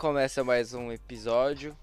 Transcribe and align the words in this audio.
Começa 0.00 0.42
mais 0.42 0.72
um 0.72 0.90
episódio. 0.90 1.76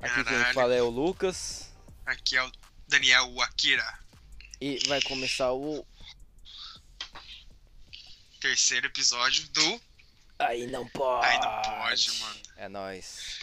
Aqui 0.00 0.14
quem 0.14 0.24
Caralho. 0.24 0.54
fala 0.54 0.74
é 0.74 0.80
o 0.80 0.88
Lucas. 0.88 1.70
Aqui 2.06 2.34
é 2.34 2.42
o 2.42 2.50
Daniel 2.88 3.38
Akira. 3.42 3.86
E 4.58 4.78
vai 4.88 5.02
começar 5.02 5.52
o. 5.52 5.86
Terceiro 8.40 8.86
episódio 8.86 9.46
do. 9.50 9.80
Aí 10.38 10.66
não 10.66 10.88
pode. 10.88 11.26
Aí 11.26 11.38
não 11.38 11.60
pode, 11.60 12.18
mano. 12.20 12.40
É 12.56 12.68
nóis. 12.70 13.38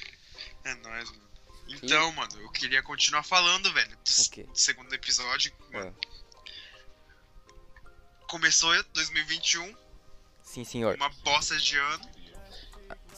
É 0.63 0.73
nóis, 0.73 1.11
mano. 1.11 1.29
Então, 1.67 2.11
mano, 2.13 2.41
eu 2.41 2.49
queria 2.51 2.81
continuar 2.81 3.21
falando, 3.21 3.71
velho. 3.73 3.95
Do, 3.95 4.21
O 4.23 4.29
quê? 4.31 4.41
do 4.41 4.57
segundo 4.57 4.91
episódio. 4.91 5.53
Mano. 5.71 5.95
Ah, 6.03 6.13
Começou 8.27 8.73
2021, 8.93 9.77
sim, 10.41 10.63
senhor. 10.63 10.95
uma 10.95 11.09
bosta 11.09 11.55
de 11.57 11.77
ano. 11.77 12.12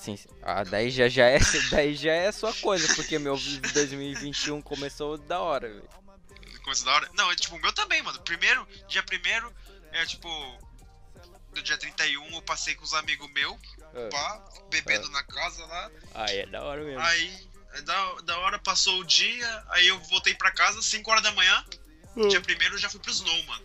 Sim, 0.05 0.15
sim. 0.17 0.29
Ah, 0.43 0.63
daí 0.63 0.89
já, 0.91 1.07
já 1.09 1.25
é, 1.27 1.39
daí 1.71 1.95
já 1.95 2.13
é 2.13 2.27
a 2.27 2.31
sua 2.31 2.53
coisa, 2.53 2.93
porque 2.95 3.17
meu 3.17 3.35
2021 3.73 4.61
começou 4.61 5.17
da 5.17 5.39
hora, 5.39 5.67
velho. 5.67 5.89
Começou 6.63 6.85
da 6.85 6.93
hora. 6.93 7.09
Não, 7.15 7.31
é 7.31 7.35
tipo, 7.35 7.55
o 7.55 7.59
meu 7.59 7.73
também, 7.73 8.01
mano. 8.03 8.19
Primeiro, 8.21 8.67
dia 8.87 9.01
primeiro, 9.03 9.51
é 9.91 10.05
tipo. 10.05 10.27
No 11.55 11.61
dia 11.61 11.77
31 11.77 12.33
eu 12.35 12.41
passei 12.41 12.75
com 12.75 12.83
os 12.83 12.93
amigos 12.93 13.31
meus, 13.31 13.57
Ah, 13.81 14.09
pá, 14.11 14.45
bebendo 14.69 15.09
na 15.11 15.23
casa 15.23 15.65
lá. 15.65 15.89
Aí 16.13 16.39
é 16.39 16.45
da 16.47 16.61
hora 16.63 16.83
mesmo. 16.83 16.99
Aí, 16.99 17.47
da, 17.85 18.13
da 18.23 18.37
hora 18.39 18.59
passou 18.59 18.99
o 18.99 19.05
dia, 19.05 19.63
aí 19.69 19.87
eu 19.87 19.97
voltei 20.01 20.35
pra 20.35 20.51
casa, 20.51 20.81
5 20.81 21.09
horas 21.09 21.23
da 21.23 21.31
manhã. 21.31 21.65
Ah. 22.17 22.27
Dia 22.27 22.41
primeiro 22.41 22.75
eu 22.75 22.77
já 22.77 22.89
fui 22.89 22.99
pro 22.99 23.09
Snow, 23.11 23.41
mano. 23.45 23.63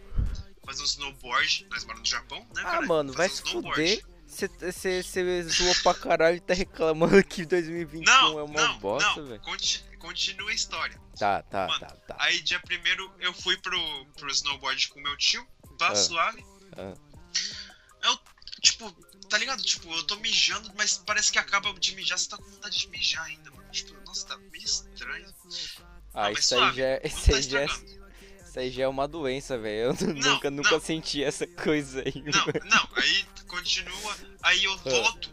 Fazer 0.65 0.83
um 0.83 0.85
snowboard, 0.85 1.67
nós 1.69 1.83
moramos 1.85 2.09
no 2.09 2.17
Japão, 2.17 2.39
né, 2.55 2.63
Ah, 2.65 2.71
cara? 2.71 2.87
mano, 2.87 3.13
vai 3.13 3.29
Fazer 3.29 3.41
se 3.41 3.43
um 3.43 3.59
snowboard. 3.59 3.97
fuder. 3.97 4.10
Você 4.31 5.43
zoou 5.43 5.75
pra 5.83 5.93
caralho 5.95 6.37
e 6.37 6.41
tá 6.41 6.55
reclamando 6.55 7.23
que 7.25 7.45
2021 7.45 8.05
Não, 8.05 8.39
é 8.39 8.43
uma 8.45 8.67
não, 8.69 8.79
bosta, 8.79 9.21
não, 9.21 9.27
velho. 9.29 9.41
conti- 9.41 9.85
continua 9.99 10.51
a 10.51 10.55
história. 10.55 10.99
Tá, 11.19 11.43
tá, 11.43 11.67
Mano, 11.67 11.81
tá, 11.81 11.87
tá. 12.07 12.17
Aí 12.19 12.41
dia 12.41 12.61
primeiro 12.61 13.13
eu 13.19 13.35
fui 13.35 13.57
pro, 13.59 14.07
pro 14.17 14.31
snowboard 14.31 14.89
com 14.89 15.01
meu 15.01 15.17
tio, 15.17 15.47
tá 15.77 15.89
Ah. 15.89 15.97
suave. 15.97 16.45
Ah. 16.77 16.95
Eu, 18.05 18.19
tipo, 18.63 18.91
tá 19.29 19.37
ligado? 19.37 19.63
Tipo, 19.63 19.93
eu 19.93 20.03
tô 20.05 20.17
mijando, 20.17 20.73
mas 20.77 20.97
parece 20.99 21.31
que 21.33 21.39
acaba 21.39 21.73
de 21.75 21.95
mijar, 21.97 22.17
você 22.19 22.29
tá 22.29 22.37
com 22.39 22.45
vontade 22.45 22.79
de 22.79 22.89
mijar 22.89 23.25
ainda, 23.25 23.51
mano. 23.51 23.69
Tipo, 23.71 23.93
nossa, 24.07 24.27
tá 24.29 24.37
meio 24.39 24.65
estranho. 24.65 25.27
Ah, 26.15 26.31
mas 26.31 26.39
isso 26.45 26.55
aí 26.59 26.75
já, 26.75 26.85
é- 26.85 27.01
Não 27.03 27.07
isso 27.09 27.31
tá 27.31 27.37
aí 27.37 27.43
já, 27.43 27.61
é-. 27.61 27.67
Isso 28.51 28.59
aí 28.61 28.71
já 28.71 28.83
é 28.85 28.89
uma 28.89 29.07
doença, 29.09 29.57
velho. 29.59 29.91
Eu 29.91 29.95
Não, 30.15 30.35
nunca, 30.35 30.51
nunca 30.51 30.71
não. 30.73 30.81
senti 30.81 31.23
essa 31.23 31.47
coisa 31.47 32.03
aí. 32.05 32.23
Não, 32.23 32.47
não, 32.71 32.89
aí 32.97 33.25
continua, 33.47 34.17
aí 34.43 34.65
eu 34.65 34.77
volto 34.79 35.33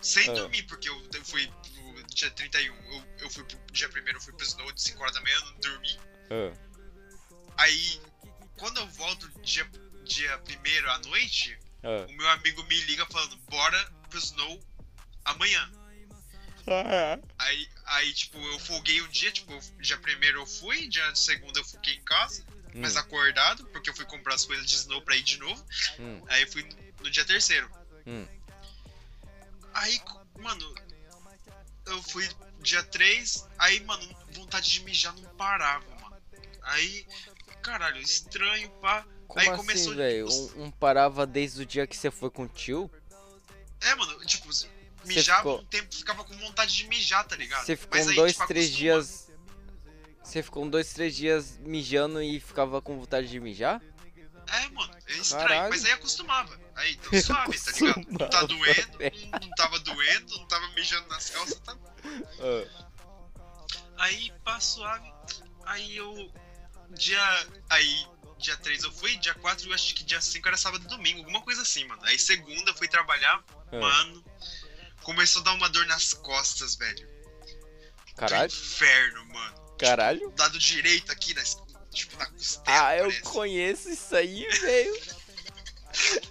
sem 0.00 0.28
Ah. 0.30 0.32
dormir, 0.32 0.62
porque 0.64 0.88
eu, 0.88 1.02
eu 1.14 1.24
fui 1.24 1.46
pro 1.46 2.04
dia 2.14 2.30
31, 2.30 2.74
eu, 2.74 3.04
eu 3.20 3.30
fui 3.30 3.44
pro 3.44 3.58
dia 3.72 3.88
primeiro, 3.88 4.18
eu 4.18 4.22
fui 4.22 4.32
pro 4.32 4.44
Snow 4.44 4.70
de 4.72 4.82
5 4.82 5.00
horas 5.02 5.14
da 5.14 5.20
manhã, 5.20 5.38
não 5.44 5.60
dormi. 5.60 5.98
Ah, 6.30 6.52
Aí, 7.58 8.00
quando 8.58 8.78
eu 8.78 8.86
volto 8.88 9.28
dia, 9.42 9.68
dia 10.04 10.38
primeiro 10.38 10.90
à 10.90 10.98
noite, 11.00 11.56
o 12.08 12.12
meu 12.12 12.28
amigo 12.30 12.62
me 12.64 12.80
liga 12.82 13.04
falando, 13.06 13.36
bora 13.50 13.92
pro 14.08 14.18
Snow 14.18 14.60
amanhã. 15.24 15.70
Aí, 17.38 17.68
aí, 17.86 18.12
tipo, 18.14 18.38
eu 18.38 18.58
folguei 18.60 19.00
um 19.02 19.08
dia, 19.08 19.30
tipo, 19.32 19.58
dia 19.80 19.98
primeiro 19.98 20.40
eu 20.40 20.46
fui, 20.46 20.88
dia 20.88 21.14
segundo 21.14 21.56
eu 21.58 21.64
fiquei 21.64 21.94
em 21.94 22.02
casa, 22.02 22.44
mas 22.76 22.96
Hum, 22.96 23.00
acordado, 23.00 23.66
porque 23.66 23.90
eu 23.90 23.94
fui 23.94 24.04
comprar 24.06 24.34
as 24.34 24.44
coisas 24.44 24.64
de 24.66 24.74
Snow 24.76 25.02
pra 25.02 25.16
ir 25.16 25.22
de 25.22 25.38
novo. 25.38 25.64
hum, 25.98 26.22
Aí 26.28 26.42
eu 26.42 26.48
fui 26.52 26.66
no 27.02 27.10
dia 27.10 27.24
terceiro. 27.24 27.68
hum. 28.06 28.26
Aí, 29.74 30.00
mano, 30.38 30.74
eu 31.86 32.02
fui 32.02 32.28
dia 32.60 32.82
3, 32.84 33.44
aí, 33.58 33.80
mano, 33.80 34.08
vontade 34.30 34.70
de 34.70 34.80
mijar 34.84 35.14
não 35.14 35.28
parava, 35.36 35.84
mano. 35.96 36.16
Aí, 36.62 37.06
caralho, 37.62 37.98
estranho, 38.00 38.70
pá. 38.80 39.04
Como 39.26 39.40
aí 39.40 39.48
assim, 39.48 39.56
começou 39.56 39.94
os- 40.26 40.54
Um, 40.54 40.64
um 40.64 40.70
parava 40.70 41.26
desde 41.26 41.62
o 41.62 41.66
dia 41.66 41.86
que 41.86 41.96
você 41.96 42.10
foi 42.10 42.30
com 42.30 42.44
o 42.44 42.48
tio? 42.48 42.90
É, 43.80 43.94
mano, 43.94 44.24
tipo, 44.26 44.48
mijava 45.08 45.38
ficou- 45.38 45.60
um 45.60 45.64
tempo, 45.66 45.94
ficava 45.94 46.24
com 46.24 46.36
vontade 46.38 46.74
de 46.74 46.86
mijar, 46.88 47.24
tá 47.26 47.36
ligado? 47.36 47.64
Você 47.64 47.76
ficou 47.76 47.98
Mas 47.98 48.08
aí, 48.08 48.14
dois, 48.16 48.32
tipo, 48.32 48.46
três 48.46 48.66
acostuma. 48.66 48.80
dias. 48.80 49.32
Você 50.22 50.42
ficou 50.42 50.68
dois, 50.70 50.92
três 50.92 51.14
dias 51.16 51.58
mijando 51.58 52.22
e 52.22 52.38
ficava 52.40 52.80
com 52.80 52.98
vontade 52.98 53.28
de 53.28 53.40
mijar? 53.40 53.82
É, 54.46 54.68
mano, 54.70 54.92
é 55.06 55.12
estranho, 55.12 55.48
Caralho. 55.48 55.70
mas 55.70 55.84
aí 55.84 55.92
acostumava. 55.92 56.60
Aí, 56.74 56.96
tô 57.02 57.20
suave, 57.20 57.58
tá 57.58 57.70
ligado? 57.72 58.06
Não 58.08 58.28
tá 58.28 58.42
doendo, 58.44 58.98
não, 59.32 59.38
não 59.40 59.50
tava 59.50 59.78
doendo, 59.80 60.36
não 60.38 60.46
tava 60.46 60.68
mijando 60.74 61.08
nas 61.08 61.30
calças, 61.30 61.58
tá 61.60 61.76
Ah, 62.40 62.86
Aí, 63.98 64.32
pá, 64.44 64.58
suave. 64.60 65.12
Aí 65.64 65.96
eu. 65.96 66.32
Dia. 66.90 67.46
Aí, 67.70 68.06
dia 68.38 68.56
3 68.56 68.82
eu 68.82 68.92
fui, 68.92 69.16
dia 69.16 69.34
4 69.34 69.68
eu 69.68 69.74
acho 69.74 69.94
que 69.94 70.02
dia 70.04 70.20
5 70.20 70.46
era 70.48 70.56
sábado 70.56 70.84
e 70.84 70.88
domingo, 70.88 71.20
alguma 71.20 71.40
coisa 71.42 71.62
assim, 71.62 71.84
mano. 71.84 72.02
Aí 72.04 72.18
segunda 72.18 72.70
eu 72.70 72.74
fui 72.74 72.88
trabalhar, 72.88 73.42
ah. 73.70 73.76
mano. 73.78 74.24
Começou 75.02 75.40
a 75.42 75.44
dar 75.46 75.52
uma 75.54 75.68
dor 75.68 75.86
nas 75.86 76.12
costas, 76.14 76.74
velho. 76.76 77.06
Do 77.06 78.14
Caralho, 78.16 78.46
inferno, 78.52 79.24
mano. 79.26 79.76
caralho. 79.78 80.34
Lado 80.38 80.58
direito 80.58 81.10
aqui, 81.10 81.34
na, 81.34 81.42
tipo, 81.90 82.16
na 82.18 82.26
costela. 82.26 82.64
Ah, 82.88 82.96
eu 82.96 83.04
parece. 83.04 83.22
conheço 83.22 83.90
isso 83.90 84.14
aí, 84.14 84.46
velho. 84.60 85.00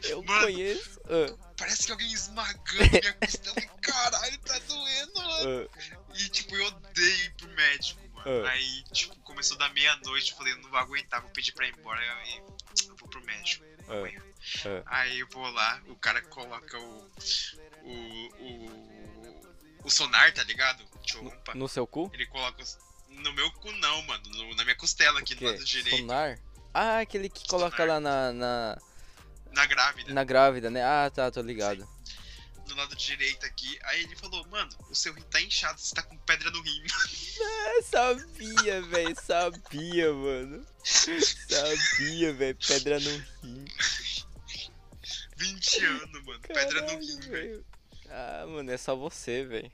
Eu 0.04 0.24
Mano. 0.24 0.42
conheço. 0.44 1.00
Ah, 1.06 1.52
Parece 1.58 1.86
que 1.86 1.92
alguém 1.92 2.12
esmagando 2.12 2.90
minha 2.90 3.14
costela. 3.14 3.56
e, 3.59 3.68
Caralho, 3.82 4.38
tá 4.40 4.58
doendo, 4.59 5.14
mano. 5.22 5.70
ah. 5.74 6.14
E 6.18 6.30
tipo, 6.30 6.56
eu 6.56 6.66
odeio 6.66 7.26
ir 7.26 7.34
pro 7.36 7.48
médico, 7.50 8.02
mano. 8.14 8.46
Ah. 8.48 8.50
Aí, 8.52 8.84
tipo, 8.92 9.16
começou 9.22 9.58
da 9.58 9.70
meia-noite, 9.70 10.32
eu 10.32 10.38
falei, 10.38 10.53
eu 10.53 10.58
não 10.58 10.70
vou 10.70 10.80
aguentar, 10.80 11.22
vou 11.22 11.30
pedir 11.32 11.52
pra 11.52 11.68
ir 11.68 11.76
embora. 11.78 12.00
Aí 12.00 12.38
eu 12.88 12.96
vou 12.96 13.08
pro 13.09 13.24
médico. 13.26 13.64
Amanhã. 13.88 14.22
Aí 14.88 15.20
eu 15.20 15.28
vou 15.30 15.48
lá, 15.52 15.82
o 15.88 15.96
cara 15.96 16.22
coloca 16.24 16.80
o. 16.80 17.12
O. 17.84 18.22
O, 18.40 19.86
o 19.86 19.90
sonar, 19.90 20.34
tá 20.34 20.44
ligado? 20.44 20.84
Tchompa. 21.03 21.53
No 21.56 21.68
seu 21.68 21.86
cu? 21.88 22.09
Ele 22.14 22.25
coloca. 22.28 22.62
os- 22.62 22.78
No 23.09 23.34
meu 23.34 23.52
cu 23.53 23.72
não, 23.74 24.02
mano. 24.03 24.24
no- 24.30 24.56
na 24.56 24.64
minha 24.64 24.75
costela 24.75 25.19
aqui 25.19 25.36
do 25.36 25.46
lado 25.46 25.64
direito. 25.66 25.97
Sonar? 25.97 26.40
Ah, 26.74 27.00
aquele 27.00 27.30
que 27.30 27.47
coloca 27.47 27.75
Sonar. 27.78 27.96
lá 27.96 28.00
na, 28.00 28.34
na, 28.34 28.78
Na 29.52 29.66
grávida. 29.66 30.14
na 30.14 30.24
grávida, 30.24 30.70
né? 30.70 30.84
Ah, 30.84 31.09
tá, 31.14 31.30
tô 31.31 31.41
ligado. 31.41 31.88
Do 32.68 32.75
lado 32.75 32.96
direito 32.96 33.46
aqui. 33.46 33.78
Aí 33.84 34.03
ele 34.03 34.16
falou, 34.16 34.47
mano, 34.47 34.72
o 34.90 34.96
seu 34.96 35.14
rim 35.14 35.24
tá 35.24 35.41
inchado, 35.41 35.78
você 35.81 35.94
tá 35.94 36.02
com 36.03 36.18
pedra 36.20 36.50
no 36.52 36.62
rim. 36.62 36.84
Ah, 37.44 37.81
sabia, 37.84 38.81
velho, 38.84 39.16
sabia, 39.20 40.14
mano. 40.14 40.66
Sabia, 40.84 42.34
velho, 42.34 42.58
pedra 42.68 43.00
no 43.00 43.18
rim. 43.44 43.66
20 45.80 45.86
anos, 45.86 46.26
mano. 46.26 46.40
pedra 46.42 46.82
no 46.82 46.88
Caralho, 46.88 47.00
rim, 47.00 47.20
velho. 47.22 47.66
Ah, 48.09 48.46
mano, 48.48 48.72
é 48.72 48.78
só 48.78 48.96
você, 48.96 49.44
velho. 49.46 49.72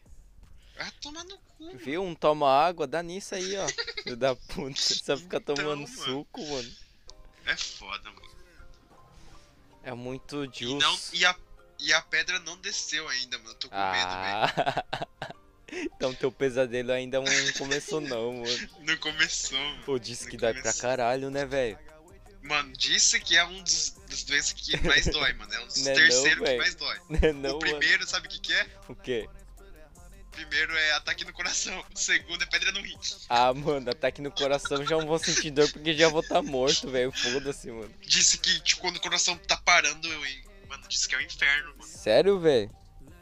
Vai 0.78 0.92
tomar 1.02 1.24
no 1.24 1.38
cu. 1.38 1.64
mano. 1.66 1.80
Viu? 1.80 2.04
Um 2.04 2.14
toma 2.14 2.50
água, 2.50 2.86
dá 2.86 3.02
nisso 3.02 3.34
aí, 3.36 3.58
ó. 3.58 3.68
Filho 4.04 4.16
da 4.18 4.36
puta. 4.36 4.76
Só 4.80 5.18
fica 5.18 5.38
Então, 5.38 5.56
tomando 5.56 5.82
mano. 5.82 5.88
suco, 5.88 6.46
mano. 6.46 6.72
É 7.46 7.56
foda, 7.56 8.12
mano. 8.12 8.28
É 9.84 9.94
muito 9.94 10.44
E, 10.46 10.48
juice. 10.54 10.76
não, 10.76 11.00
e, 11.14 11.26
a, 11.26 11.36
e 11.80 11.94
a 11.94 12.02
pedra 12.02 12.40
não 12.40 12.58
desceu 12.58 13.08
ainda, 13.08 13.38
mano. 13.40 13.52
Eu 13.52 13.56
tô 13.56 13.70
com 13.70 13.76
medo, 13.76 13.92
velho. 13.92 14.06
ah. 14.12 14.86
então 15.72 16.14
teu 16.14 16.32
pesadelo 16.32 16.92
ainda 16.92 17.20
não 17.20 17.54
começou 17.58 18.00
não, 18.02 18.34
mano. 18.34 18.70
Não 18.82 18.98
começou, 18.98 19.58
mano. 19.58 19.84
Pô, 19.86 19.98
disse 19.98 20.26
Não 20.26 20.32
que 20.32 20.38
dói 20.38 20.54
pra 20.54 20.74
caralho, 20.74 21.32
né, 21.32 21.46
velho? 21.46 21.80
Mano, 22.48 22.72
disse 22.78 23.20
que 23.20 23.36
é 23.36 23.44
um 23.44 23.62
dos, 23.62 23.94
dos 24.10 24.24
doenças 24.24 24.54
que 24.54 24.78
mais 24.88 25.06
dói, 25.12 25.34
mano. 25.34 25.54
É 25.54 25.60
um 25.60 25.68
dos 25.68 25.78
Não 25.84 25.92
é 25.92 25.96
não, 25.96 26.02
terceiros 26.02 26.50
que 26.50 26.58
mais 26.58 26.76
dói. 26.76 26.98
Não, 27.10 27.30
o 27.30 27.34
mano. 27.34 27.60
primeiro, 27.60 28.08
sabe 28.08 28.28
o 28.28 28.30
que, 28.30 28.40
que 28.40 28.54
é? 28.54 28.68
O 28.88 28.96
quê? 28.96 29.30
O 30.28 30.32
primeiro 30.32 30.72
é 30.78 30.92
ataque 30.94 31.26
no 31.26 31.34
coração. 31.34 31.84
O 31.94 31.98
segundo 31.98 32.42
é 32.44 32.46
pedra 32.46 32.72
no 32.72 32.80
rim. 32.80 32.98
Ah, 33.28 33.54
mano, 33.54 33.90
ataque 33.90 34.22
no 34.22 34.32
coração 34.32 34.86
já 34.86 34.96
não 34.98 35.08
vou 35.08 35.20
sentir 35.20 35.52
dor 35.52 35.70
porque 35.72 35.94
já 35.94 36.08
vou 36.08 36.22
estar 36.22 36.42
morto, 36.42 36.90
velho. 36.90 37.12
Foda-se, 37.12 37.70
mano. 37.72 37.94
Disse 38.02 38.38
que, 38.38 38.60
tipo, 38.62 38.82
quando 38.82 38.98
o 38.98 39.02
coração 39.02 39.38
tá 39.38 39.58
parando, 39.58 40.08
eu. 40.08 40.22
Mano, 40.70 40.84
disse 40.88 41.08
que 41.08 41.16
é 41.16 41.18
o 41.18 41.22
inferno, 41.22 41.70
mano. 41.72 41.84
Sério, 41.84 42.40
velho? 42.40 42.70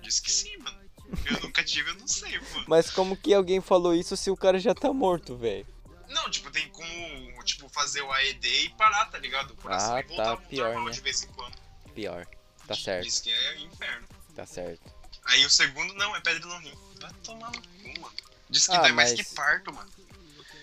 Disse 0.01 0.21
que 0.21 0.31
sim, 0.31 0.55
mano. 0.57 0.77
Eu 1.25 1.39
nunca 1.41 1.63
tive, 1.63 1.89
eu 1.89 1.95
não 1.95 2.07
sei, 2.07 2.37
mano. 2.37 2.65
Mas 2.67 2.89
como 2.91 3.15
que 3.15 3.33
alguém 3.33 3.61
falou 3.61 3.93
isso 3.95 4.17
se 4.17 4.29
o 4.29 4.35
cara 4.35 4.59
já 4.59 4.75
tá 4.75 4.91
morto, 4.91 5.37
velho? 5.37 5.65
Não, 6.09 6.29
tipo, 6.29 6.49
tem 6.51 6.67
como, 6.69 7.43
tipo, 7.43 7.67
fazer 7.69 8.01
o 8.01 8.11
AED 8.11 8.47
e 8.47 8.69
parar, 8.71 9.05
tá 9.05 9.17
ligado? 9.17 9.55
Coração 9.55 9.97
Ah, 9.97 10.01
voltar 10.01 10.23
tá, 10.23 10.37
pior, 10.37 10.83
né? 10.85 10.91
de 10.91 11.01
vez 11.01 11.23
em 11.23 11.27
quando. 11.27 11.55
Pior. 11.93 12.25
Tá 12.67 12.75
certo, 12.75 13.03
Diz 13.05 13.19
que 13.19 13.31
é 13.31 13.59
inferno. 13.59 14.07
tá 14.35 14.45
certo. 14.45 14.81
Aí 15.25 15.45
o 15.45 15.49
segundo 15.49 15.93
não, 15.95 16.15
é 16.15 16.21
pedra 16.21 16.45
no 16.47 16.57
rim. 16.59 16.73
Vai 17.01 17.11
tomar 17.23 17.51
mano. 17.51 18.11
Diz 18.49 18.65
que 18.67 18.75
Ah, 18.75 18.81
dói 18.81 18.91
mais 18.91 19.11
mas- 19.13 19.27
que 19.27 19.35
parto, 19.35 19.73
mano. 19.73 19.89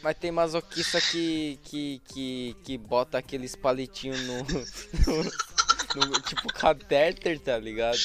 Mas 0.02 0.16
tem 0.18 0.32
masoquista 0.32 1.00
que, 1.00 1.60
que, 1.64 2.02
que, 2.08 2.56
que 2.64 2.76
bota 2.78 3.18
aqueles 3.18 3.54
palitinhos 3.54 4.20
no, 4.22 4.38
no, 5.96 6.06
no- 6.06 6.20
Tipo 6.22 6.52
catéter, 6.52 7.38
tá 7.38 7.56
ligado? 7.58 7.98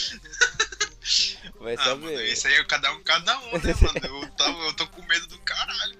Vai 1.59 1.73
Ah, 1.75 1.85
mano, 1.95 2.01
saber. 2.01 2.31
isso 2.31 2.47
aí 2.47 2.53
é 2.53 2.63
cada 2.65 2.91
um, 2.93 3.03
cada 3.03 3.39
um, 3.39 3.51
né, 3.57 3.73
mano? 3.81 4.21
Eu 4.23 4.29
tô, 4.31 4.43
eu 4.65 4.73
tô 4.73 4.87
com 4.87 5.01
medo 5.03 5.25
do 5.27 5.39
caralho. 5.39 5.97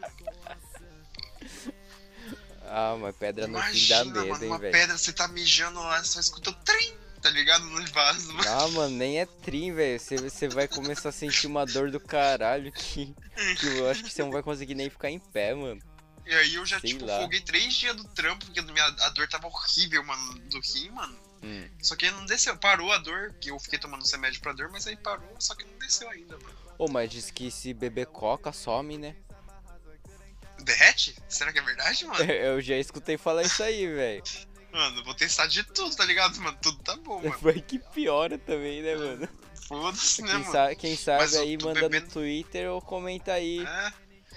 Ah, 2.70 2.98
mas 3.00 3.16
pedra 3.16 3.48
no 3.48 3.62
fim 3.62 3.88
dá 3.88 4.06
medo, 4.06 4.28
mano, 4.28 4.44
hein, 4.44 4.50
uma 4.50 4.60
pedra, 4.60 4.98
você 4.98 5.14
tá 5.14 5.28
mijando 5.28 5.80
lá, 5.80 6.04
só 6.04 6.20
escuta 6.20 6.50
o 6.50 6.54
trem, 6.54 6.94
tá 7.22 7.30
ligado? 7.30 7.66
No 7.66 7.86
vaso, 7.88 8.34
mano. 8.34 8.50
Ah, 8.50 8.68
mano, 8.70 8.96
nem 8.96 9.20
é 9.20 9.26
trim, 9.26 9.74
velho. 9.74 10.00
Você, 10.00 10.18
você 10.18 10.48
vai 10.48 10.68
começar 10.68 11.10
a 11.10 11.12
sentir 11.12 11.48
uma 11.48 11.66
dor 11.66 11.90
do 11.92 12.00
caralho 12.00 12.72
que, 12.72 13.16
que 13.60 13.68
eu 13.68 13.90
acho 13.90 14.04
que 14.04 14.10
você 14.12 14.22
não 14.22 14.32
vai 14.32 14.44
conseguir 14.44 14.76
nem 14.76 14.90
ficar 14.90 15.10
em 15.10 15.20
pé, 15.20 15.54
mano. 15.54 15.82
E 16.26 16.34
aí 16.34 16.56
eu 16.56 16.66
já, 16.66 16.80
Sei 16.80 16.92
tipo, 16.92 17.06
lá. 17.06 17.20
folguei 17.20 17.40
três 17.40 17.74
dias 17.74 17.96
do 17.96 18.04
trampo, 18.04 18.46
porque 18.46 18.62
minha, 18.62 18.86
a 18.86 19.10
dor 19.10 19.28
tava 19.30 19.48
horrível, 19.48 20.04
mano, 20.04 20.40
do 20.50 20.60
rim, 20.60 20.90
mano. 20.90 21.18
Hum. 21.42 21.70
Só 21.82 21.96
que 21.96 22.10
não 22.12 22.26
desceu, 22.26 22.58
parou 22.58 22.92
a 22.92 22.98
dor, 22.98 23.34
que 23.40 23.50
eu 23.50 23.60
fiquei 23.60 23.80
tomando 23.80 24.04
remédio 24.06 24.42
pra 24.42 24.52
dor, 24.52 24.70
mas 24.70 24.86
aí 24.88 24.98
parou, 24.98 25.34
só 25.40 25.56
que 25.56 25.64
não 25.64 25.80
desceu 25.80 26.10
ainda, 26.10 26.38
mano. 26.38 26.58
Ô, 26.78 26.88
mas 26.90 27.10
diz 27.10 27.32
que 27.32 27.50
se 27.50 27.74
beber 27.74 28.08
coca, 28.08 28.52
some, 28.52 28.98
né? 28.98 29.16
Será 31.28 31.52
que 31.54 31.60
é 31.60 31.62
verdade, 31.62 32.06
mano? 32.06 32.24
Eu 32.32 32.60
já 32.62 32.76
escutei 32.78 33.18
falar 33.18 33.44
isso 33.44 33.62
aí, 33.64 33.86
velho. 33.88 34.24
Mano, 34.72 35.00
eu 35.00 35.04
vou 35.06 35.14
testar 35.16 35.48
de 35.48 35.64
tudo, 35.64 35.96
tá 35.96 36.06
ligado, 36.06 36.40
mano? 36.42 36.58
Tudo 36.62 36.78
tá 36.84 36.96
bom, 36.98 37.22
mano. 37.22 37.36
Vai 37.42 37.54
que 37.62 37.80
piora 37.80 38.38
também, 38.38 38.82
né, 38.84 38.96
mano? 38.96 39.28
Foda-se, 39.68 40.22
né, 40.22 40.28
Quem, 40.30 40.40
mano? 40.40 40.52
sa 40.52 40.76
quem 40.76 40.96
sabe 40.96 41.20
Mas 41.24 41.34
eu 41.34 41.42
aí 41.42 41.58
manda 41.58 41.82
bebendo- 41.82 42.06
no 42.06 42.12
Twitter 42.12 42.70
ou 42.70 42.82
comenta 42.82 43.34
aí 43.34 43.66
É, 43.66 43.94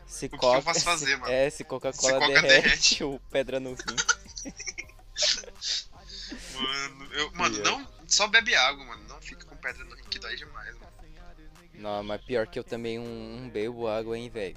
se 0.06 0.28
que 0.28 0.38
coca. 0.38 0.58
eu 0.58 0.62
posso 0.62 0.80
fazer, 0.84 1.16
mano? 1.18 1.30
É, 1.32 1.50
se 1.50 1.62
Coca-Cola 1.64 2.18
derrete, 2.26 2.46
derrete. 2.48 3.04
ou 3.04 3.20
pedra 3.30 3.60
no 3.60 3.74
rim. 3.74 3.96
mano, 6.54 7.12
eu, 7.14 7.32
mano, 7.32 7.54
Pior. 7.56 7.64
não, 7.78 7.88
só 8.06 8.26
bebe 8.28 8.54
água, 8.54 8.84
mano. 8.84 9.02
Não 9.08 9.20
fica 9.20 9.44
com 9.44 9.56
pedra 9.56 9.84
no 9.84 9.94
rim 9.94 10.04
que 10.08 10.18
dói 10.18 10.36
demais, 10.36 10.74
mano. 10.74 10.90
Não, 11.74 12.02
mas 12.02 12.20
pior 12.22 12.46
que 12.46 12.58
eu 12.58 12.64
também 12.64 12.98
um, 12.98 13.42
um 13.44 13.48
bebo 13.50 13.88
água, 13.88 14.16
hein, 14.18 14.28
velho. 14.30 14.56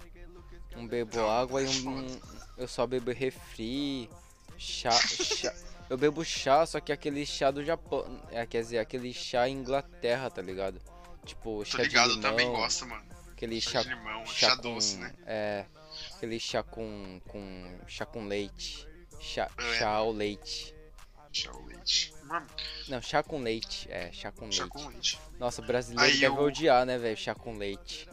Um 0.75 0.87
bebo 0.87 1.19
água 1.27 1.61
e 1.61 1.87
um. 1.87 2.19
Eu 2.57 2.67
só 2.67 2.85
bebo 2.85 3.11
refri, 3.11 4.09
chá, 4.57 4.91
chá. 4.91 5.53
Eu 5.89 5.97
bebo 5.97 6.23
chá, 6.23 6.65
só 6.65 6.79
que 6.79 6.91
aquele 6.91 7.25
chá 7.25 7.51
do 7.51 7.63
Japão. 7.63 8.05
É, 8.31 8.45
quer 8.45 8.61
dizer, 8.61 8.79
aquele 8.79 9.13
chá 9.13 9.47
Inglaterra, 9.49 10.29
tá 10.29 10.41
ligado? 10.41 10.79
Tipo, 11.25 11.59
Tô 11.59 11.65
chá 11.65 11.77
de 11.77 11.83
ligado, 11.89 12.09
eu 12.09 12.15
limão. 12.15 12.29
também 12.31 12.51
gosto, 12.51 12.85
mano. 12.85 13.03
Aquele 13.31 13.59
Chá 13.59 13.71
chá, 13.71 13.81
de 13.83 13.89
limão, 13.89 14.25
chá, 14.25 14.33
chá 14.49 14.55
com, 14.55 14.61
doce, 14.61 14.97
né? 14.97 15.13
É. 15.25 15.65
Aquele 16.15 16.39
chá 16.39 16.63
com. 16.63 17.19
com. 17.27 17.79
chá 17.87 18.05
com 18.05 18.25
leite. 18.27 18.87
Chá, 19.19 19.49
É. 19.57 19.73
chá 19.79 19.89
ao 19.89 20.11
leite. 20.11 20.73
Chá 21.31 21.51
ao 21.51 21.63
leite. 21.65 22.13
Mano, 22.23 22.47
Não, 22.87 23.01
chá 23.01 23.21
com 23.23 23.39
leite. 23.41 23.87
É, 23.91 24.11
chá 24.11 24.31
com 24.31 24.51
chá 24.51 24.63
leite. 24.63 24.71
com 24.73 24.87
leite. 24.87 25.19
Nossa, 25.39 25.61
brasileiro 25.61 26.11
Aí 26.13 26.19
deve 26.19 26.35
eu- 26.37 26.41
odiar, 26.43 26.85
né, 26.85 26.97
velho? 26.97 27.17
Chá 27.17 27.33
com 27.35 27.57
leite. 27.57 28.07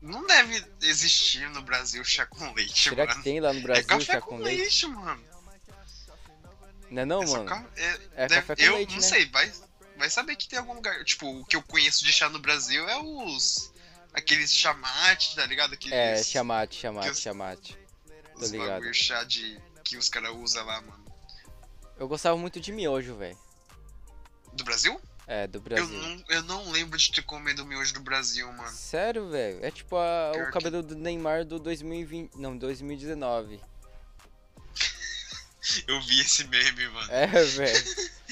Não 0.00 0.26
deve 0.26 0.64
existir 0.82 1.48
no 1.50 1.62
Brasil 1.62 2.04
chá 2.04 2.24
com 2.26 2.52
leite, 2.52 2.88
Será 2.88 3.06
mano. 3.06 3.16
que 3.18 3.24
tem 3.24 3.40
lá 3.40 3.52
no 3.52 3.58
é 3.58 3.62
Brasil 3.62 3.86
café 3.86 4.04
chá 4.04 4.20
com, 4.20 4.28
com 4.30 4.38
leite? 4.38 4.60
leite, 4.60 4.86
mano. 4.86 5.24
Não 6.90 7.02
é 7.02 7.04
não, 7.04 7.22
É 7.22 7.26
mano? 7.26 7.44
ca- 7.46 7.66
é- 7.76 8.00
É 8.14 8.28
deve- 8.28 8.34
café 8.42 8.56
com 8.56 8.62
eu 8.62 8.74
leite, 8.76 8.90
não 8.94 9.00
né? 9.00 9.06
sei, 9.08 9.26
vai, 9.26 9.52
vai 9.96 10.08
saber 10.10 10.36
que 10.36 10.48
tem 10.48 10.58
algum 10.58 10.74
lugar. 10.74 11.02
Tipo, 11.04 11.40
o 11.40 11.44
que 11.44 11.56
eu 11.56 11.62
conheço 11.62 12.04
de 12.04 12.12
chá 12.12 12.28
no 12.28 12.38
Brasil 12.38 12.88
é 12.88 12.96
os. 13.00 13.72
Aqueles 14.12 14.54
chamate, 14.54 15.34
tá 15.34 15.44
ligado? 15.44 15.74
Aqueles, 15.74 15.92
É, 15.92 16.22
chamate, 16.22 16.76
chamate, 16.76 17.10
os- 17.10 17.20
chamate. 17.20 17.76
os 18.36 18.40
tô 18.50 18.52
ligado. 18.52 18.68
bagulho 18.68 18.94
chá 18.94 19.24
de. 19.24 19.60
que 19.82 19.96
os 19.96 20.08
caras 20.08 20.30
usam 20.36 20.64
lá, 20.64 20.80
mano. 20.82 21.04
Eu 21.98 22.06
gostava 22.08 22.36
muito 22.36 22.60
de 22.60 22.70
miojo, 22.72 23.16
velho. 23.16 23.38
Do 24.52 24.62
Brasil? 24.64 25.00
É, 25.26 25.46
do 25.46 25.56
Eu 25.58 25.62
Brasil. 25.62 25.86
não, 25.98 26.24
eu 26.28 26.42
não 26.42 26.70
lembro 26.70 26.98
de 26.98 27.10
ter 27.10 27.22
comido 27.22 27.64
miojo 27.64 27.94
do 27.94 28.00
Brasil, 28.00 28.46
mano. 28.52 28.68
Sério, 28.70 29.28
velho? 29.30 29.64
É 29.64 29.70
tipo 29.70 29.96
a- 29.96 30.32
o 30.34 30.44
que- 30.46 30.52
cabelo 30.52 30.82
do 30.82 30.94
Neymar 30.94 31.44
do 31.44 31.58
2020. 31.58 32.34
Não, 32.36 32.56
2019. 32.56 33.58
Eu 35.88 36.00
vi 36.02 36.20
esse 36.20 36.44
meme, 36.48 36.88
mano. 36.88 37.10
É, 37.10 37.26
velho. 37.26 37.84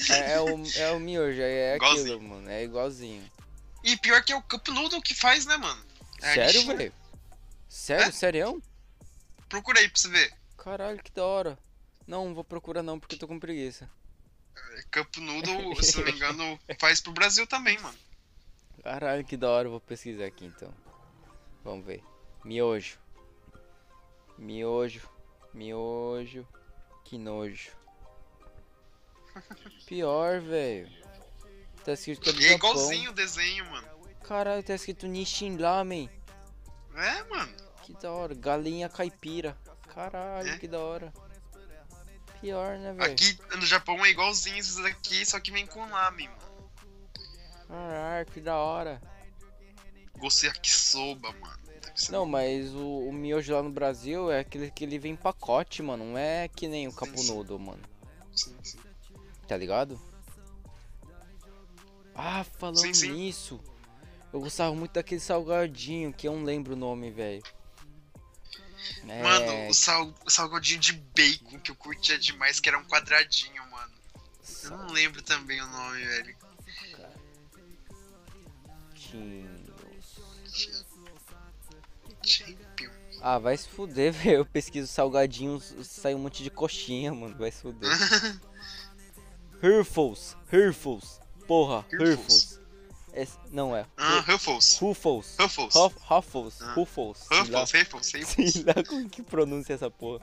É, 0.09 0.33
é 0.33 0.41
o, 0.41 0.63
é 0.77 0.91
o 0.91 0.99
miojo, 0.99 1.41
é 1.41 1.75
Igualzinho. 1.75 2.15
aquilo, 2.15 2.21
mano. 2.29 2.49
É 2.49 2.63
igualzinho. 2.63 3.31
E 3.83 3.97
pior 3.97 4.23
que 4.23 4.31
é 4.31 4.35
o 4.35 4.41
Cup 4.43 4.67
Noodle 4.69 5.01
que 5.01 5.15
faz, 5.15 5.45
né, 5.45 5.57
mano? 5.57 5.83
É 6.21 6.33
Sério, 6.35 6.65
velho? 6.67 6.93
Sério, 7.67 8.05
É? 8.07 8.11
serião? 8.11 8.61
Procura 9.49 9.79
aí 9.79 9.89
pra 9.89 9.99
você 9.99 10.07
ver. 10.09 10.31
Caralho, 10.57 11.01
que 11.03 11.11
da 11.11 11.25
hora. 11.25 11.57
Não, 12.07 12.25
não 12.27 12.35
vou 12.35 12.43
procurar 12.43 12.83
não, 12.83 12.99
porque 12.99 13.15
eu 13.15 13.19
tô 13.19 13.27
com 13.27 13.39
preguiça. 13.39 13.89
Cup 14.91 15.17
Noodle, 15.17 15.75
se 15.83 15.97
não 15.97 16.05
me 16.05 16.11
engano, 16.11 16.59
faz 16.79 17.01
pro 17.01 17.11
Brasil 17.11 17.45
também, 17.47 17.77
mano. 17.79 17.97
Caralho, 18.83 19.23
que 19.23 19.37
da 19.37 19.49
hora. 19.49 19.67
Eu 19.67 19.71
vou 19.71 19.79
pesquisar 19.79 20.25
aqui 20.25 20.45
então. 20.45 20.73
Vamos 21.63 21.85
ver. 21.85 22.03
Miojo. 22.43 22.97
Miojo. 24.37 25.09
Miojo. 25.53 26.45
Que 27.05 27.17
nojo. 27.17 27.71
Pior, 29.85 30.41
velho. 30.41 30.89
Tá 31.83 31.93
escrito 31.93 32.29
é 32.29 32.33
Japão. 32.33 32.55
igualzinho 32.55 33.11
o 33.11 33.13
desenho, 33.13 33.65
mano. 33.69 33.87
Caralho, 34.27 34.63
tá 34.63 34.75
escrito 34.75 35.07
Nishin 35.07 35.57
Ramen. 35.57 36.09
É, 36.95 37.23
mano. 37.23 37.53
Que 37.83 37.93
da 37.93 38.11
hora. 38.11 38.33
Galinha 38.33 38.87
caipira. 38.89 39.57
Caralho, 39.93 40.49
É? 40.49 40.57
que 40.57 40.67
da 40.67 40.79
hora. 40.79 41.13
Pior, 42.43 42.77
né, 42.77 42.91
velho? 42.91 43.13
Aqui 43.13 43.37
no 43.55 43.65
Japão 43.65 44.05
é 44.05 44.09
igualzinho 44.09 44.57
esses 44.57 44.75
daqui, 44.75 45.25
só 45.25 45.39
que 45.39 45.49
vem 45.49 45.65
com 45.65 45.79
lamen, 45.89 46.27
mano. 46.27 46.69
Caralho, 47.69 48.25
que 48.25 48.41
da 48.41 48.57
hora. 48.57 49.01
Gostei 50.17 50.49
yakisoba, 50.49 51.31
mano. 51.39 51.63
Não, 52.09 52.25
mas 52.25 52.69
o, 52.73 53.07
o 53.07 53.13
miojo 53.13 53.53
lá 53.53 53.63
no 53.63 53.69
Brasil 53.69 54.29
é 54.29 54.41
aquele 54.41 54.69
que 54.69 54.83
ele 54.83 54.99
vem 54.99 55.13
em 55.13 55.15
pacote, 55.15 55.81
mano. 55.81 56.03
Não 56.03 56.17
é 56.17 56.49
que 56.49 56.67
nem 56.67 56.85
o 56.85 56.91
Sim, 56.91 56.97
capunudo, 56.97 57.57
mano. 57.57 57.81
Sim, 58.35 58.57
sim. 58.61 58.79
Tá 59.47 59.55
ligado? 59.55 59.97
Ah, 62.13 62.43
falando 62.43 62.93
sim. 62.93 63.09
nisso. 63.09 63.57
Eu 64.33 64.41
gostava 64.41 64.75
muito 64.75 64.91
daquele 64.91 65.21
salgadinho, 65.21 66.11
que 66.11 66.27
eu 66.27 66.35
não 66.35 66.43
lembro 66.43 66.73
o 66.73 66.77
nome, 66.77 67.09
velho. 67.09 67.41
É, 69.07 69.23
Mano, 69.23 69.69
o, 69.69 69.73
sal, 69.73 70.13
o 70.25 70.29
salgadinho 70.29 70.79
de 70.79 70.93
bacon 70.93 71.59
que 71.59 71.71
eu 71.71 71.75
curtia 71.75 72.17
demais, 72.17 72.59
que 72.59 72.69
era 72.69 72.77
um 72.77 72.85
quadradinho, 72.85 73.63
mano. 73.69 73.93
Eu 74.63 74.69
não 74.71 74.87
lembro 74.91 75.21
também 75.21 75.61
o 75.61 75.67
nome, 75.67 76.05
velho. 76.05 76.35
Salgadinhos. 79.11 79.63
Champion. 82.25 82.91
Ah, 83.21 83.37
vai 83.37 83.55
se 83.55 83.67
fuder, 83.67 84.11
velho. 84.13 84.37
Eu 84.37 84.45
pesquiso 84.45 84.87
salgadinhos, 84.87 85.73
sai 85.83 86.15
um 86.15 86.19
monte 86.19 86.43
de 86.43 86.49
coxinha, 86.49 87.13
mano. 87.13 87.35
Vai 87.37 87.51
se 87.51 87.61
fuder. 87.61 87.89
Ruffles, 89.61 90.35
Ruffles. 90.51 91.19
Porra, 91.47 91.85
Ruffles. 91.91 92.52
Esse- 93.13 93.37
não 93.51 93.75
é. 93.75 93.85
Ah, 93.95 94.21
Ruffles. 94.21 94.77
Ruffles. 94.79 95.35
Ruffles. 95.39 95.73
Ruff- 95.75 95.97
Ruffles. 96.09 96.61
Ah. 96.61 96.73
Ruffles. 96.73 97.17
sei 97.19 97.37
lá. 97.51 97.59
Ruffles, 97.61 97.87
Ruffles. 98.13 98.53
Sei 98.53 98.63
lá 98.63 98.83
como 98.87 99.07
que 99.09 99.21
pronuncia 99.21 99.75
essa 99.75 99.91
porra. 99.91 100.19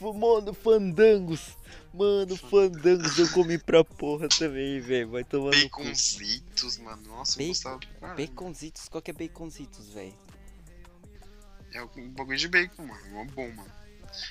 Mano, 0.00 0.52
fandangos. 0.54 1.56
Mano, 1.92 2.36
fandangos 2.36 3.18
eu 3.18 3.28
comi 3.30 3.58
pra 3.58 3.82
porra 3.84 4.28
também, 4.28 4.80
velho. 4.80 5.10
Vai 5.10 5.24
cu. 5.24 5.50
Baconzitos, 5.50 6.78
mano. 6.78 7.02
Nossa, 7.08 7.34
eu 7.40 7.46
Bacon- 7.46 7.48
gostava. 7.48 7.80
Ah, 8.02 8.14
Baconzitos, 8.14 8.88
qual 8.88 9.00
que 9.02 9.10
é 9.10 9.14
baconzitos, 9.14 9.88
velho? 9.90 10.14
É 11.72 11.82
um 11.82 12.08
bagulho 12.10 12.38
de 12.38 12.48
bacon, 12.48 12.86
mano. 12.86 13.18
É 13.18 13.24
bom, 13.24 13.48
mano. 13.54 13.72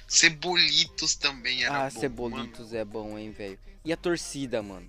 Cebolitos 0.07 1.15
também 1.15 1.63
era 1.65 1.85
Ah, 1.87 1.89
bom. 1.89 1.99
cebolitos 1.99 2.73
é 2.73 2.85
bom, 2.85 3.17
hein, 3.17 3.31
velho. 3.31 3.59
E 3.83 3.91
a 3.91 3.97
torcida, 3.97 4.61
mano? 4.63 4.87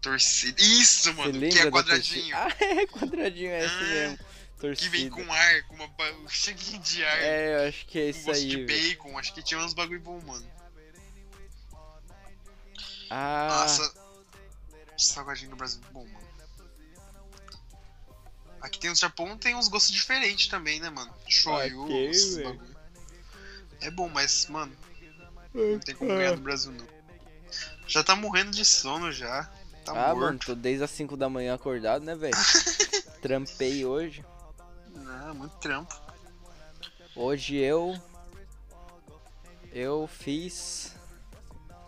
Torcida. 0.00 0.60
Isso, 0.62 1.12
mano. 1.14 1.32
Que 1.40 1.58
é 1.58 1.70
quadradinho. 1.70 2.36
Ah, 2.36 2.48
é 2.60 2.86
quadradinho, 2.86 3.50
é 3.50 3.64
esse 3.64 3.74
Ah, 3.74 3.80
mesmo. 3.80 4.16
Que 4.18 4.60
Torcida. 4.60 4.90
vem 4.90 5.08
com 5.10 5.32
ar, 5.32 5.62
com 5.64 5.74
uma 5.74 5.88
um 6.24 6.28
cheguinho 6.28 6.80
de 6.80 7.04
ar. 7.04 7.18
É, 7.20 7.54
eu 7.64 7.68
acho 7.68 7.86
que 7.86 7.98
é 7.98 8.10
isso 8.10 8.24
gosto 8.24 8.40
aí, 8.40 8.48
de 8.48 8.64
bacon. 8.66 9.18
Acho 9.18 9.34
que 9.34 9.42
tinha 9.42 9.60
uns 9.60 9.74
bagulho 9.74 10.00
bom, 10.00 10.20
mano. 10.20 10.46
Ah, 13.10 13.48
Nossa. 13.62 13.94
Salgadinho 14.96 15.50
no 15.50 15.56
Brasil, 15.56 15.80
bom, 15.92 16.04
mano. 16.04 16.28
Aqui 18.60 18.78
tem 18.80 18.90
no 18.90 18.96
Japão, 18.96 19.38
tem 19.38 19.54
uns 19.54 19.68
gostos 19.68 19.92
diferentes 19.92 20.48
também, 20.48 20.80
né, 20.80 20.90
mano? 20.90 21.14
Shoyu, 21.28 21.84
Ok, 21.84 22.10
esses 22.10 22.42
bagulho. 22.42 22.76
É 23.80 23.90
bom, 23.90 24.08
mas, 24.08 24.46
mano, 24.48 24.76
não 25.54 25.78
tem 25.78 25.94
como 25.94 26.10
ganhar 26.10 26.32
no 26.34 26.42
Brasil, 26.42 26.72
não. 26.72 26.86
Já 27.86 28.02
tá 28.02 28.16
morrendo 28.16 28.50
de 28.50 28.64
sono 28.64 29.12
já. 29.12 29.48
Tá 29.92 30.10
ah 30.10 30.14
mano, 30.14 30.32
morto. 30.32 30.46
tô 30.46 30.54
desde 30.54 30.84
as 30.84 30.90
5 30.90 31.16
da 31.16 31.28
manhã 31.28 31.54
acordado, 31.54 32.04
né, 32.04 32.14
velho? 32.14 32.34
Trampei 33.22 33.84
hoje. 33.84 34.24
Não, 34.94 35.34
muito 35.34 35.56
trampo. 35.58 35.94
Hoje 37.16 37.56
eu. 37.56 37.96
Eu 39.72 40.06
fiz. 40.06 40.94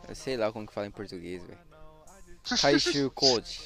Eu 0.08 0.14
sei 0.14 0.36
lá 0.36 0.52
como 0.52 0.66
que 0.66 0.72
fala 0.72 0.86
em 0.86 0.90
português, 0.90 1.42
velho. 1.42 1.58
Kaishu 2.60 3.10
Code. 3.14 3.60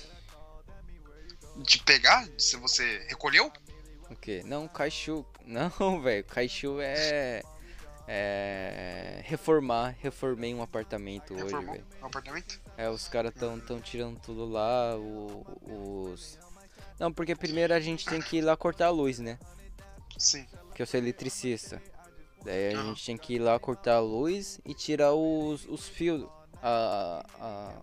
de 1.59 1.79
pegar? 1.79 2.29
Se 2.37 2.57
você 2.57 3.05
recolheu? 3.09 3.51
O 4.11 4.17
quê? 4.17 4.43
Não, 4.45 4.69
Kaishu. 4.69 5.25
Não, 5.47 5.71
velho. 6.03 6.25
Kaishu 6.25 6.81
é. 6.81 7.43
É. 8.07 9.21
Reformar. 9.25 9.97
Reformei 10.01 10.55
um 10.55 10.63
apartamento 10.63 11.35
hoje, 11.35 11.45
Reformou 11.45 11.73
velho. 11.75 11.87
o 12.03 12.07
apartamento? 12.07 12.61
É, 12.77 12.89
os 12.91 13.09
caras 13.09 13.33
tão, 13.35 13.59
tão 13.61 13.81
tirando 13.81 14.19
tudo 14.21 14.45
lá. 14.45 14.97
o- 14.97 15.45
os. 16.13 16.39
Não, 16.99 17.13
porque 17.13 17.35
primeiro 17.35 17.73
a 17.75 17.81
gente 17.81 18.05
tem 18.07 18.21
que 18.21 18.37
ir 18.39 18.43
lá 18.43 18.57
cortar 18.57 18.87
a 18.87 18.91
luz, 18.91 19.19
né? 19.19 19.39
Sim. 20.19 20.47
Que 20.75 20.83
eu 20.83 20.87
sou 20.87 20.99
eletricista. 21.01 21.83
Daí 22.45 22.75
a 22.75 22.79
Aham. 22.79 22.89
gente 22.91 23.03
tinha 23.03 23.19
que 23.19 23.35
ir 23.35 23.39
lá 23.39 23.59
cortar 23.59 23.95
a 23.97 24.01
luz 24.01 24.61
e 24.65 24.75
tirar 24.75 25.13
os, 25.15 25.65
os 25.67 25.89
fios. 25.89 26.27
A, 26.63 27.25
a- 27.41 27.75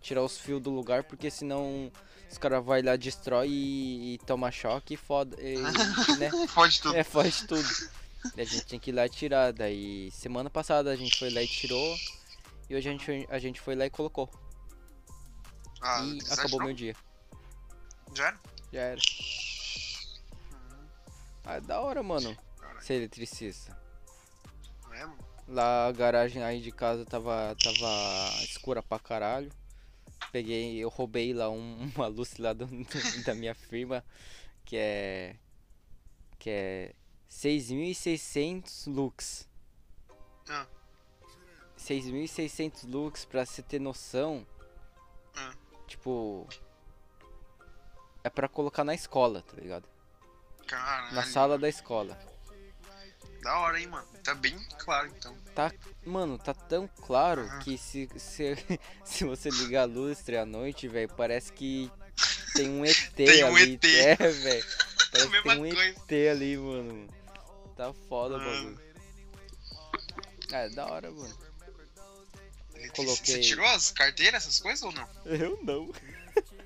tirar 0.00 0.22
os 0.22 0.38
fios 0.38 0.60
do 0.62 0.70
lugar, 0.70 1.04
porque 1.04 1.30
senão 1.30 1.90
os 2.30 2.38
caras 2.38 2.64
vai 2.64 2.80
lá, 2.82 2.96
destrói 2.96 3.48
e, 3.48 4.14
e 4.14 4.18
toma 4.26 4.50
choque 4.50 4.94
e 4.94 4.96
foda. 4.96 5.36
E, 5.40 5.56
né? 6.18 6.30
Pode 6.54 6.80
tudo. 6.80 6.96
É, 6.96 7.04
faz 7.04 7.40
tudo. 7.42 7.62
Daí 8.34 8.44
a 8.44 8.48
gente 8.48 8.66
tinha 8.66 8.80
que 8.80 8.90
ir 8.90 8.94
lá 8.94 9.06
e 9.06 9.10
tirar. 9.10 9.52
Daí 9.52 10.10
semana 10.12 10.50
passada 10.50 10.90
a 10.90 10.96
gente 10.96 11.18
foi 11.18 11.30
lá 11.30 11.42
e 11.42 11.48
tirou. 11.48 11.96
E 12.68 12.74
hoje 12.76 12.88
a 12.88 12.92
gente, 12.92 13.04
foi- 13.04 13.26
a 13.30 13.38
gente 13.38 13.60
foi 13.60 13.74
lá 13.74 13.86
e 13.86 13.90
colocou. 13.90 14.30
Ah, 15.82 16.02
e 16.04 16.18
acabou 16.32 16.62
meu 16.62 16.72
dia. 16.74 16.94
Já 18.14 18.26
era? 18.26 18.40
Já 18.72 18.80
era. 18.80 19.00
Ah, 21.44 21.54
é 21.56 21.60
da 21.60 21.80
hora, 21.80 22.02
mano. 22.02 22.36
Ser 22.80 22.94
eletricista. 22.94 23.76
É, 24.92 25.04
mano. 25.06 25.18
Lá 25.48 25.86
a 25.88 25.92
garagem 25.92 26.42
aí 26.42 26.60
de 26.60 26.70
casa 26.70 27.04
tava, 27.04 27.56
tava 27.62 28.42
escura 28.44 28.82
pra 28.82 28.98
caralho. 28.98 29.50
Peguei, 30.30 30.76
eu 30.78 30.88
roubei 30.88 31.32
lá 31.32 31.50
um- 31.50 31.90
uma 31.96 32.06
luz 32.06 32.36
lá 32.38 32.52
do- 32.52 32.66
do- 32.66 33.24
da 33.24 33.34
minha 33.34 33.54
firma, 33.54 34.04
que 34.64 34.76
é. 34.76 35.36
que 36.38 36.50
é 36.50 36.94
6.600 37.30 38.86
lux. 38.86 39.48
Ah. 40.48 40.66
6.600 41.78 42.84
lux, 42.90 43.24
pra 43.24 43.46
você 43.46 43.62
ter 43.62 43.80
noção. 43.80 44.46
Ah. 45.36 45.52
Tipo. 45.86 46.46
É 48.22 48.28
pra 48.28 48.48
colocar 48.48 48.84
na 48.84 48.94
escola, 48.94 49.42
tá 49.42 49.56
ligado? 49.56 49.88
Caralho. 50.66 51.14
Na 51.14 51.22
sala 51.22 51.56
da 51.56 51.68
escola. 51.68 52.18
Da 53.42 53.58
hora, 53.60 53.80
hein, 53.80 53.86
mano. 53.86 54.06
Tá 54.22 54.34
bem 54.34 54.54
claro, 54.78 55.08
então. 55.08 55.34
Tá, 55.54 55.72
mano, 56.04 56.36
tá 56.38 56.52
tão 56.52 56.86
claro 56.86 57.40
Aham. 57.42 57.58
que 57.60 57.78
se, 57.78 58.06
se, 58.18 58.54
se 59.02 59.24
você 59.24 59.48
ligar 59.48 59.82
a 59.82 59.86
lustre 59.86 60.36
à 60.36 60.44
noite, 60.44 60.86
velho, 60.86 61.08
parece 61.16 61.50
que 61.50 61.90
tem 62.54 62.68
um 62.68 62.84
ET 62.84 63.12
Tem 63.14 63.42
um 63.44 63.56
ali. 63.56 63.74
ET. 63.74 63.84
É, 63.96 64.14
velho. 64.16 64.64
Parece 65.10 65.30
que 65.30 65.42
tem 65.42 65.52
um 65.58 65.74
coisa. 65.74 65.82
ET 65.88 66.30
ali, 66.30 66.56
mano. 66.58 67.08
Tá 67.80 67.94
foda 68.10 68.36
o 68.36 68.40
Ah. 68.40 68.44
bagulho. 68.44 68.78
É, 70.52 70.68
da 70.68 70.84
hora, 70.86 71.10
mano. 71.10 71.34
Coloquei- 72.94 73.36
Você 73.36 73.40
tirou 73.40 73.64
as 73.68 73.90
carteiras, 73.90 74.42
essas 74.42 74.60
coisas 74.60 74.82
ou 74.82 74.92
não? 74.92 75.08
Eu 75.24 75.58
não. 75.62 75.90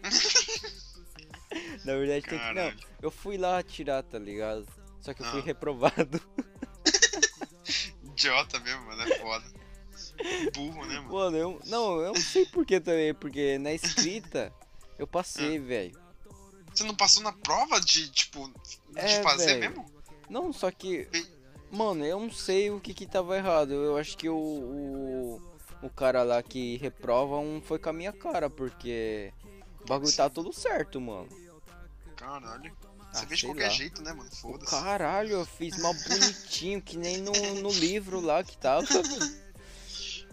Na 1.84 1.94
verdade, 1.94 2.22
tem 2.28 2.36
que. 2.36 2.52
Não, 2.52 2.74
eu 3.00 3.12
fui 3.12 3.38
lá 3.38 3.62
tirar, 3.62 4.02
tá 4.02 4.18
ligado? 4.18 4.66
Só 5.00 5.14
que 5.14 5.22
eu 5.22 5.26
fui 5.30 5.38
Ah. 5.38 5.44
reprovado. 5.44 6.20
Idiota 8.02 8.58
mesmo, 8.58 8.84
mano. 8.86 9.02
É 9.02 9.18
foda. 9.20 9.44
Burro, 10.52 10.84
né, 10.86 10.96
mano? 10.98 11.12
Mano, 11.12 11.36
eu. 11.36 11.60
Não, 11.66 12.00
eu 12.00 12.12
não 12.12 12.20
sei 12.20 12.44
porquê 12.46 12.80
também, 12.80 13.14
porque 13.14 13.56
na 13.58 13.72
escrita 13.72 14.52
eu 14.98 15.06
passei, 15.06 15.60
velho. 15.60 15.96
Você 16.74 16.82
não 16.82 16.96
passou 16.96 17.22
na 17.22 17.32
prova 17.32 17.80
de, 17.80 18.10
tipo, 18.10 18.48
de 18.48 18.98
É, 18.98 19.22
fazer 19.22 19.60
velho. 19.60 19.60
mesmo? 19.76 19.93
Não, 20.28 20.52
só 20.52 20.70
que. 20.70 21.08
Mano, 21.70 22.04
eu 22.04 22.20
não 22.20 22.30
sei 22.30 22.70
o 22.70 22.80
que 22.80 22.94
que 22.94 23.06
tava 23.06 23.36
errado. 23.36 23.72
Eu 23.72 23.96
acho 23.96 24.16
que 24.16 24.28
o. 24.28 24.34
O, 24.36 25.42
o 25.86 25.90
cara 25.90 26.22
lá 26.22 26.42
que 26.42 26.76
reprova 26.78 27.36
um 27.38 27.60
foi 27.60 27.78
com 27.78 27.90
a 27.90 27.92
minha 27.92 28.12
cara, 28.12 28.48
porque. 28.48 29.32
O 29.82 29.86
bagulho 29.86 30.14
tá 30.16 30.30
tudo 30.30 30.52
certo, 30.52 31.00
mano. 31.00 31.28
Caralho. 32.16 32.72
Você 33.12 33.24
Ah, 33.24 33.28
vê 33.28 33.36
de 33.36 33.44
qualquer 33.46 33.62
lá. 33.64 33.68
jeito, 33.70 34.02
né, 34.02 34.12
mano? 34.12 34.30
Foda-se. 34.30 34.70
Caralho, 34.70 35.30
eu 35.32 35.44
fiz 35.46 35.78
mal 35.80 35.94
bonitinho, 35.94 36.80
que 36.82 36.96
nem 36.96 37.18
no, 37.18 37.32
no 37.60 37.70
livro 37.70 38.20
lá 38.20 38.42
que 38.42 38.56
tava. 38.56 38.86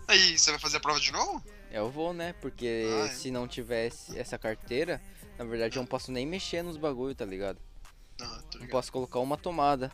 Aí, 0.08 0.38
você 0.38 0.52
vai 0.52 0.60
fazer 0.60 0.78
a 0.78 0.80
prova 0.80 1.00
de 1.00 1.12
novo? 1.12 1.44
Eu 1.72 1.90
vou, 1.90 2.14
né? 2.14 2.34
Porque 2.42 2.86
Ah, 3.02 3.06
é. 3.06 3.10
se 3.10 3.32
não 3.32 3.48
tivesse 3.48 4.18
essa 4.18 4.38
carteira, 4.38 5.02
na 5.38 5.46
verdade 5.46 5.78
eu 5.78 5.82
não 5.82 5.88
posso 5.88 6.12
nem 6.12 6.26
mexer 6.26 6.62
nos 6.64 6.76
bagulho, 6.78 7.16
tá 7.16 7.24
ligado? 7.26 7.60
Não 8.28 8.42
ligado. 8.54 8.70
posso 8.70 8.92
colocar 8.92 9.20
uma 9.20 9.38
tomada. 9.38 9.92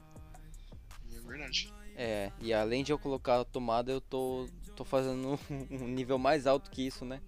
É 1.14 1.20
verdade. 1.22 1.74
É, 1.96 2.32
e 2.40 2.54
além 2.54 2.84
de 2.84 2.92
eu 2.92 3.00
colocar 3.00 3.40
a 3.42 3.46
tomada, 3.46 3.92
eu 3.92 4.00
tô, 4.02 4.48
tô 4.76 4.84
fazendo 4.86 5.40
um 5.72 5.88
nível 5.88 6.18
mais 6.20 6.46
alto 6.48 6.70
que 6.70 6.86
isso, 6.86 7.04
né? 7.06 7.22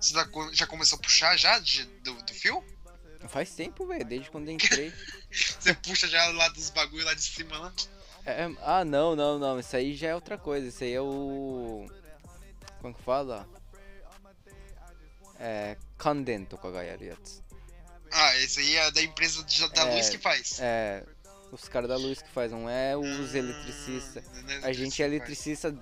Você 0.00 0.12
tá 0.14 0.24
co- 0.26 0.52
já 0.52 0.66
começou 0.66 0.98
a 0.98 1.02
puxar 1.02 1.36
já 1.36 1.58
de- 1.58 1.84
do, 2.02 2.14
do 2.22 2.34
fio? 2.34 2.64
Faz 3.28 3.52
tempo, 3.54 3.86
velho, 3.86 4.04
desde 4.04 4.30
quando 4.30 4.48
eu 4.48 4.54
entrei. 4.54 4.92
Você 5.30 5.74
puxa 5.74 6.06
já 6.08 6.24
lá 6.30 6.48
dos 6.48 6.70
bagulho 6.70 7.04
lá 7.04 7.14
de 7.14 7.22
cima 7.22 7.58
lá? 7.58 7.72
É, 8.24 8.44
ah, 8.62 8.84
não, 8.84 9.16
não, 9.16 9.38
não, 9.38 9.58
isso 9.58 9.74
aí 9.76 9.94
já 9.94 10.08
é 10.08 10.14
outra 10.14 10.36
coisa, 10.36 10.68
isso 10.68 10.84
aí 10.84 10.92
é 10.92 11.00
o... 11.00 11.86
Como 12.80 12.94
que 12.94 13.02
fala? 13.02 13.48
É... 15.38 15.76
Kanden 15.96 16.44
to 16.44 16.58
kagayaru 16.58 17.04
yatsu. 17.04 17.42
Ah, 18.10 18.36
esse 18.38 18.60
aí 18.60 18.76
é 18.76 18.90
da 18.90 19.02
empresa 19.02 19.42
de- 19.44 19.68
da 19.70 19.82
É, 19.82 19.94
luz 19.94 20.08
que 20.08 20.18
faz. 20.18 20.58
É, 20.60 21.04
os 21.52 21.68
caras 21.68 21.88
da 21.88 21.96
luz 21.96 22.20
que 22.22 22.28
faz, 22.30 22.50
não 22.52 22.68
é 22.68 22.96
os 22.96 23.34
Ah, 23.34 23.38
eletricistas. 23.38 24.24
é 24.62 24.66
A 24.68 24.72
gente 24.72 25.02
é 25.02 25.06
eletricista, 25.06 25.74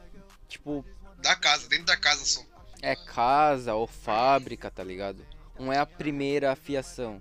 tipo, 0.49 0.85
Da 1.19 1.35
casa, 1.37 1.69
dentro 1.69 1.87
da 1.87 1.97
casa 1.97 2.25
só. 2.25 2.43
é 2.83 2.95
casa 2.97 3.75
ou 3.75 3.87
fábrica, 3.87 4.71
tá 4.71 4.83
ligado? 4.85 5.25
Não 5.59 5.73
é 5.73 5.79
a 5.79 5.87
primeira 5.87 6.53
afiação. 6.53 7.21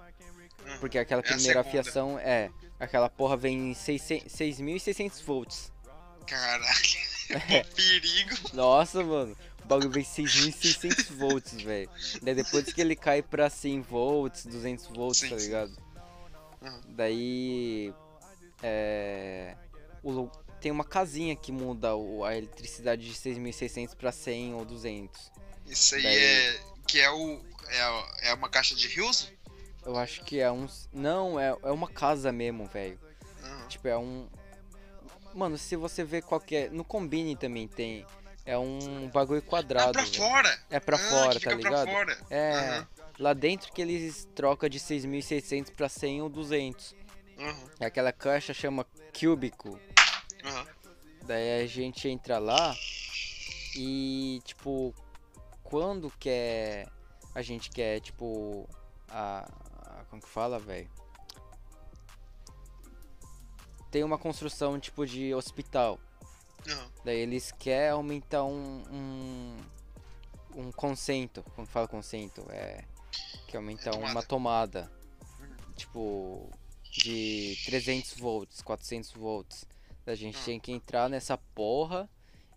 Aham. 0.66 0.78
Porque 0.80 0.98
aquela 0.98 1.22
É 1.22 1.24
primeira 1.24 1.62
afiação 1.62 2.20
é. 2.20 2.50
Aquela 2.80 3.10
porra 3.10 3.38
vem 3.38 3.72
em 3.72 3.74
600 3.74 4.32
6.600 4.34 5.22
volts. 5.22 5.72
Caralho. 6.28 6.66
É. 7.50 7.64
Perigo. 7.64 8.36
Nossa, 8.54 9.04
mano. 9.04 9.36
O 9.66 9.68
bagulho 9.68 9.90
vem 9.90 10.04
6.600 10.04 11.12
volts, 11.18 11.60
velho. 11.60 11.90
Daí 12.22 12.36
depois 12.36 12.72
que 12.72 12.80
ele 12.80 12.96
cai 12.96 13.24
pra 13.24 13.50
100 13.50 13.82
volts, 13.82 14.46
200 14.46 14.86
volts, 14.88 15.18
Sim, 15.22 15.30
tá 15.30 15.40
sim. 15.40 15.46
ligado? 15.46 15.76
Aham. 16.62 16.82
Daí. 16.90 17.92
É. 18.62 19.56
O, 20.04 20.30
tem 20.62 20.72
uma 20.72 20.84
casinha 20.84 21.36
que 21.36 21.52
muda 21.52 21.90
a 22.28 22.38
eletricidade 22.38 23.04
de 23.08 23.14
6.600 23.16 23.96
pra 23.96 24.12
100 24.12 24.54
ou 24.54 24.64
200. 24.64 25.32
Isso 25.66 25.96
aí 25.96 26.04
Daí- 26.04 26.16
é. 26.24 26.60
Que 26.88 27.02
é 27.02 27.10
o. 27.10 27.42
É, 27.68 28.30
é 28.30 28.34
uma 28.36 28.48
caixa 28.48 28.76
de 28.76 28.88
rios? 28.88 29.32
Eu 29.84 29.98
acho 29.98 30.24
que 30.24 30.40
é 30.40 30.52
uns. 30.52 30.88
Não, 30.94 31.40
é, 31.40 31.58
é 31.64 31.72
uma 31.72 31.88
casa 31.90 32.32
mesmo, 32.32 32.68
velho. 32.68 33.00
Aham. 33.44 33.68
Tipo, 33.68 33.88
é 33.88 33.98
um. 33.98 34.28
Mano, 35.34 35.58
se 35.58 35.76
você 35.76 36.04
ver 36.04 36.22
qualquer. 36.22 36.70
No 36.72 36.84
Combine 36.86 37.36
também 37.36 37.68
tem. 37.68 38.06
É 38.46 38.58
um 38.58 39.10
bagulho 39.10 39.42
Ah, 39.46 39.50
quadrado. 39.50 39.92
pra 39.94 40.04
velho. 40.04 40.14
fora! 40.16 40.60
É 40.70 40.80
pra 40.80 40.96
Ah, 40.98 41.00
fora, 41.00 41.40
tá 41.40 41.54
ligado? 41.54 41.84
Pra 41.84 41.94
fora. 41.94 42.18
É. 42.30 42.52
Aham. 42.54 42.88
Lá 43.18 43.34
dentro 43.34 43.72
que 43.72 43.82
eles 43.82 44.28
trocam 44.36 44.68
de 44.70 44.80
6.600 44.80 45.72
pra 45.72 45.90
100 45.90 46.22
ou 46.22 46.30
200. 46.30 46.94
Aham. 47.40 47.70
É 47.80 47.86
aquela 47.86 48.12
caixa 48.12 48.54
chama 48.54 48.86
Cubicle. 49.18 49.78
Aham. 50.44 50.66
Daí 51.24 51.64
a 51.64 51.66
gente 51.68 52.08
entra 52.08 52.38
lá 52.38 52.76
e, 53.76 54.42
tipo, 54.46 54.94
quando 55.64 56.12
quer. 56.20 56.88
A 57.34 57.42
gente 57.42 57.70
quer, 57.72 58.00
tipo. 58.00 58.70
A. 59.10 59.50
a- 59.82 60.06
como 60.10 60.22
que 60.22 60.30
fala, 60.30 60.60
velho? 60.60 60.90
Tem 63.90 64.04
uma 64.04 64.18
construção, 64.18 64.80
tipo, 64.80 65.06
de 65.06 65.34
hospital. 65.34 66.00
Daí 67.04 67.18
eles 67.20 67.52
querem 67.52 67.90
aumentar 67.92 68.44
um. 68.44 68.84
um, 68.92 69.58
um 70.56 70.72
consento. 70.72 71.44
Que 71.56 71.66
fala 71.66 71.88
consento? 71.88 72.46
É. 72.50 72.84
Que 73.48 73.56
aumentar 73.58 73.92
É 73.94 73.98
uma 73.98 74.24
tomada. 74.24 74.92
Tipo. 75.76 76.50
De 76.92 77.58
300 77.66 78.14
volts, 78.18 78.62
400 78.62 79.12
volts. 79.12 79.66
A 80.08 80.16
gente 80.16 80.42
tinha 80.44 80.60
que 80.60 80.72
entrar 80.72 81.10
nessa 81.10 81.38
porra 81.38 82.10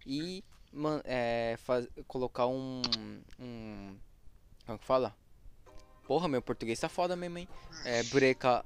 e. 0.07 0.45
man- 0.73 1.03
é, 1.05 1.57
faz, 1.59 1.89
colocar 2.07 2.47
um. 2.47 2.81
um. 3.41 3.97
Como 4.65 4.79
que 4.79 4.85
fala? 4.85 5.17
Porra, 6.07 6.29
meu 6.29 6.41
português 6.41 6.79
tá 6.79 6.89
foda 6.89 7.17
mesmo, 7.17 7.39
hein? 7.39 7.49
É, 7.85 8.03
breca. 8.05 8.65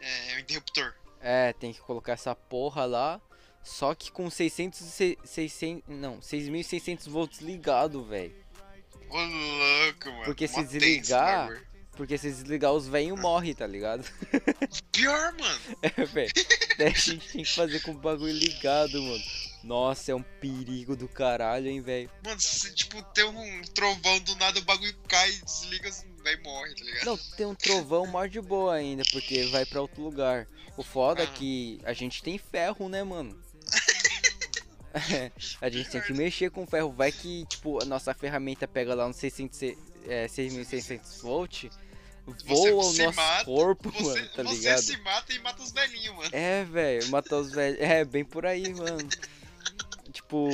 É, 0.00 0.32
é 0.34 0.40
interruptor. 0.40 0.94
É, 1.20 1.52
tem 1.54 1.72
que 1.72 1.80
colocar 1.80 2.12
essa 2.12 2.34
porra 2.34 2.84
lá. 2.84 3.20
Só 3.62 3.94
que 3.94 4.10
com 4.10 4.28
600, 4.28 4.80
e 4.80 4.84
se- 4.84 5.18
600 5.24 5.82
não, 5.96 6.20
6.600 6.20 7.06
volts 7.08 7.40
ligado, 7.40 8.04
velho. 8.04 8.34
Ô 9.08 9.16
louco, 9.16 10.10
mano. 10.10 10.24
Porque 10.24 10.48
se 10.48 10.54
tenso 10.56 10.68
desligar- 10.70 11.62
porque 11.92 12.16
se 12.18 12.30
desligar 12.30 12.72
os 12.72 12.88
velhos 12.88 13.20
morrem, 13.20 13.54
tá 13.54 13.66
ligado? 13.66 14.02
Pior, 14.92 15.32
mano. 15.34 15.60
É, 15.82 16.04
velho. 16.04 16.32
A 16.78 16.88
gente 16.88 17.28
tem 17.32 17.44
que 17.44 17.54
fazer 17.54 17.80
com 17.80 17.90
o 17.92 17.98
bagulho 17.98 18.32
ligado, 18.32 19.00
mano. 19.00 19.22
Nossa, 19.62 20.10
é 20.10 20.14
um 20.14 20.22
perigo 20.22 20.96
do 20.96 21.06
caralho, 21.06 21.68
hein, 21.68 21.80
velho. 21.80 22.10
Mano, 22.24 22.40
se 22.40 22.74
tipo 22.74 23.00
ter 23.14 23.24
um 23.24 23.62
trovão 23.74 24.18
do 24.20 24.34
nada, 24.36 24.58
o 24.58 24.62
bagulho 24.64 24.94
cai, 25.06 25.30
desliga, 25.44 25.88
vai 26.24 26.36
morre, 26.38 26.74
tá 26.74 26.84
ligado? 26.84 27.04
Não, 27.04 27.16
tem 27.36 27.46
um 27.46 27.54
trovão 27.54 28.06
maior 28.06 28.28
de 28.28 28.40
boa 28.40 28.74
ainda, 28.74 29.04
porque 29.12 29.44
vai 29.46 29.64
pra 29.64 29.82
outro 29.82 30.02
lugar. 30.02 30.48
O 30.76 30.82
foda 30.82 31.22
é 31.22 31.26
Ah. 31.26 31.30
que 31.30 31.78
a 31.84 31.92
gente 31.92 32.22
tem 32.22 32.38
ferro, 32.38 32.88
né, 32.88 33.04
mano? 33.04 33.38
A 35.60 35.68
gente 35.70 35.90
tem 35.90 36.00
que 36.00 36.12
mexer 36.12 36.50
com 36.50 36.66
ferro. 36.66 36.92
Vai 36.92 37.10
que, 37.12 37.44
tipo, 37.46 37.82
a 37.82 37.86
nossa 37.86 38.12
ferramenta 38.14 38.66
pega 38.68 38.94
lá 38.94 39.06
uns 39.06 39.16
600, 39.16 39.62
e- 39.62 39.78
é, 40.06 40.26
6.600 40.28 41.20
volt, 41.22 41.64
voa 42.44 42.70
o 42.70 42.92
nosso 42.92 43.16
mata, 43.16 43.44
corpo, 43.44 43.90
Você, 43.90 44.02
mano, 44.02 44.28
tá 44.34 44.42
você 44.42 44.54
ligado? 44.54 44.82
se 44.82 44.96
mata 44.98 45.32
e 45.32 45.38
mata 45.40 45.62
os 45.62 45.72
velhinhos, 45.72 46.16
mano. 46.16 46.30
É, 46.32 46.64
velho, 46.64 47.08
matar 47.08 47.36
os 47.36 47.50
velhos. 47.52 47.80
É, 47.80 48.04
bem 48.04 48.24
por 48.24 48.44
aí, 48.46 48.72
mano. 48.74 49.08
Tipo, 50.12 50.48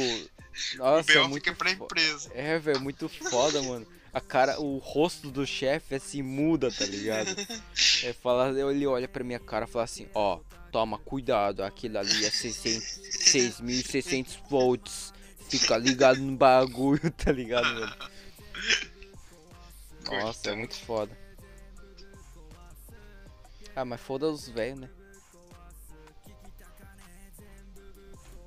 nossa, 0.76 1.12
o 1.12 1.16
é 1.16 1.28
muito 1.28 1.45
fica 1.45 1.54
pra 1.57 1.71
empresa. 1.71 2.30
É, 2.35 2.59
velho, 2.59 2.80
muito 2.80 3.09
foda, 3.09 3.61
mano. 3.62 3.87
A 4.12 4.21
cara, 4.21 4.59
o 4.61 4.78
rosto 4.78 5.30
do 5.30 5.47
chefe 5.47 5.95
assim 5.95 6.23
muda, 6.23 6.71
tá 6.73 6.85
ligado? 6.87 7.28
É, 8.04 8.12
fala, 8.12 8.49
ele 8.71 8.87
olha 8.87 9.09
pra 9.09 9.25
minha 9.25 9.40
cara 9.40 9.64
e 9.64 9.68
fala 9.68 9.85
assim, 9.85 10.07
ó, 10.14 10.38
toma 10.71 10.99
cuidado, 10.99 11.63
aquilo 11.63 11.99
ali 11.99 12.25
é 12.25 12.31
600 12.31 13.01
6.600 13.33 14.39
volts. 14.49 15.13
Fica 15.49 15.77
ligado 15.79 16.21
no 16.21 16.37
bagulho, 16.37 17.11
tá 17.17 17.33
ligado, 17.33 17.65
mano? 17.65 17.97
Nossa, 20.11 20.51
é 20.51 20.57
muito 20.57 20.75
foda. 20.75 21.17
Ah, 23.77 23.85
mas 23.85 24.01
foda 24.01 24.27
os 24.29 24.49
velhos, 24.49 24.81
né? 24.81 24.91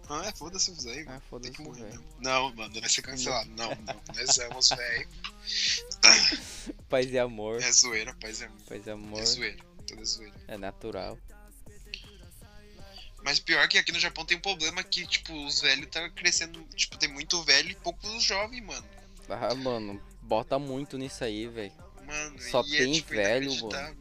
Ah, 0.10 0.26
é, 0.26 0.32
foda-se 0.34 0.72
os 0.72 0.84
velhos. 0.84 1.08
Ah, 1.08 1.12
Tem 1.12 1.22
foda-se 1.30 1.52
que 1.54 1.62
os 1.62 1.68
morrer 1.68 1.84
velhos. 1.84 2.04
Não, 2.20 2.54
mano, 2.54 2.80
vai 2.82 2.90
ser 2.90 3.02
cancelado. 3.02 3.50
Não, 3.52 3.70
não. 3.70 4.02
Nós 4.14 4.36
somos 4.36 4.70
velho. 4.70 5.08
Paz 6.90 7.06
e 7.12 7.18
amor. 7.18 7.62
É 7.62 7.72
zoeira, 7.72 8.14
paz 8.16 8.42
é, 8.42 8.50
Paz 8.68 8.86
e 8.86 8.90
amor. 8.90 9.20
é 9.22 9.26
zoeira. 9.26 9.64
Toda 9.88 10.04
zoeira. 10.04 10.36
É 10.50 10.58
natural. 10.58 11.18
Mas 13.24 13.40
pior 13.40 13.68
que 13.68 13.78
aqui 13.78 13.92
no 13.92 14.00
Japão 14.00 14.26
tem 14.26 14.38
um 14.38 14.42
problema 14.42 14.84
que, 14.84 15.06
tipo, 15.06 15.34
os 15.46 15.62
velhos 15.62 15.88
tá 15.92 16.10
crescendo. 16.10 16.62
Tipo, 16.76 16.98
tem 16.98 17.10
muito 17.10 17.42
velho 17.44 17.70
e 17.70 17.76
poucos 17.76 18.24
jovens, 18.24 18.64
mano. 18.64 18.86
Ah, 19.30 19.54
mano, 19.56 20.02
bota 20.22 20.58
muito 20.58 20.98
nisso 20.98 21.24
aí, 21.24 21.48
velho. 21.48 21.72
Mano, 22.06 22.40
Só 22.42 22.62
e 22.62 22.70
tem 22.72 22.92
é, 22.92 22.96
tipo, 22.96 23.10
velho, 23.10 23.52
inacreditável. 23.52 23.98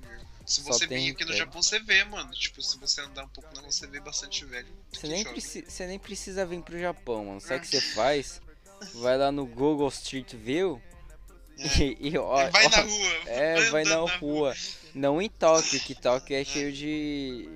Se 0.47 0.63
Só 0.63 0.73
você 0.73 0.87
tem 0.89 1.05
vir 1.07 1.13
aqui 1.13 1.23
no 1.25 1.29
velho. 1.29 1.39
Japão, 1.39 1.63
você 1.63 1.79
vê, 1.79 2.03
mano. 2.05 2.31
Tipo, 2.33 2.61
se 2.63 2.77
você 2.79 3.01
andar 3.03 3.25
um 3.25 3.29
pouco 3.29 3.55
na 3.55 3.61
rua, 3.61 3.71
você 3.71 3.87
vê 3.87 4.01
bastante 4.01 4.45
velho. 4.45 4.67
Você 4.93 5.07
nem, 5.07 5.23
preci 5.23 5.65
você 5.69 5.87
nem 5.87 5.99
precisa 5.99 6.45
vir 6.45 6.61
pro 6.63 6.79
Japão, 6.79 7.27
mano. 7.27 7.41
Sabe 7.41 7.59
o 7.59 7.61
que 7.61 7.69
você 7.69 7.81
faz? 7.81 8.41
Vai 8.95 9.17
lá 9.17 9.31
no 9.31 9.47
Google 9.47 9.89
Street 9.89 10.35
View 10.35 10.83
e, 11.79 11.97
e 12.01 12.19
ó, 12.19 12.41
É. 12.41 12.51
vai 12.51 12.67
ó, 12.67 12.71
na 12.71 12.79
rua. 12.79 13.13
É, 13.27 13.71
vai 13.71 13.85
na 13.85 13.97
andando 13.97 14.19
rua. 14.19 14.57
Não 14.95 15.23
em 15.23 15.29
Tóquio, 15.29 15.79
que 15.81 15.95
Tóquio 15.95 16.35
é 16.35 16.45
cheio 16.45 16.73
de. 16.73 17.49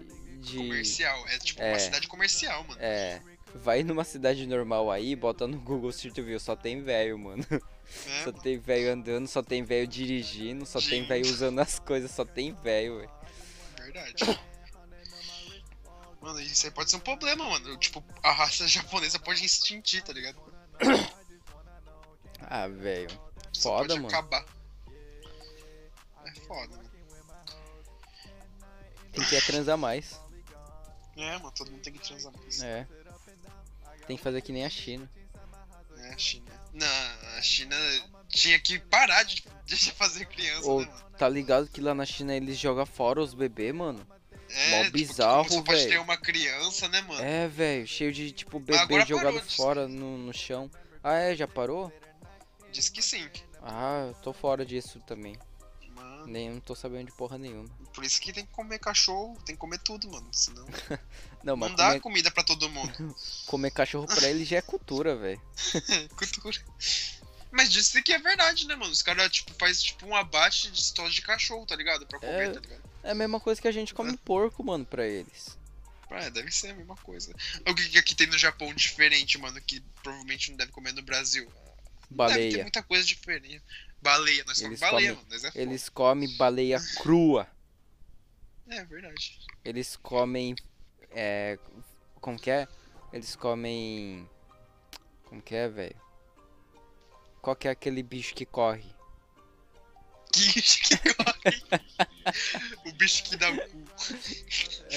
De. 0.45 0.57
Comercial. 0.59 1.29
É 1.29 1.39
tipo 1.39 1.63
É. 1.63 1.73
uma 1.73 1.79
cidade 1.79 2.09
comercial, 2.09 2.65
mano. 2.65 2.81
É. 2.81 3.21
Vai 3.57 3.83
numa 3.85 4.03
cidade 4.03 4.47
normal 4.47 4.91
aí, 4.91 5.15
bota 5.15 5.47
no 5.47 5.59
Google 5.61 5.91
Street 5.91 6.17
View, 6.17 6.41
só 6.41 6.57
tem 6.57 6.83
velho, 6.83 7.19
mano. 7.19 7.45
É, 7.51 8.25
Só 8.25 8.31
mano. 8.33 8.43
tem 8.43 8.59
velho 8.59 8.93
andando, 8.93 9.29
só 9.29 9.43
tem 9.43 9.63
velho 9.63 9.87
dirigindo, 9.87 10.65
só 10.67 10.81
tem 10.81 11.01
Gente. 11.01 11.09
velho 11.09 11.27
usando 11.27 11.59
as 11.61 11.79
coisas, 11.79 12.11
só 12.11 12.25
tem 12.25 12.53
velho, 12.53 12.97
velho. 12.99 13.11
Verdade. 13.79 14.41
Mano, 16.21 16.41
isso 16.41 16.67
aí 16.67 16.73
pode 16.73 16.91
ser 16.91 16.97
um 16.97 17.01
problema, 17.01 17.49
mano. 17.49 17.77
Tipo, 17.77 18.03
a 18.23 18.33
raça 18.33 18.67
japonesa 18.67 19.19
pode 19.19 19.45
extinguir, 19.45 20.03
tá 20.03 20.13
ligado? 20.15 20.37
Ah, 22.41 22.67
velho. 22.67 23.11
Foda, 23.61 23.95
mano. 23.95 24.09
acabar. 24.09 24.45
É 26.27 26.33
foda, 26.41 26.77
mano. 26.77 26.91
Tem 29.13 29.25
que 29.25 29.41
transar 29.47 29.79
mais. 29.79 30.19
É, 31.17 31.33
mano, 31.39 31.53
todo 31.53 31.71
mundo 31.71 31.83
tem 31.83 31.93
que 31.93 32.01
transar 32.01 32.33
mais. 32.33 32.63
É. 32.63 32.87
Tem 34.07 34.17
que 34.17 34.23
fazer 34.23 34.41
que 34.43 34.53
nem 34.53 34.65
a 34.65 34.71
China. 34.71 35.11
É, 35.99 36.09
a 36.09 36.19
China. 36.19 36.53
Não, 36.73 36.87
a 37.39 37.43
China 37.43 37.77
tinha 38.29 38.59
que 38.59 38.79
parar 38.79 39.23
de 39.23 39.45
deixar 39.67 39.93
fazer 39.93 40.27
criança, 40.27 40.69
Ô, 40.69 40.81
né, 40.81 40.87
mano? 40.87 41.11
tá 41.17 41.29
ligado 41.29 41.69
que 41.69 41.81
lá 41.81 41.95
na 41.95 42.05
China 42.05 42.35
eles 42.35 42.59
jogam 42.59 42.85
fora 42.85 43.21
os 43.21 43.33
bebês, 43.33 43.75
mano? 43.75 44.07
É, 44.51 44.71
mó 44.71 44.79
tipo, 44.85 44.93
bizarro, 44.93 45.49
Só 45.49 45.63
pode 45.63 45.79
velho. 45.79 45.91
ter 45.91 45.99
uma 45.99 46.17
criança, 46.17 46.89
né, 46.89 47.01
mano? 47.03 47.23
É, 47.23 47.49
velho, 47.49 47.87
cheio 47.87 48.13
de 48.13 48.31
tipo 48.33 48.61
bebê 48.61 48.79
agora 48.79 49.07
jogado 49.07 49.41
fora 49.41 49.89
no, 49.89 50.19
no 50.19 50.33
chão. 50.33 50.71
Ah, 51.03 51.15
é? 51.15 51.35
Já 51.35 51.49
parou? 51.49 51.93
Diz 52.71 52.89
que 52.89 53.01
sim. 53.03 53.29
Ah, 53.63 54.07
eu 54.09 54.15
tô 54.15 54.33
fora 54.33 54.65
disso 54.65 55.01
também. 55.07 55.37
Nem 56.27 56.51
não 56.51 56.61
tô 56.61 56.75
sabendo 56.75 57.07
de 57.07 57.13
porra 57.13 57.37
nenhuma. 57.39 57.69
por 57.93 58.05
isso 58.05 58.21
que 58.21 58.33
tem 58.33 58.45
que 58.47 58.53
comer 58.53 58.79
cachorro, 58.79 59.37
tem 59.45 59.55
que 59.55 59.61
comer 59.61 59.79
tudo, 59.79 60.11
mano. 60.11 60.29
Senão 60.33 60.67
Não, 61.45 61.57
mas 61.57 61.71
não 61.71 61.77
dá 61.77 61.89
comer, 61.89 62.01
comida 62.01 62.31
pra 62.31 62.43
todo 62.43 62.69
mundo. 62.71 63.15
comer 63.47 63.71
cachorro 63.71 64.07
pra 64.07 64.29
eles 64.29 64.49
já 64.49 64.57
é 64.59 64.63
cultura, 64.63 65.15
velho. 65.17 65.41
Cultura. 66.17 66.59
Mas 67.51 67.71
disse 67.71 68.03
que 68.03 68.13
é 68.13 68.19
verdade, 68.19 68.67
né, 68.67 68.75
mano? 68.75 68.91
Os 68.91 69.03
caras, 69.03 69.31
tipo, 69.31 69.53
faz 69.55 69.81
tipo 69.83 70.07
um 70.07 70.15
abate 70.17 70.71
de 70.71 70.81
estoque 70.81 71.15
de 71.15 71.23
cachorro, 71.23 71.65
tá 71.67 71.77
ligado? 71.77 72.07
Pra 72.07 72.19
comer, 72.19 72.49
É. 72.49 72.53
tá 72.53 72.61
ligado? 72.61 72.83
É 73.05 73.11
a 73.11 73.15
mesma 73.15 73.39
coisa 73.39 73.61
que 73.61 73.69
a 73.69 73.73
gente 73.73 73.95
come 73.95 74.17
porco, 74.17 74.65
mano, 74.65 74.85
pra 74.85 75.07
eles. 75.07 75.57
É, 76.11 76.31
deve 76.31 76.51
ser 76.51 76.71
a 76.71 76.75
mesma 76.75 76.97
coisa. 76.97 77.35
O 77.69 77.75
que 77.75 77.99
aqui 77.99 78.15
tem 78.15 78.27
no 78.27 78.39
Japão 78.39 78.73
diferente, 78.75 79.37
mano, 79.39 79.61
que 79.61 79.81
provavelmente 80.03 80.51
não 80.51 80.57
deve 80.57 80.73
comer 80.73 80.93
no 80.93 81.03
Brasil? 81.03 81.45
Deve 81.45 81.55
ter 82.09 82.15
Baleia. 82.17 82.63
muita 82.63 82.83
coisa 82.83 83.05
diferente. 83.05 83.63
Baleia, 84.05 84.45
nós 84.47 84.59
comemos 84.59 84.63
Eles 84.63 84.81
baleia, 84.81 85.09
comem- 85.15 85.25
mano. 85.25 85.27
Nós 85.31 85.45
é. 85.45 85.51
Eles 85.63 85.89
comem 85.89 86.37
baleia 86.37 86.79
crua. 87.01 87.49
É 88.69 88.85
verdade. 88.85 89.39
Eles 89.65 89.97
comem. 89.97 90.55
É. 91.11 91.59
Como 92.21 92.39
que 92.39 92.51
é? 92.51 92.69
Eles 93.15 93.35
comem. 93.35 94.29
Como 95.25 95.41
que 95.41 95.55
é, 95.55 95.69
velho? 95.69 95.97
Qual 97.41 97.57
que 97.57 97.67
é 97.67 97.71
aquele 97.71 98.03
bicho 98.03 98.35
que 98.35 98.45
corre? 98.45 98.95
Que 100.33 100.53
bicho 100.53 100.81
que 100.83 101.15
corre. 101.15 101.63
o 102.87 102.93
bicho 102.93 103.25
que 103.25 103.37
dá 103.37 103.51
o 103.51 103.57
cu. 103.57 103.85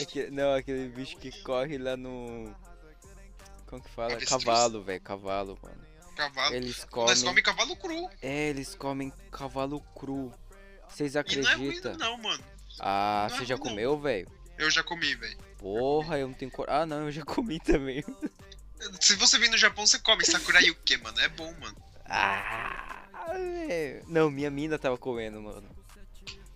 Aque- 0.02 0.30
não, 0.32 0.54
aquele 0.54 0.90
bicho 0.90 1.16
que 1.18 1.32
corre 1.44 1.78
lá 1.78 1.96
no. 1.96 2.54
Como 3.68 3.82
que 3.82 3.90
fala? 3.90 4.14
Avestruz. 4.16 4.44
Cavalo, 4.44 4.84
velho. 4.84 5.02
Cavalo, 5.02 5.58
mano. 5.64 5.87
Cavalo. 6.18 6.56
Eles 6.56 6.88
Nós 6.94 7.24
comem. 7.24 7.44
cavalo 7.44 7.76
cru. 7.78 8.10
É, 8.22 8.50
eles 8.50 8.74
comem 8.76 9.14
cavalo 9.32 9.80
cru. 9.96 10.32
Vocês 10.90 11.14
E 11.14 11.16
não 11.16 11.22
é 11.22 11.54
ruim, 11.54 11.68
acreditam? 11.70 11.98
não, 11.98 12.18
mano. 12.18 12.44
Ah, 12.80 13.28
não 13.30 13.36
é 13.36 13.40
você 13.40 13.46
já 13.46 13.56
ruim, 13.56 13.64
não. 13.64 13.70
comeu, 13.72 14.00
velho? 14.00 14.32
Eu 14.58 14.72
já 14.72 14.84
comi, 14.84 15.14
velho. 15.16 15.38
Porra, 15.60 16.18
eu 16.18 16.28
não 16.28 16.34
tenho 16.34 16.50
cor. 16.52 16.70
Ah, 16.70 16.86
não, 16.86 17.06
eu 17.06 17.12
já 17.12 17.24
comi 17.26 17.60
também. 17.60 18.04
Se 19.00 19.16
você 19.16 19.38
vir 19.38 19.50
no 19.50 19.58
Japão, 19.58 19.86
você 19.86 20.00
come 20.00 20.26
sakurayuke, 20.26 20.98
mano. 20.98 21.20
É 21.20 21.28
bom, 21.30 21.54
mano. 21.60 21.76
Ah, 22.06 23.04
velho. 23.68 24.04
Não, 24.08 24.32
minha 24.32 24.50
mina 24.50 24.80
tava 24.80 24.98
comendo, 24.98 25.42
mano. 25.42 25.70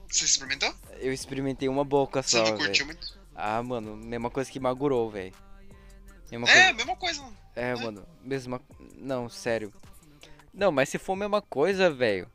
Você 0.10 0.26
experimentou? 0.26 0.74
Eu 1.00 1.14
experimentei 1.14 1.70
uma 1.70 1.84
boca 1.86 2.22
Você 2.22 2.38
só, 2.38 2.40
não 2.40 2.46
velho. 2.46 2.58
curtiu 2.60 2.86
muito? 2.86 3.20
Ah, 3.36 3.62
mano, 3.64 3.96
mesma 3.96 4.30
coisa 4.30 4.52
que 4.52 4.60
Magurou, 4.60 5.10
velho. 5.10 5.34
É, 6.32 6.38
coisa. 6.40 6.74
mesma 6.74 6.96
coisa, 6.96 7.22
mano. 7.22 7.38
É, 7.56 7.76
mano, 7.76 8.06
mesma. 8.24 8.62
Não, 8.98 9.30
sério. 9.30 9.74
Não, 10.54 10.72
mas 10.72 10.90
se 10.90 10.98
for 10.98 11.14
a 11.14 11.18
mesma 11.18 11.42
coisa, 11.42 11.90
velho. 11.90 12.28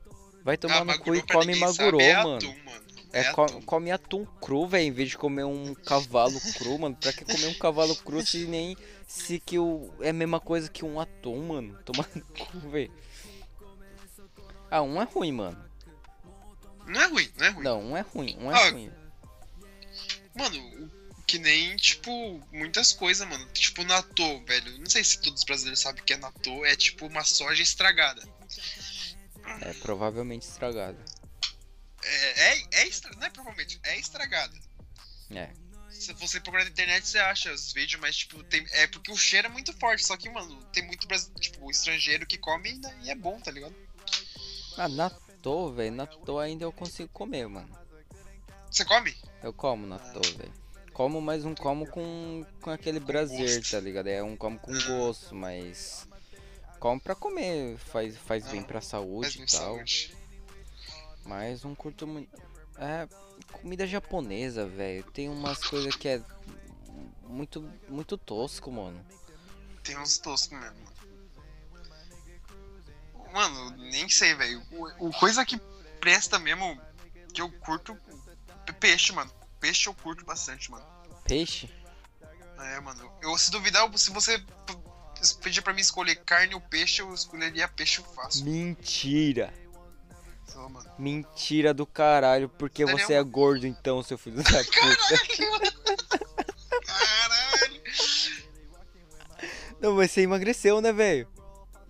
Vai 0.42 0.57
tomar 0.57 0.79
Ah, 0.83 0.85
no 0.85 0.98
cu 1.00 1.14
e 1.14 1.22
come 1.22 1.55
sabe, 1.57 2.02
é 2.02 2.22
mano. 2.22 2.37
Atum, 2.37 2.55
mano. 2.64 2.87
É, 3.12 3.20
É 3.20 3.29
atum. 3.29 3.62
come 3.62 3.90
atum 3.90 4.24
cru, 4.40 4.66
velho, 4.66 4.85
em 4.85 4.92
vez 4.92 5.11
de 5.11 5.18
comer 5.18 5.44
um 5.44 5.74
cavalo 5.74 6.38
cru, 6.59 6.79
mano. 6.79 6.96
Pra 6.96 7.12
que 7.12 7.24
comer 7.24 7.46
um 7.48 7.55
cavalo 7.59 7.96
cru 7.96 8.24
se 8.24 8.46
nem. 8.46 8.76
Se 9.09 9.40
que 9.40 9.59
o. 9.59 9.90
É 10.00 10.11
a 10.11 10.12
mesma 10.12 10.38
coisa 10.40 10.68
que 10.70 10.85
um 10.85 11.00
atum, 11.00 11.46
mano. 11.46 11.79
Toma 11.85 12.07
no 12.14 12.22
cu, 12.22 12.59
velho. 12.70 12.92
Ah, 14.70 14.83
um 14.83 15.00
é 15.00 15.05
ruim, 15.05 15.33
mano. 15.33 15.64
Não 16.87 17.00
é 17.00 17.07
ruim, 17.07 17.29
não 17.37 17.46
é 17.46 17.50
ruim. 17.50 17.64
Não, 17.64 17.81
um 17.83 17.96
é 17.96 18.00
ruim, 18.02 18.37
um 18.40 18.50
é 18.52 18.55
Ah, 18.55 18.70
ruim. 18.70 18.90
Mano, 20.35 20.59
o- 20.59 20.90
que 21.27 21.39
nem, 21.39 21.77
tipo, 21.77 22.41
muitas 22.53 22.93
coisas, 22.93 23.27
mano. 23.29 23.47
Tipo, 23.53 23.83
natô, 23.85 24.45
velho. 24.45 24.79
Não 24.79 24.89
sei 24.89 25.03
se 25.03 25.21
todos 25.21 25.41
os 25.41 25.45
brasileiros 25.45 25.81
sabem 25.81 26.03
o 26.03 26.05
que 26.05 26.12
é 26.12 26.17
natô. 26.17 26.65
É 26.65 26.77
tipo 26.77 27.07
uma 27.07 27.25
soja 27.25 27.62
estragada. 27.62 28.23
É 29.62 29.73
provavelmente 29.75 30.43
estragado. 30.47 30.99
É, 32.03 32.53
é, 32.53 32.62
é 32.73 32.87
estra... 32.89 33.11
Não 33.17 33.27
é 33.27 33.31
provavelmente, 33.31 33.81
é 33.83 33.99
estragada. 33.99 34.57
É. 35.31 35.51
Se 35.91 36.12
você 36.12 36.41
procurar 36.41 36.65
na 36.65 36.71
internet, 36.71 37.07
você 37.07 37.19
acha 37.19 37.53
os 37.53 37.73
vídeos, 37.73 38.01
mas, 38.01 38.17
tipo, 38.17 38.43
tem... 38.45 38.65
é 38.73 38.87
porque 38.87 39.11
o 39.11 39.17
cheiro 39.17 39.47
é 39.49 39.51
muito 39.51 39.73
forte. 39.73 40.05
Só 40.07 40.17
que, 40.17 40.29
mano, 40.29 40.62
tem 40.67 40.85
muito 40.87 41.07
brasileiro, 41.09 41.41
tipo, 41.41 41.71
estrangeiro 41.71 42.27
que 42.27 42.39
come 42.39 42.81
e- 43.03 43.11
é 43.11 43.15
bom, 43.15 43.41
tá 43.41 43.51
ligado? 43.51 43.75
Ah, 44.77 44.89
natô, 44.89 45.27
natô, 45.47 45.73
velho, 45.73 45.95
natô 45.95 46.39
ainda 46.39 46.65
eu 46.65 46.73
consigo 46.73 47.09
comer, 47.11 47.49
mano. 47.49 47.79
Você 48.71 48.85
come? 48.85 49.17
Eu 49.43 49.53
como 49.53 49.87
natô, 49.87 50.21
velho. 50.21 50.65
Como, 50.97 51.21
mas 51.21 51.45
não 51.45 51.55
como 51.55 51.87
com, 51.87 52.43
com 52.63 52.71
aquele 52.71 53.01
prazer, 53.01 53.63
tá 53.69 53.79
ligado? 53.79 54.07
É 54.07 54.23
um 54.23 54.35
como 54.35 54.59
com 54.59 54.73
gosto, 54.73 55.35
mas. 55.35 56.09
Como 56.81 56.99
pra 56.99 57.15
comer, 57.15 57.77
faz, 57.77 58.17
faz 58.17 58.47
bem 58.47 58.63
Ah, 58.63 58.65
pra 58.65 58.81
saúde 58.81 59.27
Mas 59.27 59.35
e 59.35 59.39
bem 59.41 59.47
tal. 59.47 59.77
saúde. 59.77 60.17
Mas 61.27 61.63
não 61.65 61.75
curto 61.75 62.07
muito. 62.07 62.35
É. 62.79 63.07
Comida 63.53 63.87
japonesa, 63.87 64.67
velho. 64.67 65.05
Tem 65.11 65.29
umas 65.29 65.63
coisas 65.63 65.95
que 65.95 66.09
é. 66.09 66.23
Muito, 67.25 67.71
muito 67.91 68.17
tosco, 68.17 68.73
mano. 68.73 69.05
Tem 69.85 69.99
uns 69.99 70.17
toscos 70.17 70.59
mesmo. 70.59 70.87
Mano, 73.35 73.77
nem 73.77 74.09
sei, 74.09 74.35
velho. 74.35 74.63
O, 74.71 75.09
o 75.09 75.13
coisa 75.13 75.45
que 75.45 75.59
presta 76.01 76.39
mesmo, 76.39 76.81
que 77.35 77.43
eu 77.43 77.53
curto, 77.53 77.95
é 78.67 78.73
peixe, 78.73 79.13
mano. 79.13 79.36
Peixe 79.61 79.88
eu 79.88 79.95
curto 79.95 80.25
bastante, 80.25 80.71
mano. 80.71 80.85
Peixe? 81.25 81.71
É, 82.59 82.81
mano. 82.81 83.11
Eu, 83.23 83.37
se 83.37 83.51
duvidar, 83.51 83.90
se 83.99 84.11
você 84.11 84.42
pedir 85.42 85.62
pra 85.62 85.73
mim 85.73 85.81
escolher 85.81 86.16
carne 86.16 86.55
ou 86.55 86.61
peixe, 86.61 87.03
eu 87.03 87.12
escolheria 87.12 87.69
peixe 87.69 88.03
fácil. 88.14 88.45
Mentira! 88.45 89.53
Só. 90.47 90.69
Mentira 90.99 91.75
do 91.75 91.87
caralho, 91.87 92.49
porque 92.49 92.85
você 92.87 93.14
é 93.14 93.23
gordo 93.23 93.66
então, 93.66 94.03
seu 94.03 94.16
filho 94.16 94.37
da 94.37 94.42
puta. 94.64 94.77
Caralho! 96.87 97.83
Não, 99.81 99.95
mas 99.95 100.11
você 100.11 100.23
emagreceu, 100.23 100.81
né, 100.81 100.92
velho? 100.92 101.29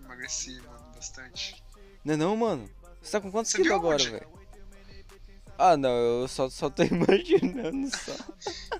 Emagreci, 0.03 0.59
mano, 0.61 0.91
bastante. 0.93 1.63
Não 2.03 2.13
é 2.13 2.17
não, 2.17 2.35
mano? 2.35 2.69
Você 3.01 3.11
tá 3.11 3.21
com 3.21 3.31
quantos 3.31 3.51
Você 3.51 3.57
quilos 3.57 3.77
agora, 3.77 4.03
velho? 4.03 4.36
Ah, 5.57 5.75
não, 5.75 5.89
eu 5.89 6.27
só, 6.27 6.49
só 6.49 6.69
tô 6.69 6.83
imaginando 6.85 7.89
só. 7.89 8.15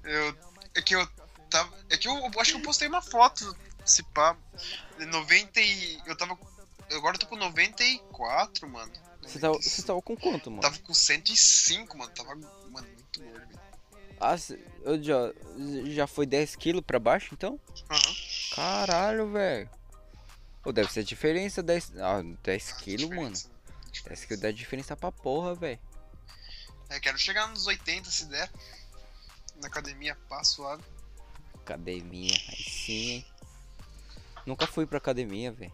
Eu. 0.03 0.37
É 0.75 0.81
que 0.81 0.95
eu 0.95 1.07
tava. 1.49 1.73
É 1.89 1.97
que 1.97 2.07
eu, 2.07 2.15
eu 2.15 2.41
acho 2.41 2.51
que 2.51 2.57
eu 2.59 2.63
postei 2.63 2.87
uma 2.87 3.01
foto, 3.01 3.55
se 3.85 4.03
pá. 4.03 4.37
90 4.99 5.59
e. 5.59 5.99
Eu 6.05 6.15
tava. 6.15 6.37
Agora 6.91 7.15
eu 7.15 7.19
tô 7.19 7.27
com 7.27 7.35
94, 7.35 8.69
mano. 8.69 8.91
Você 9.21 9.39
tava, 9.39 9.53
95. 9.55 9.63
você 9.63 9.81
tava 9.81 10.01
com 10.01 10.15
quanto, 10.15 10.49
mano? 10.49 10.61
Tava 10.61 10.77
com 10.79 10.93
105, 10.93 11.97
mano. 11.97 12.11
Tava, 12.11 12.35
mano, 12.35 12.87
muito 12.87 13.21
gordo. 13.21 13.59
Ah, 14.19 14.35
eu 14.83 15.03
já, 15.03 15.33
já 15.93 16.07
foi 16.07 16.25
10 16.25 16.55
quilos 16.55 16.83
pra 16.85 16.99
baixo, 16.99 17.33
então? 17.33 17.59
Aham. 17.89 18.15
Caralho, 18.55 19.31
velho. 19.31 19.69
Pô, 20.63 20.71
deve 20.71 20.91
ser 20.91 21.03
diferença 21.03 21.61
10... 21.61 21.93
Ah, 21.97 22.23
10 22.43 22.71
quilos, 22.73 23.09
mano. 23.09 23.35
Diferença, 23.91 24.09
10 24.09 24.25
quilos 24.25 24.41
dá 24.41 24.51
diferença 24.51 24.95
pra 24.95 25.11
porra, 25.11 25.53
velho. 25.53 25.79
É, 26.89 26.99
quero 26.99 27.17
chegar 27.17 27.47
nos 27.47 27.67
80 27.67 28.09
se 28.09 28.25
der. 28.25 28.49
Na 29.61 29.67
academia, 29.67 30.15
pá, 30.29 30.43
suave. 30.43 30.83
Academia, 31.55 32.35
aí 32.49 32.63
sim, 32.63 33.09
hein. 33.09 33.25
Nunca 34.45 34.65
fui 34.65 34.85
pra 34.85 34.97
academia, 34.97 35.51
velho. 35.51 35.73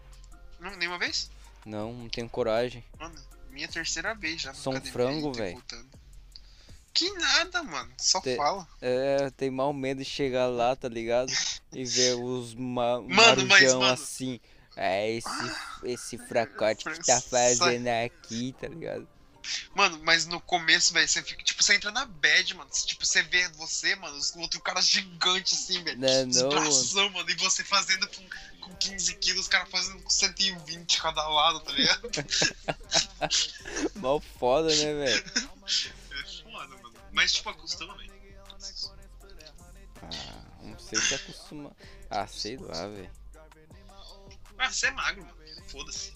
Nenhuma 0.78 0.98
vez? 0.98 1.30
Não, 1.64 1.92
não 1.92 2.08
tenho 2.08 2.28
coragem. 2.28 2.84
Mano, 2.98 3.14
minha 3.50 3.68
terceira 3.68 4.14
vez 4.14 4.40
já. 4.42 4.52
Sou 4.52 4.74
um 4.74 4.80
frango, 4.80 5.32
voltando. 5.32 5.88
Que 6.92 7.10
nada, 7.12 7.62
mano. 7.62 7.92
Só 7.98 8.20
Te- 8.20 8.36
fala. 8.36 8.66
É, 8.80 9.30
tem 9.36 9.50
mal 9.50 9.72
medo 9.72 9.98
de 9.98 10.04
chegar 10.04 10.46
lá, 10.46 10.74
tá 10.76 10.88
ligado? 10.88 11.32
E 11.72 11.84
ver 11.84 12.14
os 12.14 12.54
ma 12.54 13.00
Mano, 13.06 13.46
mas, 13.46 13.74
mano- 13.74 13.84
assim. 13.84 14.40
É, 14.76 15.10
esse, 15.12 15.28
esse 15.84 16.18
fracote 16.18 16.84
que 16.84 17.06
tá 17.06 17.20
fazendo 17.20 17.86
aqui, 17.88 18.54
tá 18.60 18.66
ligado? 18.66 19.06
Mano, 19.74 20.00
mas 20.02 20.26
no 20.26 20.40
começo, 20.40 20.92
velho, 20.92 21.08
você 21.08 21.22
fica. 21.22 21.42
Tipo, 21.42 21.62
você 21.62 21.74
entra 21.74 21.90
na 21.90 22.04
bad, 22.06 22.54
mano. 22.54 22.70
Tipo, 22.70 23.04
você 23.04 23.22
vê 23.22 23.48
você, 23.50 23.94
mano, 23.96 24.16
os 24.16 24.34
outros 24.36 24.62
caras 24.62 24.86
gigantes 24.86 25.52
assim, 25.52 25.82
velho. 25.82 25.98
Né, 25.98 26.24
não, 26.26 26.48
mano. 26.48 26.60
bração, 26.60 27.10
mano. 27.10 27.30
E 27.30 27.34
você 27.34 27.64
fazendo 27.64 28.06
com, 28.08 28.28
com 28.60 28.76
15 28.76 29.14
quilos, 29.16 29.42
os 29.42 29.48
caras 29.48 29.68
fazendo 29.70 30.02
com 30.02 30.10
120 30.10 31.00
cada 31.00 31.26
lado, 31.28 31.60
tá 31.60 31.72
ligado? 31.72 32.10
Mal 33.96 34.20
foda, 34.38 34.68
né, 34.74 34.94
velho? 34.94 35.24
É 36.10 36.42
foda, 36.42 36.76
mano. 36.76 36.94
Mas, 37.12 37.32
tipo, 37.32 37.48
acostuma, 37.50 37.96
velho. 37.96 38.14
Ah, 40.02 40.44
não 40.62 40.78
sei 40.78 41.00
se 41.00 41.14
acostuma. 41.14 41.72
Ah, 42.10 42.26
sei 42.26 42.56
lá, 42.56 42.86
velho. 42.86 43.10
Ah, 44.58 44.70
você 44.70 44.86
é 44.86 44.90
magro, 44.90 45.24
mano. 45.24 45.34
Foda-se. 45.68 46.12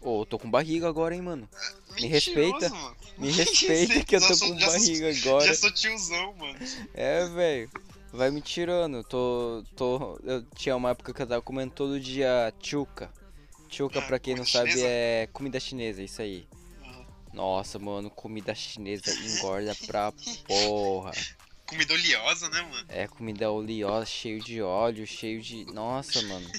Ô, 0.00 0.22
eu 0.22 0.26
tô 0.26 0.38
com 0.38 0.50
barriga 0.50 0.88
agora, 0.88 1.14
hein, 1.14 1.22
mano. 1.22 1.48
Me 1.96 2.08
Mentiroso, 2.08 2.10
respeita. 2.10 2.68
Mano. 2.70 2.96
Me 3.18 3.30
respeita 3.32 4.04
que 4.04 4.16
eu 4.16 4.20
tô 4.20 4.28
com 4.28 4.34
sou- 4.34 4.54
barriga 4.58 5.10
agora. 5.18 5.46
Já 5.46 5.54
sou 5.54 5.72
tiozão, 5.72 6.34
mano. 6.34 6.58
É, 6.94 7.26
velho. 7.26 7.70
Vai 8.12 8.30
me 8.30 8.40
tirando. 8.40 9.02
Tô, 9.04 9.62
tô. 9.76 10.18
Eu 10.24 10.42
tinha 10.56 10.74
uma 10.76 10.90
época 10.90 11.12
que 11.12 11.20
eu 11.22 11.26
tava 11.26 11.42
comendo 11.42 11.72
todo 11.74 11.98
dia 12.00 12.52
chuca. 12.62 13.10
Chuca, 13.68 13.98
Ah, 13.98 14.02
pra 14.02 14.18
quem 14.18 14.34
não 14.34 14.46
sabe, 14.46 14.70
chinesa? 14.70 14.86
é 14.88 15.28
comida 15.32 15.60
chinesa, 15.60 16.02
isso 16.02 16.22
aí. 16.22 16.46
Nossa, 17.34 17.78
mano, 17.78 18.08
comida 18.10 18.54
chinesa 18.54 19.10
engorda 19.12 19.74
pra 19.86 20.10
porra. 20.46 21.12
Comida 21.66 21.92
oleosa, 21.92 22.48
né, 22.48 22.62
mano? 22.62 22.86
É 22.88 23.06
comida 23.06 23.50
oleosa, 23.50 24.06
cheio 24.06 24.42
de 24.42 24.62
óleo, 24.62 25.06
cheio 25.06 25.42
de. 25.42 25.66
Nossa, 25.66 26.22
mano. 26.22 26.50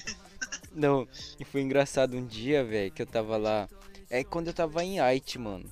Não, 0.72 1.06
e 1.38 1.44
foi 1.44 1.60
engraçado 1.62 2.16
um 2.16 2.24
dia, 2.26 2.64
velho, 2.64 2.90
que 2.92 3.02
eu 3.02 3.06
tava 3.06 3.36
lá. 3.36 3.68
É 4.08 4.22
quando 4.24 4.48
eu 4.48 4.54
tava 4.54 4.84
em 4.84 5.00
Haiti, 5.00 5.38
mano. 5.38 5.70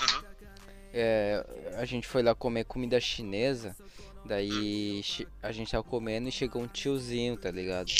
Aham. 0.00 0.24
É, 0.92 1.44
a 1.76 1.84
gente 1.84 2.06
foi 2.06 2.22
lá 2.22 2.34
comer 2.34 2.64
comida 2.64 2.98
chinesa. 3.00 3.76
Daí 4.24 5.02
a 5.42 5.52
gente 5.52 5.70
tava 5.70 5.84
comendo 5.84 6.28
e 6.28 6.32
chegou 6.32 6.62
um 6.62 6.66
tiozinho, 6.66 7.36
tá 7.36 7.50
ligado? 7.50 7.90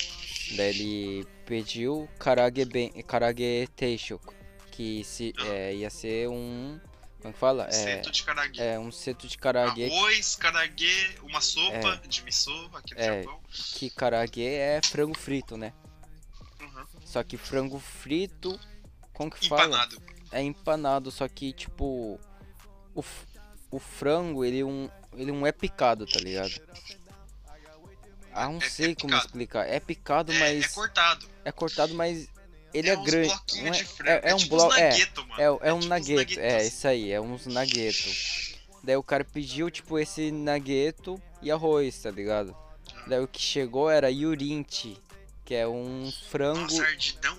Daí 0.56 0.68
ele 0.68 1.26
pediu 1.46 2.08
karage, 2.18 2.64
ben, 2.64 2.90
karage 3.06 3.68
teisho, 3.76 4.20
que 4.70 5.04
se, 5.04 5.32
é, 5.46 5.74
ia 5.74 5.88
ser 5.90 6.28
um... 6.28 6.78
Como 7.20 7.32
que 7.34 7.40
fala? 7.40 7.66
É, 7.66 7.70
Seto 7.72 8.10
de 8.12 8.22
karaguê. 8.22 8.60
é 8.62 8.78
um 8.78 8.92
seto 8.92 9.26
de 9.26 9.36
karage, 9.38 9.84
Arroz, 9.86 10.36
karaguê, 10.36 11.10
uma 11.22 11.40
sopa 11.40 12.00
de 12.06 12.22
miso, 12.24 12.70
aqui 12.74 12.94
no 12.94 13.00
É. 13.00 13.22
Japão. 13.22 13.40
que 13.74 13.90
karage 13.90 14.44
é 14.44 14.80
frango 14.84 15.16
frito, 15.18 15.56
né? 15.56 15.72
Só 17.18 17.24
que 17.24 17.36
frango 17.36 17.80
frito, 17.80 18.56
como 19.12 19.28
que 19.28 19.48
fala? 19.48 19.64
Empanado. 19.64 20.02
É 20.30 20.40
empanado, 20.40 21.10
só 21.10 21.26
que 21.26 21.52
tipo 21.52 22.20
o, 22.94 23.04
o 23.72 23.78
frango, 23.80 24.44
ele 24.44 24.62
um 24.62 24.88
ele 25.16 25.32
não 25.32 25.44
é 25.44 25.50
picado, 25.50 26.06
tá 26.06 26.20
ligado? 26.20 26.52
Ah, 28.32 28.46
não 28.46 28.60
É- 28.60 28.66
é 28.66 28.68
sei 28.70 28.94
como 28.94 29.08
picado. 29.08 29.26
explicar. 29.26 29.68
É 29.68 29.80
picado, 29.80 30.32
É, 30.32 30.38
mas 30.38 30.64
é 30.64 30.68
cortado. 30.68 31.26
é 31.44 31.50
cortado, 31.50 31.92
mas 31.94 32.28
ele 32.72 32.88
é, 32.88 32.94
grande. 32.94 33.32
é- 33.56 33.70
de 33.70 33.84
frango. 33.84 34.10
é, 34.10 34.30
é 34.30 34.34
um 34.36 34.46
bloco, 34.46 34.74
é, 34.74 34.90
é, 35.38 35.44
é 35.62 35.72
um 35.74 35.80
nugget, 35.80 36.38
é 36.38 36.64
isso 36.64 36.86
aí, 36.86 37.10
é 37.10 37.20
uns 37.20 37.46
nuggeto. 37.46 38.08
Daí 38.84 38.96
o 38.96 39.02
cara 39.02 39.24
pediu 39.24 39.68
tipo 39.72 39.98
esse 39.98 40.30
nuggeto 40.30 41.20
e 41.42 41.50
arroz, 41.50 41.98
tá 42.00 42.12
ligado? 42.12 42.56
Daí 43.08 43.18
o 43.18 43.26
que 43.26 43.40
chegou 43.42 43.90
era 43.90 44.08
yurinchi, 44.08 44.96
que 45.48 45.54
é 45.54 45.66
um 45.66 46.12
frango 46.28 46.60
Nossa, 46.60 46.82
ardidão. 46.82 47.38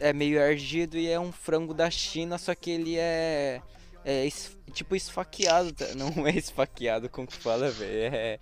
é 0.00 0.10
meio 0.10 0.42
ardido 0.42 0.96
e 0.96 1.06
é 1.06 1.20
um 1.20 1.30
frango 1.30 1.74
da 1.74 1.90
China, 1.90 2.38
só 2.38 2.54
que 2.54 2.70
ele 2.70 2.96
é. 2.98 3.60
É 4.02 4.24
es- 4.24 4.56
tipo 4.72 4.96
esfaqueado, 4.96 5.70
tá? 5.74 5.84
não 5.94 6.26
é 6.26 6.30
esfaqueado, 6.30 7.10
como 7.10 7.26
que 7.26 7.36
fala, 7.36 7.70
velho? 7.70 8.14
É. 8.14 8.38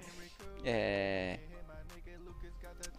É. 0.64 1.40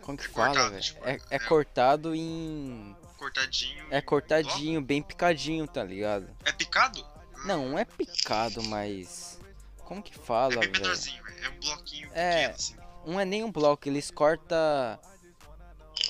Como 0.02 0.18
que 0.18 0.28
fala, 0.28 0.48
Cortado, 0.50 0.70
velho? 0.72 0.84
tipo, 0.84 1.06
É, 1.08 1.12
é 1.14 1.20
é. 1.30 1.40
cortado 1.40 2.14
em. 2.14 2.94
Cortadinho. 3.18 3.86
É 3.90 4.02
cortadinho, 4.02 4.82
bem 4.82 5.02
picadinho, 5.02 5.66
tá 5.66 5.82
ligado? 5.84 6.28
É 6.44 6.52
picado? 6.52 7.06
Não, 7.46 7.70
não 7.70 7.80
é 7.80 7.86
picado, 7.86 8.62
mas. 8.64 9.40
Como 9.86 10.04
que 10.04 10.12
É 10.20 10.22
fala, 10.22 10.60
bem 10.60 10.70
velho? 10.72 10.82
menorzinho, 10.82 11.24
velho. 11.24 11.46
É 11.46 11.50
um 11.50 11.60
bloquinho 11.62 12.10
É. 12.14 12.32
pequeno, 12.50 12.54
assim. 12.56 12.76
Não 13.06 13.18
é 13.18 13.24
nem 13.24 13.46
um 13.46 13.52
bloco, 13.52 13.88
eles 13.88 14.12
cortam. 14.12 14.58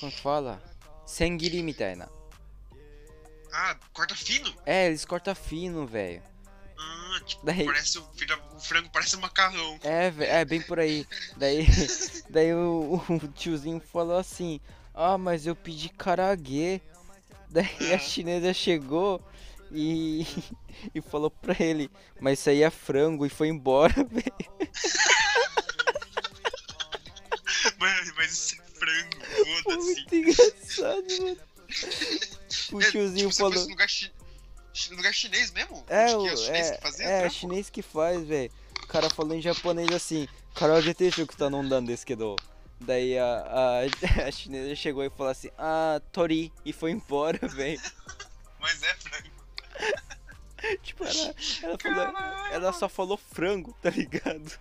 Como 0.00 0.10
que 0.10 0.20
fala? 0.20 0.62
Sengiri 1.06 1.62
mitaina. 1.62 2.08
Ah, 3.52 3.76
corta 3.92 4.14
fino? 4.14 4.52
É, 4.64 4.86
eles 4.86 5.04
cortam 5.04 5.34
fino, 5.34 5.86
velho. 5.86 6.22
Ah, 6.78 7.20
tipo, 7.26 7.44
Daí- 7.44 7.64
parece 7.66 7.98
o, 7.98 8.08
frango 8.60 8.88
parece 8.90 9.16
um 9.16 9.20
macarrão. 9.20 9.78
É, 9.82 10.12
é 10.40 10.44
bem 10.44 10.62
por 10.62 10.78
aí. 10.80 11.06
Daí, 11.36 11.66
daí 12.30 12.54
o, 12.54 13.02
o 13.08 13.28
tiozinho 13.28 13.80
falou 13.80 14.16
assim: 14.16 14.60
Ah, 14.94 15.18
mas 15.18 15.46
eu 15.46 15.54
pedi 15.54 15.88
karaguê. 15.90 16.80
Daí 17.50 17.92
a 17.92 17.96
Ah. 17.96 17.98
chinesa 17.98 18.54
chegou 18.54 19.20
e, 19.72 20.24
e 20.94 21.00
falou 21.02 21.30
pra 21.30 21.54
ele: 21.58 21.90
Mas 22.20 22.38
isso 22.38 22.48
aí 22.50 22.62
é 22.62 22.70
frango. 22.70 23.26
E 23.26 23.28
foi 23.28 23.48
embora, 23.48 23.92
velho. 24.08 24.70
Mas, 27.78 28.12
mas 28.14 28.32
isso 28.32 28.59
frango, 28.80 29.62
foda-se. 29.62 29.76
muito 29.76 30.14
engraçado, 30.14 31.22
mano. 31.22 31.36
O 32.72 32.80
É, 32.82 32.90
tiozinho 32.90 33.30
tipo, 33.30 33.38
falou: 33.38 33.64
lugar 33.68 33.88
chi- 33.88 34.12
lugar 34.90 35.12
chinês 35.14 35.50
mesmo? 35.52 35.84
É, 35.88 36.06
que 36.06 36.14
o, 36.16 36.36
chinês 36.36 36.66
é, 36.68 36.76
que 36.76 36.82
fazia 36.82 37.06
é 37.06 37.30
chinês 37.30 37.70
que 37.70 37.82
faz, 37.82 38.24
velho. 38.26 38.50
O 38.82 38.86
cara 38.86 39.08
falou 39.10 39.36
em 39.36 39.40
japonês 39.42 39.88
assim, 39.92 40.26
Carol 40.54 40.80
já 40.82 40.92
te 40.92 41.10
que 41.10 41.36
tá 41.36 41.48
não 41.48 41.66
dando 41.68 41.86
desse 41.86 42.04
que 42.04 42.16
do. 42.16 42.34
Daí 42.80 43.16
a, 43.18 43.24
a, 43.26 43.80
a 44.26 44.32
chinesa 44.32 44.74
chegou 44.74 45.04
e 45.04 45.10
falou 45.10 45.30
assim, 45.30 45.50
ah, 45.58 46.00
Tori, 46.10 46.50
e 46.64 46.72
foi 46.72 46.90
embora, 46.90 47.38
velho. 47.46 47.80
Mas 48.58 48.82
é 48.82 48.94
frango. 48.94 49.30
tipo, 50.82 51.04
ela, 51.04 51.34
ela, 51.62 51.78
falou, 51.78 52.46
ela 52.52 52.72
só 52.72 52.88
falou 52.88 53.16
frango, 53.16 53.72
tá 53.82 53.90
ligado? 53.90 54.58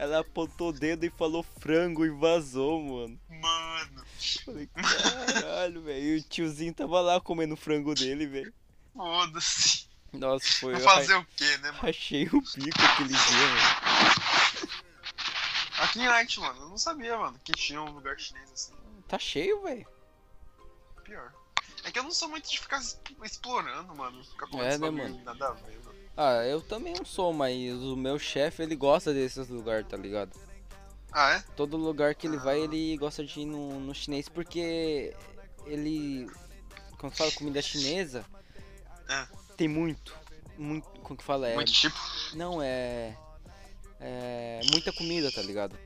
Ela 0.00 0.20
apontou 0.20 0.70
o 0.70 0.72
dedo 0.72 1.04
e 1.04 1.10
falou 1.10 1.42
frango 1.42 2.06
e 2.06 2.08
vazou, 2.08 2.80
mano. 2.80 3.20
Mano, 3.28 4.02
Falei, 4.46 4.66
caralho, 4.68 5.82
velho. 5.82 6.02
E 6.02 6.16
o 6.16 6.22
tiozinho 6.22 6.72
tava 6.72 7.02
lá 7.02 7.20
comendo 7.20 7.52
o 7.52 7.56
frango 7.56 7.94
dele, 7.94 8.26
velho. 8.26 8.50
foda-se. 8.96 9.90
Nossa, 10.10 10.50
foi. 10.52 10.72
Vou 10.72 10.82
fazer 10.82 11.14
o 11.16 11.26
quê, 11.36 11.58
né, 11.58 11.70
mano? 11.70 11.82
Rachei 11.82 12.24
o 12.28 12.40
bico 12.40 12.82
aquele 12.82 13.10
dia, 13.10 13.48
mano. 13.50 14.70
Aqui 15.80 16.00
em 16.00 16.08
Light, 16.08 16.40
mano, 16.40 16.60
eu 16.62 16.68
não 16.70 16.78
sabia, 16.78 17.18
mano, 17.18 17.38
que 17.44 17.52
tinha 17.52 17.82
um 17.82 17.90
lugar 17.90 18.18
chinês 18.18 18.50
assim. 18.50 18.72
Tá 19.06 19.18
cheio, 19.18 19.60
velho. 19.60 19.86
Pior. 21.04 21.30
É 21.90 21.92
que 21.92 21.98
eu 21.98 22.04
não 22.04 22.12
sou 22.12 22.28
muito 22.28 22.48
de 22.48 22.56
ficar 22.56 22.80
explorando, 23.24 23.92
mano. 23.96 24.22
Ficar 24.24 24.46
com 24.46 24.62
É, 24.62 24.78
né, 24.78 24.90
mano? 24.90 25.20
Nada 25.24 25.48
a 25.48 25.52
ver, 25.54 25.76
mano. 25.84 25.98
Ah, 26.16 26.44
eu 26.46 26.60
também 26.60 26.94
não 26.96 27.04
sou, 27.04 27.32
mas 27.32 27.74
o 27.82 27.96
meu 27.96 28.16
chefe, 28.16 28.62
ele 28.62 28.76
gosta 28.76 29.12
desses 29.12 29.48
lugares, 29.48 29.88
tá 29.88 29.96
ligado? 29.96 30.30
Ah, 31.10 31.32
é? 31.32 31.44
Todo 31.56 31.76
lugar 31.76 32.14
que 32.14 32.28
ele 32.28 32.36
vai, 32.36 32.60
ele 32.60 32.96
gosta 32.96 33.24
de 33.24 33.40
ir 33.40 33.44
no, 33.44 33.80
no 33.80 33.92
chinês 33.92 34.28
porque 34.28 35.16
ele. 35.66 36.30
Quando 36.96 37.16
fala 37.16 37.32
comida 37.32 37.60
chinesa, 37.60 38.24
É. 39.08 39.26
tem 39.56 39.66
muito. 39.66 40.14
Muito. 40.56 40.86
Como 41.00 41.16
que 41.16 41.24
fala? 41.24 41.48
É, 41.48 41.56
Muito 41.56 41.72
tipo. 41.72 41.98
não, 42.34 42.62
é. 42.62 43.16
É. 43.98 44.60
Muita 44.70 44.92
comida, 44.92 45.32
tá 45.32 45.42
ligado? 45.42 45.76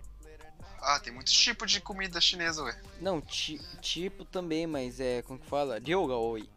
Ah, 0.86 1.00
tem 1.00 1.12
muitos 1.12 1.32
tipos 1.32 1.70
de 1.72 1.80
comida 1.80 2.20
chinesa, 2.20 2.62
ué. 2.62 2.78
Não, 3.00 3.20
ti- 3.20 3.60
tipo 3.80 4.24
também, 4.24 4.66
mas 4.66 5.00
é. 5.00 5.22
Como 5.22 5.38
que 5.38 5.46
fala? 5.46 5.78
Ryoga 5.78 6.14
oi. 6.14 6.48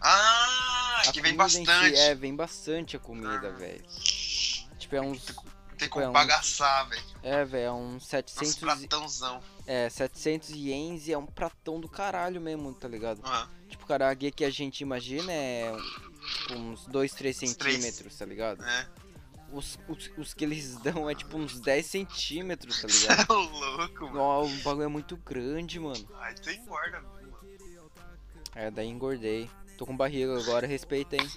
Ah, 0.00 1.02
A 1.06 1.12
que 1.12 1.20
vem 1.20 1.32
em 1.32 1.48
si- 1.48 1.62
bastante. 1.64 1.96
é, 1.96 2.14
vem 2.14 2.34
bastante 2.34 2.96
a 2.96 2.98
comida, 2.98 3.48
Ah. 3.48 3.58
velho. 3.58 3.84
Tipo, 4.78 4.96
é 4.96 5.00
uns. 5.00 5.24
Tem 5.24 5.34
tipo, 5.88 5.90
como 5.90 6.04
é 6.06 6.08
um- 6.08 6.12
bagaçar, 6.12 6.88
velho. 6.88 7.02
É, 7.22 7.44
velho, 7.44 7.64
é 7.66 7.72
uns 7.72 7.92
Nossa, 7.94 8.06
700. 8.06 8.56
e- 8.56 8.60
pratãozão. 8.60 9.42
É, 9.66 9.90
700 9.90 10.50
ienes 10.50 11.06
e 11.08 11.12
é 11.12 11.18
um 11.18 11.26
pratão 11.26 11.78
do 11.80 11.88
caralho 11.88 12.40
mesmo, 12.40 12.72
tá 12.72 12.88
ligado? 12.88 13.20
Ah, 13.24 13.48
Tipo, 13.68 13.82
o 13.84 13.86
karaguê 13.86 14.30
que 14.30 14.44
a 14.44 14.50
gente 14.50 14.80
imagina 14.80 15.32
é 15.32 15.72
uns 16.52 16.86
2, 16.86 17.12
3 17.12 17.42
Uns 17.42 17.54
três. 17.56 17.74
centímetros, 17.82 18.16
tá 18.16 18.24
ligado? 18.24 18.64
é. 18.64 18.88
Os, 19.52 19.78
os, 19.88 20.10
os 20.18 20.34
que 20.34 20.44
eles 20.44 20.76
dão 20.78 21.08
é 21.08 21.14
tipo 21.14 21.36
uns 21.38 21.60
10 21.60 21.86
centímetros, 21.86 22.80
tá 22.82 22.88
ligado? 23.16 23.32
É 23.32 23.36
louco, 23.36 24.04
mano. 24.06 24.20
Ó, 24.20 24.44
o 24.44 24.56
bagulho 24.58 24.84
é 24.84 24.88
muito 24.88 25.16
grande, 25.18 25.78
mano. 25.78 26.08
Aí 26.20 26.34
tu 26.34 26.50
engorda, 26.50 27.00
mano. 27.00 27.16
É, 28.54 28.70
daí 28.70 28.88
engordei. 28.88 29.48
Tô 29.78 29.84
com 29.86 29.96
barriga 29.96 30.38
agora, 30.38 30.66
respeita, 30.66 31.16
hein? 31.16 31.30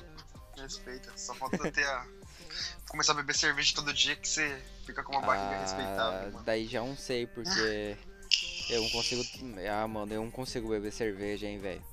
Respeita. 0.58 1.12
Só 1.18 1.34
falta 1.36 1.72
ter 1.72 1.86
a. 1.86 2.06
Começar 2.90 3.12
a 3.12 3.16
beber 3.16 3.36
cerveja 3.36 3.76
todo 3.76 3.94
dia 3.94 4.16
que 4.16 4.28
você 4.28 4.60
fica 4.86 5.04
com 5.04 5.12
uma 5.12 5.22
barriga 5.22 5.62
respeitável, 5.62 6.20
Ah, 6.30 6.32
mano. 6.32 6.44
daí 6.44 6.66
já 6.68 6.82
não 6.82 6.98
sei, 6.98 7.28
porque 7.28 7.96
eu 8.72 8.82
não 8.82 8.90
consigo. 8.90 9.24
Ah, 9.72 9.88
mano, 9.88 10.12
eu 10.14 10.24
não 10.24 10.32
consigo 10.32 10.68
beber 10.70 10.92
cerveja, 10.92 11.46
hein, 11.46 11.60
velho. 11.60 11.84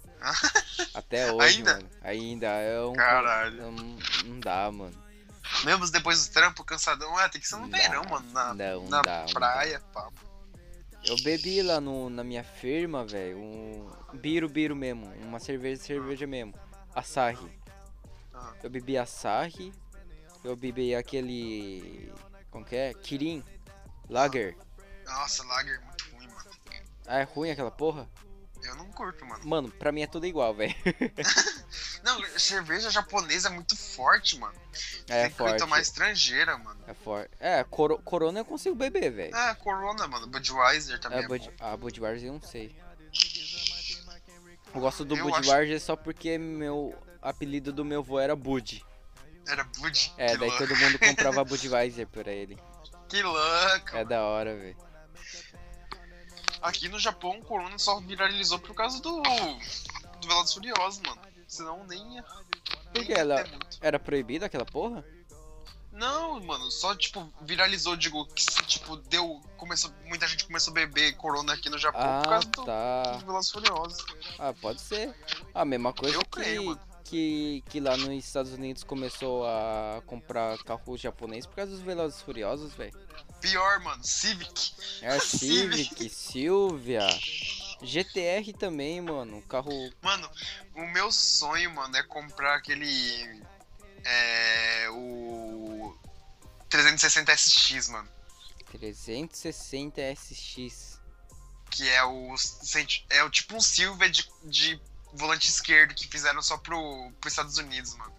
Até 0.94 1.30
hoje, 1.30 1.58
Ainda? 1.58 1.74
mano. 1.74 1.90
Ainda. 2.00 2.62
Eu 2.62 2.86
não, 2.86 2.92
Caralho. 2.94 3.58
eu 3.60 3.70
não, 3.72 3.98
não 4.24 4.40
dá, 4.40 4.72
mano. 4.72 5.05
Mesmo 5.64 5.90
depois 5.90 6.26
do 6.26 6.32
trampo, 6.32 6.64
cansadão, 6.64 7.18
é, 7.20 7.28
tem 7.28 7.40
que 7.40 7.48
ser 7.48 7.56
no 7.56 7.68
verão, 7.68 8.04
mano. 8.04 8.30
Na, 8.32 8.54
Não, 8.54 8.88
na 8.88 9.02
dá, 9.02 9.24
não 9.26 9.32
praia, 9.32 9.80
pá. 9.92 10.08
Eu 11.04 11.16
bebi 11.22 11.62
lá 11.62 11.80
no, 11.80 12.10
na 12.10 12.24
minha 12.24 12.42
firma, 12.42 13.04
velho, 13.06 13.38
um 13.38 13.88
biro 14.14 14.48
biro 14.48 14.74
mesmo, 14.74 15.06
uma 15.22 15.38
cerveja 15.38 15.80
cerveja 15.80 16.26
mesmo, 16.26 16.52
Asahi. 16.94 17.60
Ah. 18.34 18.52
Eu 18.62 18.68
bebi 18.68 18.98
Asahi, 18.98 19.72
eu 20.42 20.56
bebi 20.56 20.94
aquele, 20.96 22.12
como 22.50 22.64
que 22.64 22.74
é? 22.74 22.92
Kirin, 22.94 23.44
Lager. 24.08 24.56
Nossa, 25.04 25.44
lager 25.44 25.80
é 25.80 25.84
muito 25.84 26.04
ruim, 26.12 26.26
mano. 26.28 26.50
Ah, 27.06 27.18
é 27.18 27.22
ruim 27.22 27.50
aquela 27.50 27.70
porra? 27.70 28.08
Eu 28.62 28.74
não 28.74 28.90
curto, 28.90 29.24
mano. 29.24 29.46
Mano, 29.46 29.70
pra 29.70 29.92
mim 29.92 30.02
é 30.02 30.06
tudo 30.08 30.26
igual, 30.26 30.54
velho. 30.54 30.74
Não, 32.06 32.22
cerveja 32.38 32.88
japonesa 32.88 33.48
é 33.48 33.50
muito 33.50 33.76
forte, 33.76 34.38
mano. 34.38 34.54
É 35.08 35.22
tem 35.22 35.30
que 35.32 35.36
forte. 35.36 35.58
tomar 35.58 35.80
estrangeira, 35.80 36.56
mano. 36.56 36.78
É 36.86 36.94
forte. 36.94 37.30
É, 37.40 37.64
coro, 37.64 37.98
Corona 37.98 38.38
eu 38.38 38.44
consigo 38.44 38.76
beber, 38.76 39.10
velho. 39.10 39.34
É, 39.34 39.54
Corona, 39.56 40.06
mano. 40.06 40.28
Budweiser 40.28 41.00
também 41.00 41.18
É, 41.18 41.22
é, 41.22 41.26
Bud, 41.26 41.50
bom. 41.50 41.66
a 41.66 41.76
Budweiser 41.76 42.28
eu 42.28 42.34
não 42.34 42.40
sei. 42.40 42.80
Eu 44.72 44.80
gosto 44.80 45.04
do 45.04 45.16
Eu 45.16 45.24
Budweiser 45.24 45.80
só 45.80 45.96
porque 45.96 46.38
meu 46.38 46.96
apelido 47.20 47.72
do 47.72 47.84
meu 47.84 47.98
avô 48.02 48.20
era 48.20 48.36
Bud. 48.36 48.86
Era 49.48 49.64
Bud. 49.64 50.14
É, 50.16 50.28
que 50.28 50.38
daí 50.38 50.48
louco. 50.48 50.64
todo 50.64 50.76
mundo 50.78 50.98
comprava 51.00 51.42
Budweiser 51.44 52.06
pra 52.06 52.30
ele. 52.30 52.56
Que 53.08 53.20
louco. 53.20 53.96
É 53.96 54.04
da 54.04 54.22
hora, 54.22 54.54
velho. 54.54 54.76
Aqui 56.62 56.88
no 56.88 57.00
Japão, 57.00 57.36
o 57.40 57.44
Corona 57.44 57.76
só 57.80 57.98
viralizou 57.98 58.60
por 58.60 58.76
causa 58.76 59.02
do. 59.02 59.22
do 59.22 60.28
Velozes 60.28 60.52
e 60.52 60.54
Furiosos, 60.54 61.00
mano. 61.00 61.25
Senão 61.56 61.84
nem 61.86 62.14
ia. 62.16 62.22
Por 62.92 63.04
que 63.04 63.12
ela-. 63.12 63.44
Era 63.80 63.98
proibido 63.98 64.44
aquela 64.44 64.64
porra? 64.64 65.04
Não, 65.92 66.38
mano, 66.44 66.70
só 66.70 66.94
tipo, 66.94 67.26
viralizou, 67.40 67.96
digo, 67.96 68.26
que 68.26 68.44
tipo, 68.66 68.96
deu. 68.96 69.40
Começou, 69.56 69.90
muita 70.04 70.26
gente 70.28 70.44
começou 70.44 70.70
a 70.72 70.74
beber 70.74 71.16
Corona 71.16 71.54
aqui 71.54 71.70
no 71.70 71.78
Japão 71.78 72.02
por 72.02 72.08
Ah, 72.08 72.22
causa 72.28 72.48
do, 72.48 72.64
tá. 72.66 73.02
dos 73.12 73.22
Velozes 73.22 73.48
e 73.48 73.52
Furiosos. 73.52 74.04
Ah, 74.38 74.52
pode 74.60 74.80
ser. 74.82 75.14
A 75.54 75.64
mesma 75.64 75.94
coisa 75.94 76.14
Eu 76.16 76.20
que, 76.20 76.28
creio, 76.30 76.64
mano. 76.66 76.80
que, 77.04 77.64
que 77.70 77.80
lá 77.80 77.96
nos 77.96 78.10
Estados 78.10 78.52
Unidos 78.52 78.84
começou 78.84 79.46
a 79.46 80.02
comprar 80.04 80.58
carro 80.64 80.98
japonês 80.98 81.46
por 81.46 81.56
causa 81.56 81.72
dos 81.72 81.80
Velozes 81.80 82.20
Furiosos, 82.20 82.74
velho. 82.74 82.92
Pior, 83.40 83.80
mano, 83.80 84.04
Civic. 84.04 84.74
É 85.00 85.16
Civic. 85.20 85.84
Civic, 85.94 86.08
Silvia, 86.10 87.06
GTR 87.82 88.52
também, 88.58 89.00
mano. 89.00 89.42
Carro. 89.42 89.70
Mano, 90.02 90.30
o 90.74 90.82
meu 90.86 91.12
sonho, 91.12 91.74
mano, 91.74 91.96
é 91.96 92.02
comprar 92.02 92.56
aquele. 92.56 93.42
É. 94.04 94.88
O. 94.90 95.96
360 96.68 97.36
SX, 97.36 97.88
mano. 97.88 98.08
360 98.72 100.00
SX. 100.14 101.00
Que 101.70 101.88
é 101.88 102.04
o. 102.04 102.34
É 103.10 103.22
o 103.22 103.30
tipo 103.30 103.56
um 103.56 103.60
Silver 103.60 104.10
de, 104.10 104.28
de 104.44 104.80
volante 105.12 105.48
esquerdo 105.48 105.94
que 105.94 106.06
fizeram 106.06 106.42
só 106.42 106.56
pro, 106.58 107.12
pros 107.20 107.32
Estados 107.32 107.58
Unidos, 107.58 107.94
mano. 107.96 108.12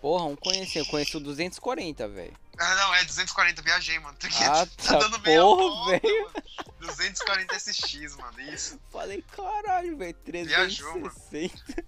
Porra, 0.00 0.24
não 0.24 0.36
conheci. 0.36 0.78
Eu 0.78 0.86
conheço 0.86 1.18
o 1.18 1.20
240, 1.20 2.08
velho. 2.08 2.36
Ah, 2.58 2.74
não, 2.74 2.94
é 2.94 3.04
240, 3.04 3.62
viajei, 3.62 3.98
mano. 4.00 4.16
Tá 4.18 4.26
aqui, 4.26 4.44
Ah, 4.44 4.66
tá 4.76 4.82
tá. 4.84 4.98
dando 4.98 5.20
meia 5.20 5.40
Porra, 5.40 5.90
velho. 6.00 6.24
mano. 6.24 6.42
240 6.80 7.54
SX, 7.58 8.16
mano, 8.16 8.40
isso. 8.40 8.80
Falei, 8.90 9.22
caralho, 9.36 9.96
velho. 9.96 10.16
Viajou, 10.26 10.98
mano. 10.98 11.10
360. 11.30 11.82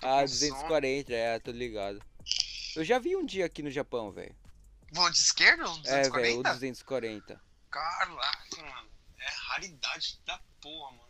Tô 0.00 0.06
Ah, 0.06 0.20
com 0.20 0.24
240, 0.26 1.12
é, 1.12 1.38
tô 1.38 1.50
ligado. 1.50 2.00
Eu 2.76 2.84
já 2.84 2.98
vi 2.98 3.14
um 3.16 3.24
dia 3.24 3.44
aqui 3.46 3.62
no 3.62 3.70
Japão, 3.70 4.10
velho. 4.10 4.34
Volante 4.92 5.18
esquerdo? 5.18 5.62
É, 5.86 6.08
velho, 6.08 6.40
o 6.40 6.42
240? 6.42 6.52
240. 6.52 7.40
Caraca, 7.70 8.62
mano. 8.62 8.88
É 9.18 9.28
raridade 9.48 10.20
da 10.26 10.38
porra, 10.60 10.92
mano. 10.92 11.04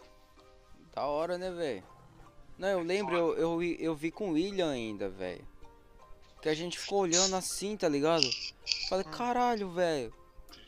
Da 0.94 1.03
hora, 1.07 1.37
né, 1.38 1.50
velho? 1.50 1.85
Não, 2.59 2.68
eu 2.68 2.81
lembro, 2.83 3.16
eu, 3.16 3.37
eu, 3.37 3.62
eu 3.62 3.94
vi 3.96 4.11
com 4.12 4.31
o 4.31 4.33
William 4.35 4.70
ainda, 4.70 5.09
velho. 5.09 5.46
Que 6.44 6.50
a 6.50 6.54
gente 6.54 6.78
ficou 6.78 7.00
olhando 7.00 7.35
assim, 7.37 7.74
tá 7.74 7.88
ligado? 7.88 8.28
Falei, 8.90 9.02
caralho, 9.07 9.72
velho. 9.72 10.12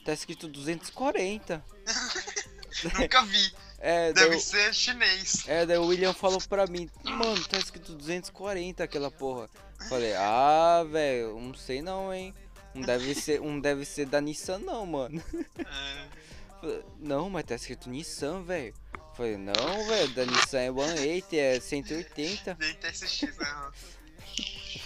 Tá 0.06 0.12
escrito 0.14 0.48
240. 0.48 1.62
Nunca 2.98 3.22
vi. 3.26 3.52
É, 3.78 4.10
daí, 4.10 4.24
Deve 4.24 4.36
o- 4.36 4.40
ser 4.40 4.74
chinês. 4.74 5.46
é, 5.46 5.66
daí 5.66 5.76
o 5.76 5.84
William 5.84 6.14
falou 6.14 6.40
pra 6.48 6.66
mim, 6.66 6.88
mano, 7.04 7.44
tá 7.46 7.58
escrito 7.58 7.92
240 7.92 8.82
aquela 8.84 9.10
porra. 9.10 9.50
Falei, 9.90 10.14
ah, 10.14 10.82
velho, 10.90 11.38
não 11.38 11.52
sei 11.54 11.82
não, 11.82 12.10
hein. 12.12 12.32
Não 12.74 12.80
deve 12.80 13.14
ser, 13.14 13.38
não 13.42 13.60
deve 13.60 13.84
ser 13.84 14.06
da 14.06 14.18
Nissan 14.18 14.58
não, 14.60 14.86
mano. 14.86 15.22
É, 15.58 16.82
Não, 16.98 17.28
mas 17.28 17.44
tá 17.44 17.54
escrito 17.54 17.90
Nissan, 17.90 18.42
velho. 18.44 18.72
Falei, 19.14 19.36
não, 19.36 19.86
velho, 19.88 20.08
da 20.14 20.24
Nissan 20.24 20.58
é 20.58 20.70
180, 20.72 21.36
é 21.36 21.60
180. 21.60 22.56
nem 22.58 22.74
TSX, 22.76 23.36
né? 23.36 23.70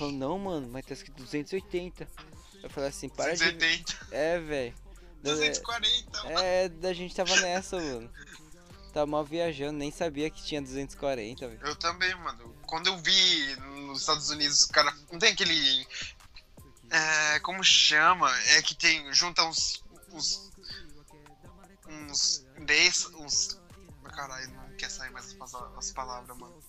Falou, 0.00 0.14
não, 0.14 0.38
mano, 0.38 0.66
mas 0.72 0.86
tá 0.86 0.94
escrito 0.94 1.22
280. 1.22 2.08
Eu 2.62 2.70
falei 2.70 2.88
assim, 2.88 3.06
para 3.10 3.34
de. 3.34 3.52
280, 3.52 4.06
É, 4.10 4.38
velho. 4.40 4.74
240. 5.22 6.22
mano. 6.24 6.38
É, 6.38 6.70
da 6.70 6.94
gente 6.94 7.14
tava 7.14 7.38
nessa, 7.42 7.76
mano. 7.76 8.10
Tá 8.94 9.04
mal 9.04 9.22
viajando, 9.26 9.78
nem 9.78 9.90
sabia 9.90 10.30
que 10.30 10.42
tinha 10.42 10.62
240, 10.62 11.46
velho. 11.46 11.60
Eu 11.62 11.76
também, 11.76 12.14
mano. 12.14 12.56
Quando 12.66 12.86
eu 12.86 12.96
vi 12.96 13.56
nos 13.56 14.00
Estados 14.00 14.30
Unidos, 14.30 14.64
cara. 14.64 14.90
Não 15.12 15.18
tem 15.18 15.34
aquele. 15.34 15.86
É, 16.88 17.38
como 17.40 17.62
chama? 17.62 18.34
É 18.52 18.62
que 18.62 18.74
tem. 18.74 19.12
Junta 19.12 19.44
uns. 19.44 19.84
uns. 20.12 20.50
uns. 21.86 22.46
Desse, 22.64 23.06
uns. 23.16 23.60
Caralho, 24.04 24.50
não 24.50 24.76
quer 24.76 24.90
sair 24.90 25.10
mais 25.10 25.36
as 25.76 25.90
palavras, 25.92 26.38
mano. 26.38 26.64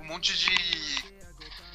Um 0.00 0.04
monte 0.04 0.36
de. 0.36 1.18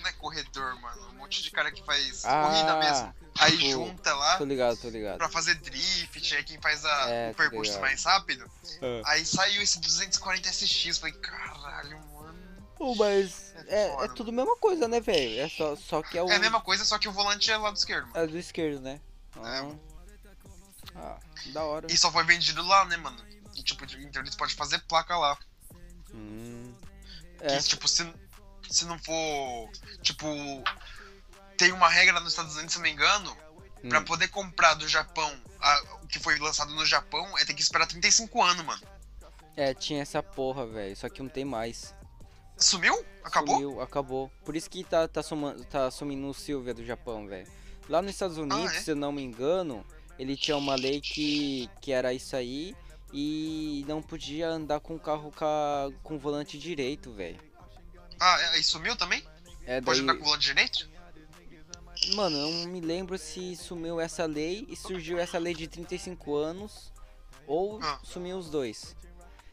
Não 0.01 0.09
é 0.09 0.13
corredor, 0.13 0.79
mano. 0.81 1.09
Um 1.09 1.13
monte 1.15 1.41
de 1.43 1.51
cara 1.51 1.71
que 1.71 1.83
faz 1.85 2.25
Ah, 2.25 2.43
corrida 2.43 2.75
mesmo. 2.77 3.15
Aí 3.39 3.51
tipo, 3.57 3.71
junta 3.71 4.13
lá 4.13 4.37
Tô 4.37 4.45
ligado, 4.45 4.77
tô 4.77 4.89
ligado. 4.89 5.17
pra 5.17 5.27
fazer 5.29 5.55
drift, 5.55 6.35
aí 6.35 6.43
quem 6.43 6.61
faz 6.61 6.85
a- 6.85 7.09
É, 7.09 7.31
o 7.31 7.35
percurso 7.35 7.79
mais 7.79 8.03
rápido. 8.03 8.49
Ah. 8.81 9.11
Aí 9.11 9.25
saiu 9.25 9.61
esse 9.61 9.79
240 9.79 10.49
SX. 10.49 10.97
Falei, 10.99 11.15
caralho, 11.15 11.97
mano. 12.13 12.33
Pô, 12.77 12.93
mas 12.95 13.53
É 13.67 13.85
é, 13.87 14.05
é 14.05 14.07
tudo 14.09 14.29
a 14.29 14.33
mesma 14.33 14.55
coisa, 14.57 14.87
né, 14.87 14.99
velho? 14.99 15.39
É 15.41 15.47
só, 15.49 15.75
só 15.75 16.03
que 16.03 16.17
é 16.17 16.21
o. 16.23 16.29
É 16.29 16.35
a 16.35 16.39
mesma 16.39 16.59
coisa, 16.61 16.83
só 16.85 16.99
que 16.99 17.07
o 17.07 17.11
volante 17.13 17.49
é 17.49 17.57
lado 17.57 17.75
esquerdo, 17.77 18.07
mano. 18.07 18.17
é 18.23 18.27
do 18.27 18.37
esquerdo, 18.37 18.81
né? 18.81 18.99
Ah, 19.37 19.71
ah, 20.95 21.17
da 21.53 21.63
hora. 21.63 21.87
E 21.89 21.97
só 21.97 22.11
foi 22.11 22.23
vendido 22.25 22.61
lá, 22.61 22.85
né, 22.85 22.97
mano? 22.97 23.17
E, 23.55 23.63
tipo, 23.63 23.83
então 23.99 24.21
eles 24.21 24.35
podem 24.35 24.55
fazer 24.55 24.79
placa 24.79 25.17
lá. 25.17 25.37
Hum. 26.13 26.62
É, 27.43 27.57
Que, 27.57 27.63
tipo, 27.63 27.87
se, 27.87 28.11
se 28.69 28.85
não 28.85 28.97
for. 28.97 29.69
Tipo. 30.01 30.27
Tem 31.57 31.71
uma 31.71 31.87
regra 31.87 32.19
nos 32.19 32.33
Estados 32.33 32.55
Unidos, 32.55 32.73
se 32.73 32.79
não 32.79 32.83
me 32.83 32.91
engano, 32.91 33.37
pra 33.87 33.99
hum. 33.99 34.05
poder 34.05 34.27
comprar 34.29 34.73
do 34.73 34.87
Japão 34.87 35.31
o 36.01 36.07
que 36.07 36.19
foi 36.19 36.37
lançado 36.39 36.73
no 36.73 36.85
Japão, 36.85 37.37
é 37.37 37.45
ter 37.45 37.53
que 37.53 37.61
esperar 37.61 37.87
35 37.87 38.41
anos, 38.41 38.65
mano. 38.65 38.81
é, 39.55 39.73
tinha 39.73 40.01
essa 40.01 40.21
porra, 40.21 40.65
velho. 40.65 40.95
Só 40.95 41.07
que 41.09 41.21
não 41.21 41.29
tem 41.29 41.45
mais. 41.45 41.95
Sumiu? 42.57 43.05
Acabou? 43.23 43.55
Sumiu, 43.55 43.81
acabou. 43.81 44.31
Por 44.43 44.55
isso 44.55 44.69
que 44.69 44.83
tá, 44.83 45.07
tá, 45.07 45.23
suma, 45.23 45.55
tá 45.69 45.89
sumindo 45.89 46.27
o 46.27 46.33
Silvia 46.33 46.73
do 46.73 46.85
Japão, 46.85 47.27
velho. 47.27 47.47
Lá 47.87 48.01
nos 48.01 48.11
Estados 48.11 48.37
Unidos, 48.37 48.73
é? 48.73 48.81
se 48.81 48.91
eu 48.91 48.95
não 48.95 49.11
me 49.11 49.21
engano, 49.21 49.85
ele 50.17 50.35
tinha 50.35 50.55
uma 50.55 50.75
lei 50.75 51.01
que, 51.01 51.69
que 51.81 51.91
era 51.91 52.13
isso 52.13 52.35
aí 52.35 52.75
e 53.13 53.85
não 53.87 54.01
podia 54.01 54.49
andar 54.49 54.79
com 54.79 54.95
o 54.95 54.99
carro 54.99 55.31
ca, 55.31 55.89
com 56.01 56.15
o 56.15 56.19
volante 56.19 56.57
direito, 56.57 57.13
velho. 57.13 57.39
Ah, 58.19 58.37
é, 58.41 58.59
e 58.59 58.63
sumiu 58.63 58.95
também? 58.95 59.23
É 59.65 59.79
Pode 59.79 59.99
daí, 59.99 60.03
andar 60.03 60.15
com 60.15 60.21
o 60.21 60.25
volante 60.25 60.45
direito? 60.47 60.89
mano, 62.15 62.35
eu 62.37 62.51
não 62.51 62.67
me 62.67 62.81
lembro 62.81 63.17
se 63.17 63.55
sumiu 63.55 63.99
essa 63.99 64.25
lei 64.25 64.65
e 64.67 64.75
surgiu 64.75 65.17
essa 65.19 65.37
lei 65.37 65.53
de 65.53 65.67
35 65.67 66.35
anos 66.35 66.91
ou 67.47 67.79
Ah. 67.81 67.99
sumiu 68.03 68.37
os 68.37 68.49
dois. 68.49 68.95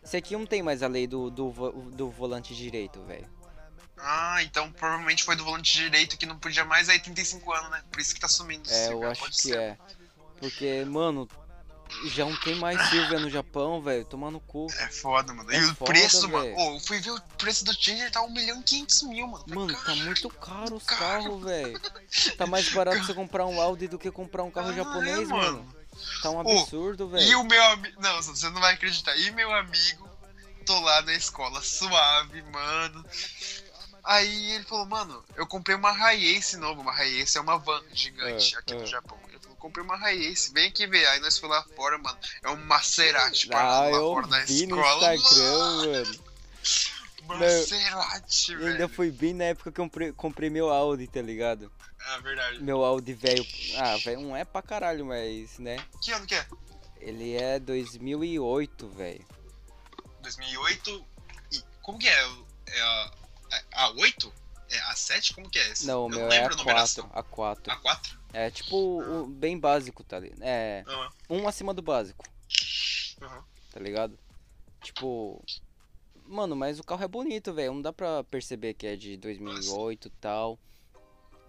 Esse 0.03 0.17
aqui 0.17 0.35
não 0.37 0.47
tem 0.47 0.63
mais 0.63 0.83
a 0.83 0.89
lei 0.89 1.07
do, 1.07 1.31
do, 1.31 1.51
do 1.93 2.11
volante 2.11 2.55
direito, 2.57 3.03
velho. 3.05 3.29
Ah, 3.99 4.43
então 4.43 4.73
provavelmente 4.73 5.23
foi 5.23 5.37
do 5.37 5.45
volante 5.45 5.75
direito 5.75 6.17
que 6.17 6.25
não 6.25 6.39
podia 6.39 6.65
mais, 6.65 6.89
aí 6.89 6.99
35 6.99 7.53
anos, 7.53 7.71
né? 7.71 7.85
Por 7.93 8.01
isso 8.01 8.15
que 8.15 8.21
tá 8.21 8.29
sumindo. 8.29 8.69
É, 8.71 8.93
eu 8.93 9.03
acho 9.07 9.21
pode 9.21 9.37
que 9.37 9.43
ser. 9.43 9.59
é. 9.59 9.79
Porque, 10.39 10.85
mano, 10.87 11.29
já 12.07 12.25
não 12.25 12.37
tem 12.37 12.55
mais 12.57 12.81
Silvia 12.89 13.19
no 13.19 13.29
Japão, 13.31 13.81
velho. 13.83 14.05
Tomar 14.05 14.31
no 14.31 14.41
cu. 14.41 14.67
É 14.79 14.89
foda, 14.89 15.33
mano. 15.33 15.51
É 15.53 15.57
e 15.59 15.65
o 15.65 15.75
foda, 15.75 15.93
preço, 15.93 16.29
velho. 16.29 16.33
mano. 16.33 16.57
Ô, 16.57 16.75
eu 16.77 16.81
fui 16.81 16.99
ver 17.01 17.11
o 17.11 17.21
preço 17.39 17.65
do 17.65 17.75
Tinder, 17.75 18.11
tá 18.11 18.23
1 18.23 18.31
milhão 18.31 18.61
e 18.61 18.63
500 18.63 19.03
mil, 19.05 19.27
mano. 19.27 19.45
Falei, 19.45 19.55
Mano, 19.59 19.73
tá 19.75 19.81
"Caralho, 19.85 20.05
muito 20.05 20.31
caro 20.31 20.77
os 20.77 20.85
caro." 20.85 21.01
carros, 21.01 21.45
velho. 21.45 21.81
Tá 22.37 22.47
mais 22.47 22.69
barato 22.73 23.05
você 23.05 23.15
comprar 23.15 23.47
um 23.47 23.61
Audi 23.61 23.87
do 23.89 23.99
que 23.99 24.11
comprar 24.11 24.43
um 24.45 24.51
carro 24.51 24.71
Ah, 24.71 24.75
japonês, 24.75 25.29
é, 25.31 25.33
mano. 25.33 25.75
Tá 26.23 26.31
um 26.31 26.41
absurdo, 26.41 27.07
E 27.09 27.11
velho. 27.27 27.41
o 27.41 27.45
meu 27.45 27.63
amigo. 27.65 28.01
Não, 28.01 28.23
você 28.23 28.49
não 28.51 28.61
vai 28.61 28.75
acreditar. 28.75 29.15
E 29.17 29.31
meu 29.33 29.53
amigo, 29.53 30.09
tô 30.65 30.79
lá 30.81 31.03
na 31.03 31.13
escola, 31.15 31.61
suave, 31.63 32.43
mano. 32.43 33.05
Aí 34.03 34.53
ele 34.53 34.65
falou, 34.65 34.87
mano, 34.87 35.23
eu 35.37 35.47
comprei 35.47 35.77
uma 35.77 35.93
Hiace 35.93 36.57
nova. 36.57 36.81
Uma 36.81 36.93
Hiace 37.05 37.37
é 37.37 37.41
uma 37.41 37.59
van 37.59 37.83
gigante 37.93 38.55
É, 38.55 38.59
aqui 38.59 38.73
é. 38.73 38.77
no 38.77 38.87
Japão. 38.87 39.19
Comprei 39.61 39.85
uma 39.85 39.97
Hiace, 40.11 40.53
vem 40.53 40.69
aqui 40.69 40.87
ver. 40.87 41.07
Aí 41.09 41.21
nós 41.21 41.39
fomos 41.39 41.55
lá 41.57 41.63
fora, 41.77 41.97
mano. 41.99 42.19
É 42.43 42.49
um 42.51 42.57
Maserati 42.65 43.47
Ah, 43.49 43.53
parado 43.53 43.91
lá 43.93 43.97
eu 43.99 44.13
fora 44.15 44.27
da 44.27 44.39
vi 44.45 44.67
no 44.67 44.77
escola. 44.81 45.15
Instagram, 45.15 45.77
mano. 45.87 46.31
Maserati, 47.39 48.53
E 48.53 48.57
velho. 48.57 48.73
ainda 48.73 48.89
foi 48.89 49.11
bem 49.11 49.35
na 49.35 49.45
época 49.45 49.71
que 49.71 49.81
eu 49.81 49.85
comprei, 49.85 50.13
comprei 50.13 50.51
meu 50.51 50.69
Audi, 50.71 51.07
tá 51.07 51.23
ligado? 51.23 51.71
Ah, 52.07 52.19
verdade. 52.19 52.61
Meu 52.63 52.83
Audi 52.85 53.13
velho. 53.15 53.47
Ah, 53.77 53.97
velho, 53.99 54.21
não 54.23 54.37
é 54.37 54.45
pra 54.45 54.63
caralho, 54.63 55.05
mas, 55.07 55.59
né? 55.59 55.77
Que 56.03 56.11
ano 56.13 56.27
que 56.27 56.35
é? 56.35 56.47
Ele 56.99 57.37
é 57.37 57.59
2008, 57.61 58.89
velho. 58.89 59.25
2008. 60.23 61.07
E 61.53 61.63
como 61.83 61.99
que 61.99 62.09
é? 62.09 62.29
É 62.67 62.81
a, 62.81 63.11
a, 63.75 63.85
a 63.85 63.91
8? 63.93 64.33
É 64.71 64.79
a 64.81 64.95
7? 64.95 65.35
Como 65.35 65.49
que 65.49 65.59
é 65.59 65.69
esse? 65.71 65.87
Não, 65.87 66.05
eu 66.05 66.09
meu 66.09 66.19
não 66.21 66.27
é 66.27 66.31
lembro 66.31 66.53
a 66.53 66.55
a 66.55 66.59
numeração. 66.59 67.09
4. 67.09 67.19
A 67.19 67.23
4. 67.23 67.73
A 67.73 67.77
4? 67.77 68.20
É 68.33 68.51
tipo 68.51 68.77
o 69.03 69.27
bem 69.27 69.59
básico, 69.59 70.05
tá 70.05 70.19
ligado? 70.21 70.43
É, 70.43 70.85
Aham. 70.87 71.09
um 71.29 71.49
acima 71.49 71.75
do 71.75 71.83
básico, 71.83 72.25
Aham. 73.23 73.45
tá 73.73 73.81
ligado? 73.81 74.19
Tipo. 74.83 75.43
Mano, 76.27 76.55
mas 76.55 76.79
o 76.79 76.85
carro 76.85 77.03
é 77.03 77.09
bonito, 77.09 77.53
velho. 77.53 77.75
Não 77.75 77.83
dá 77.83 77.93
pra 77.93 78.23
perceber 78.25 78.75
que 78.75 78.87
é 78.87 78.95
de 78.95 79.17
2008 79.17 80.07
e 80.07 80.11
tal. 80.21 80.59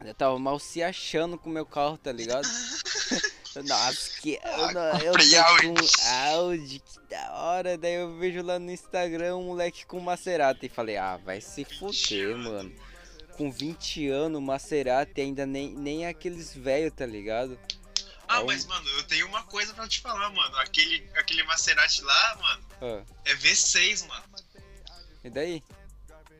Eu 0.03 0.15
tava 0.15 0.39
mal 0.39 0.57
se 0.57 0.81
achando 0.81 1.37
com 1.37 1.47
o 1.49 1.53
meu 1.53 1.65
carro, 1.67 1.97
tá 1.99 2.11
ligado? 2.11 2.47
Nossa, 3.67 4.19
que. 4.21 4.39
Eu, 4.43 4.73
não- 4.73 4.99
eu 5.01 5.13
tô 5.13 5.75
com 5.75 6.07
Audi, 6.33 6.79
que 6.79 6.99
da 7.09 7.31
hora. 7.33 7.77
Daí 7.77 7.93
eu 7.93 8.17
vejo 8.17 8.41
lá 8.41 8.57
no 8.57 8.71
Instagram 8.71 9.35
um 9.37 9.43
moleque 9.47 9.85
com 9.85 9.99
Maserati. 9.99 10.65
E 10.65 10.69
falei, 10.69 10.97
ah, 10.97 11.17
vai 11.17 11.39
se 11.41 11.63
fuder, 11.63 12.35
mano. 12.37 12.73
Com 13.41 13.49
20 13.51 14.07
anos, 14.07 14.39
Maserati 14.39 15.19
ainda 15.19 15.47
nem, 15.47 15.69
nem 15.73 16.05
aqueles 16.05 16.53
velhos, 16.55 16.93
tá 16.95 17.07
ligado? 17.07 17.59
Ah, 18.27 18.37
É 18.37 18.39
um- 18.41 18.45
mas, 18.45 18.67
mano, 18.67 18.87
eu 18.89 19.03
tenho 19.05 19.25
uma 19.25 19.41
coisa 19.41 19.73
pra 19.73 19.87
te 19.87 19.99
falar, 19.99 20.29
mano. 20.29 20.55
Aquele, 20.57 21.09
aquele 21.15 21.41
Maserati 21.41 22.03
lá, 22.03 22.37
mano, 22.39 22.65
Ah, 22.79 23.03
é 23.25 23.33
V6, 23.33 24.05
mano. 24.07 24.23
e 25.23 25.29
daí? 25.31 25.63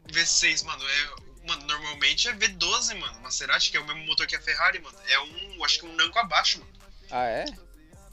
V6, 0.09 0.61
mano, 0.63 0.83
é. 0.87 1.47
Mano, 1.47 1.65
normalmente 1.65 2.27
é 2.27 2.33
V12, 2.33 2.93
mano. 2.93 3.19
Maserati, 3.21 3.71
que 3.71 3.77
é 3.77 3.79
o 3.79 3.87
mesmo 3.87 4.05
motor 4.05 4.27
que 4.27 4.35
a 4.35 4.41
Ferrari, 4.41 4.77
mano. 4.79 4.95
É 5.07 5.19
um. 5.21 5.65
Acho 5.65 5.79
que 5.79 5.85
um 5.87 5.95
nanco 5.95 6.19
abaixo, 6.19 6.59
mano. 6.59 6.71
Ah, 7.09 7.25
é? 7.25 7.45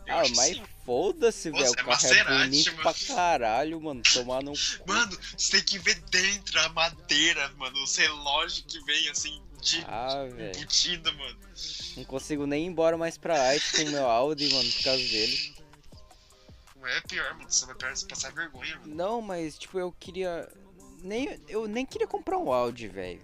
Eu 0.06 0.16
Ah, 0.16 0.22
mas 0.34 0.56
sim. 0.56 0.64
Foda-se, 0.88 1.50
velho. 1.50 1.64
O 1.64 1.66
é 1.66 1.74
carro 1.74 1.88
é 1.88 1.92
Maserati, 1.92 2.44
bonito 2.44 2.70
mano. 2.70 2.82
pra 2.82 3.14
caralho, 3.14 3.80
mano. 3.80 4.02
Tomar 4.10 4.42
no. 4.42 4.52
Mano, 4.86 5.18
você 5.36 5.50
tem 5.50 5.62
que 5.62 5.78
ver 5.78 6.00
dentro 6.10 6.58
a 6.60 6.68
madeira, 6.70 7.46
mano. 7.58 7.82
Os 7.82 7.94
relógios 7.94 8.64
que 8.66 8.82
vem 8.84 9.10
assim, 9.10 9.42
de 9.60 9.84
Ah, 9.86 10.26
embutido, 10.26 11.12
mano. 11.12 11.38
Não 11.94 12.04
consigo 12.04 12.46
nem 12.46 12.64
ir 12.64 12.68
embora 12.68 12.96
mais 12.96 13.18
pra 13.18 13.38
arte 13.38 13.72
com 13.72 13.82
o 13.82 13.90
meu 13.90 14.06
Audi, 14.06 14.50
mano, 14.50 14.72
por 14.72 14.84
causa 14.84 15.02
dele. 15.02 15.54
É 16.84 17.00
pior, 17.02 17.34
mano. 17.34 17.50
Você 17.50 17.66
vai 17.66 17.74
passar 18.08 18.32
vergonha, 18.32 18.78
mano. 18.78 18.94
Não, 18.94 19.20
mas 19.20 19.58
tipo, 19.58 19.78
eu 19.78 19.92
queria. 19.92 20.48
Nem, 21.02 21.38
eu 21.48 21.68
nem 21.68 21.84
queria 21.84 22.06
comprar 22.06 22.38
um 22.38 22.50
Audi, 22.50 22.88
velho. 22.88 23.20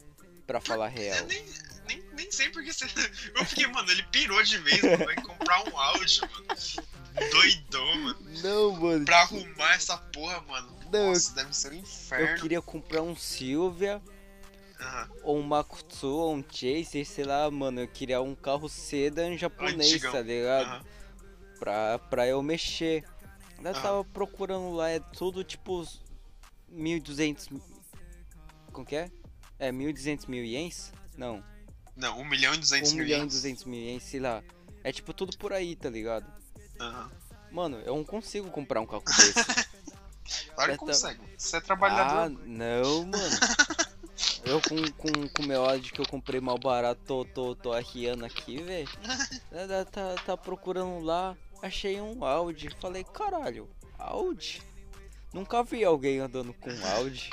Pra 0.47 0.61
falar 0.61 0.89
real. 0.89 1.17
Eu 1.17 1.27
nem, 1.27 1.47
nem, 1.87 2.05
nem 2.13 2.31
sei 2.31 2.51
porque 2.51 2.71
você. 2.71 2.85
Eu 3.35 3.45
fiquei, 3.47 3.67
mano, 3.69 3.91
ele 3.91 4.03
pirou 4.05 4.43
de 4.43 4.59
vez, 4.59 4.83
mano. 4.83 5.05
Vai 5.07 5.17
comprar 5.17 5.67
um 5.67 5.79
áudio, 5.79 6.29
mano. 6.31 6.47
Doidão, 7.31 7.97
mano. 8.01 8.19
Não, 8.43 8.73
mano. 8.73 9.05
Pra 9.05 9.21
arrumar 9.23 9.75
essa 9.75 9.97
porra, 9.97 10.41
mano. 10.43 10.77
Não, 10.93 11.09
Nossa, 11.09 11.35
deve 11.35 11.55
ser 11.55 11.71
um 11.73 11.75
Eu 11.77 11.81
inferno. 11.81 12.41
queria 12.41 12.61
comprar 12.63 13.03
um 13.03 13.15
Silvia, 13.17 14.03
Aham. 14.81 15.11
ou 15.23 15.39
um 15.39 15.43
Makutsu, 15.43 16.07
ou 16.09 16.35
um 16.35 16.45
Chaser, 16.49 17.07
sei 17.07 17.25
lá, 17.25 17.51
mano. 17.51 17.81
Eu 17.81 17.89
queria 17.89 18.21
um 18.21 18.35
carro 18.35 18.69
sedan 18.69 19.37
japonês, 19.37 19.93
Antigão. 19.93 20.13
tá 20.13 20.21
ligado? 20.23 20.67
aham. 20.67 20.85
Pra, 21.59 21.99
pra 21.99 22.27
eu 22.27 22.43
mexer. 22.43 23.05
Eu 23.63 23.71
Aham. 23.71 23.81
tava 23.83 24.05
procurando 24.05 24.73
lá, 24.75 24.91
é 24.91 24.99
tudo 25.01 25.43
tipo 25.45 25.79
os 25.81 26.03
1.200. 26.73 27.49
Como 28.73 28.85
que 28.87 28.97
é? 28.97 29.11
É 29.59 29.71
1.200 29.71 30.29
mil 30.29 30.45
ienes? 30.45 30.93
Não. 31.17 31.43
Não, 31.97 32.19
1 32.21 32.25
milhão 32.25 32.53
e 32.55 32.59
200 32.59 32.91
1 32.93 32.97
mil. 32.97 33.05
milhão 33.05 33.19
e 33.19 33.21
ienes. 33.23 33.35
200 33.35 33.65
mil 33.65 33.81
ienes, 33.81 34.03
sei 34.03 34.19
lá. 34.21 34.43
É 34.83 34.93
tipo 34.93 35.15
tudo 35.15 35.37
por 35.39 35.53
aí, 35.53 35.77
tá 35.77 35.89
ligado? 35.89 36.27
Aham. 36.81 37.11
Mano, 37.51 37.79
eu 37.81 37.95
não 37.97 38.05
consigo 38.05 38.51
comprar 38.51 38.81
um 38.81 38.87
carro 38.87 39.05
desse. 39.05 39.35
Claro 40.55 40.73
que 40.73 40.79
consegue. 40.79 41.21
Você 41.37 41.57
é 41.57 41.59
ah, 41.59 41.63
trabalhador. 41.63 42.39
não, 42.47 43.05
mano. 43.05 43.13
Eu 44.45 44.61
com 44.61 44.77
o 44.77 44.93
com, 44.93 45.29
com 45.29 45.43
meu 45.43 45.65
Audi 45.65 45.93
que 45.93 46.01
eu 46.01 46.07
comprei 46.07 46.41
mal 46.41 46.59
barato, 46.59 47.01
tô, 47.05 47.25
tô, 47.25 47.55
tô 47.57 47.73
arriando 47.73 48.25
aqui, 48.25 48.63
velho. 48.63 48.89
Tá, 49.51 49.85
tá, 49.85 50.15
tá 50.25 50.37
procurando 50.37 51.03
lá, 51.05 51.37
achei 51.63 52.01
um 52.01 52.25
Audi. 52.25 52.69
Falei, 52.81 53.05
caralho, 53.05 53.69
Audi? 53.99 54.63
Nunca 55.33 55.63
vi 55.65 55.85
alguém 55.85 56.21
andando 56.21 56.53
com 56.55 56.71
Audi. 56.97 57.31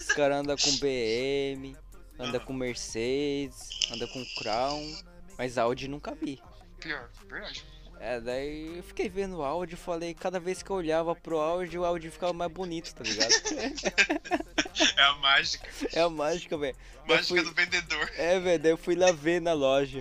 Os 0.00 0.08
caras 0.08 0.38
andam 0.38 0.56
com 0.56 0.70
BM, 0.78 1.76
anda 2.18 2.40
com 2.40 2.52
Mercedes, 2.52 3.70
anda 3.90 4.06
com 4.08 4.24
Crown. 4.38 4.96
Mas 5.38 5.56
Audi 5.56 5.88
nunca 5.88 6.14
vi. 6.14 6.42
Pior, 6.80 7.08
verdade. 7.28 7.64
É, 8.00 8.20
daí 8.20 8.76
eu 8.76 8.82
fiquei 8.82 9.08
vendo 9.08 9.38
o 9.38 9.42
áudio 9.42 9.74
e 9.74 9.78
falei, 9.78 10.14
cada 10.14 10.38
vez 10.38 10.62
que 10.62 10.70
eu 10.70 10.76
olhava 10.76 11.14
pro 11.16 11.38
áudio, 11.38 11.82
o 11.82 11.84
áudio 11.84 12.12
ficava 12.12 12.32
mais 12.32 12.50
bonito, 12.50 12.94
tá 12.94 13.02
ligado? 13.04 13.32
É 14.96 15.02
a 15.02 15.14
mágica. 15.14 15.68
é 15.92 16.00
a 16.00 16.08
mágica, 16.08 16.56
velho. 16.56 16.76
Mágica 17.04 17.26
fui- 17.26 17.42
do 17.42 17.52
vendedor. 17.52 18.08
É, 18.16 18.38
velho, 18.38 18.62
daí 18.62 18.70
eu 18.72 18.76
fui 18.76 18.94
lá 18.94 19.10
ver 19.10 19.40
na 19.40 19.52
loja 19.52 19.98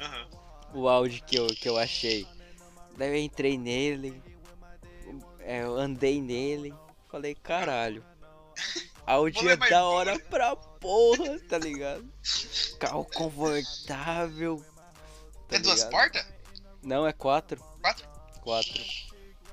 Aham. 0.00 0.28
o 0.74 0.88
áudio 0.88 1.24
que 1.24 1.36
eu, 1.36 1.46
que 1.48 1.68
eu 1.68 1.76
achei. 1.76 2.24
Daí 2.96 3.08
eu 3.08 3.16
entrei 3.16 3.58
nele, 3.58 4.22
é, 5.40 5.62
eu 5.64 5.76
andei 5.76 6.20
nele, 6.22 6.72
falei, 7.10 7.34
caralho. 7.34 8.04
Áudio 9.04 9.48
é 9.50 9.56
da 9.56 9.84
hora 9.84 10.18
pra 10.20 10.54
porra, 10.54 11.38
tá 11.48 11.58
ligado? 11.58 12.08
Carro 12.78 13.04
confortável. 13.12 14.64
tá 15.48 15.56
é 15.56 15.58
duas 15.58 15.84
portas? 15.84 16.24
Não, 16.86 17.06
é 17.06 17.12
quatro. 17.12 17.60
Quatro? 17.82 18.08
Quatro. 18.42 18.84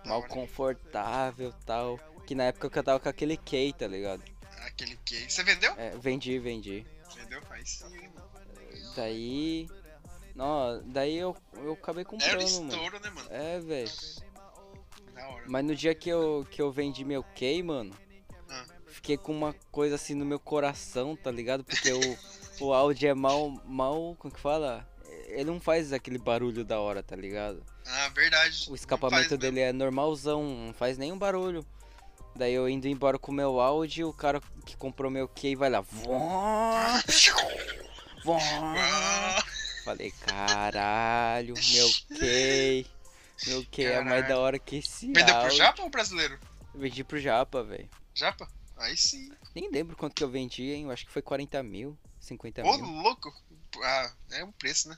Mal 0.06 0.20
hora. 0.20 0.30
confortável 0.30 1.52
tal. 1.66 2.00
Que 2.28 2.36
na 2.36 2.44
época 2.46 2.80
eu 2.80 2.84
tava 2.84 3.00
com 3.00 3.10
aquele 3.10 3.36
Key, 3.36 3.74
tá 3.74 3.88
ligado? 3.88 4.24
Aquele 4.66 4.96
que. 5.04 5.30
Você 5.30 5.44
vendeu? 5.44 5.74
É, 5.78 5.90
vendi, 5.98 6.38
vendi. 6.38 6.86
Vendeu? 7.16 7.42
Mano. 7.50 8.14
Daí. 8.96 9.68
Não, 10.36 10.82
daí 10.86 11.18
eu, 11.18 11.36
eu 11.56 11.74
acabei 11.74 12.02
Era 12.04 12.08
o 12.08 12.12
comprando, 12.12 12.52
mano. 12.52 12.70
estouro, 12.70 13.00
né, 13.00 13.10
mano? 13.10 13.28
É, 13.32 13.60
velho. 13.60 13.92
Mas 15.48 15.66
no 15.66 15.76
dia 15.76 15.94
que 15.96 16.10
eu, 16.10 16.46
que 16.52 16.62
eu 16.62 16.72
vendi 16.72 17.04
meu 17.04 17.24
Key, 17.24 17.62
mano, 17.64 17.96
Ah. 18.50 18.66
fiquei 18.88 19.18
com 19.18 19.32
uma 19.32 19.54
coisa 19.72 19.96
assim 19.96 20.14
no 20.14 20.26
meu 20.26 20.40
coração, 20.40 21.16
tá 21.16 21.32
ligado? 21.32 21.64
Porque 21.64 21.92
o, 21.92 22.18
o 22.66 22.74
áudio 22.74 23.10
é 23.10 23.14
mal, 23.14 23.50
mal, 23.66 24.16
como 24.20 24.34
que 24.34 24.40
fala? 24.40 24.88
Ele 25.34 25.46
não 25.46 25.60
faz 25.60 25.92
aquele 25.92 26.18
barulho 26.18 26.64
da 26.64 26.80
hora, 26.80 27.02
tá 27.02 27.16
ligado? 27.16 27.64
Ah, 27.86 28.10
verdade. 28.10 28.70
O 28.70 28.76
escapamento 28.76 29.38
dele 29.38 29.60
é 29.60 29.74
normalzão, 29.74 30.44
não 30.44 30.74
faz 30.74 30.98
nenhum 30.98 31.18
barulho. 31.18 31.66
Daí 32.36 32.54
eu 32.54 32.68
indo 32.70 32.88
embora 32.88 33.20
com 33.20 33.32
o 33.32 33.36
meu 33.36 33.60
áudio, 33.60 34.10
o 34.10 34.14
cara 34.14 34.42
que 34.66 34.76
comprou 34.78 35.10
meu 35.12 35.28
Key 35.28 35.56
vai 35.56 35.70
lá. 35.70 35.82
Vó, 35.82 36.20
vó. 38.24 38.38
mesmo. 38.38 39.44
Falei, 39.84 40.12
caralho, 40.12 41.54
meu 41.56 41.90
Key. 42.20 42.88
Meu 43.48 43.66
Key 43.66 43.86
é 43.86 43.96
mais 44.02 44.22
Caralho. 44.22 44.28
da 44.28 44.40
hora 44.40 44.60
que 44.60 44.78
esse 44.78 45.08
Vendeu 45.08 45.26
pro 45.26 45.36
áudio. 45.36 45.58
Japa 45.58 45.84
ou 45.84 45.90
brasileiro? 45.90 46.40
Vendi 46.74 47.04
pro 47.04 47.20
Japa, 47.20 47.64
velho. 47.64 47.90
Japa? 48.14 48.48
Aí 48.78 48.96
sim. 48.96 49.32
Nem 49.54 49.70
lembro 49.70 49.96
quanto 49.98 50.16
que 50.16 50.24
eu 50.24 50.30
vendi, 50.30 50.72
hein? 50.72 50.84
Eu 50.86 50.92
acho 50.92 51.06
que 51.06 51.12
foi 51.12 51.22
40 51.22 51.62
mil, 51.62 51.98
50 52.20 52.64
Ô, 52.64 52.78
mil. 52.78 52.86
louco. 53.02 53.34
Ah, 53.84 54.12
é 54.32 54.44
um 54.44 54.52
preço, 54.52 54.88
né? 54.90 54.98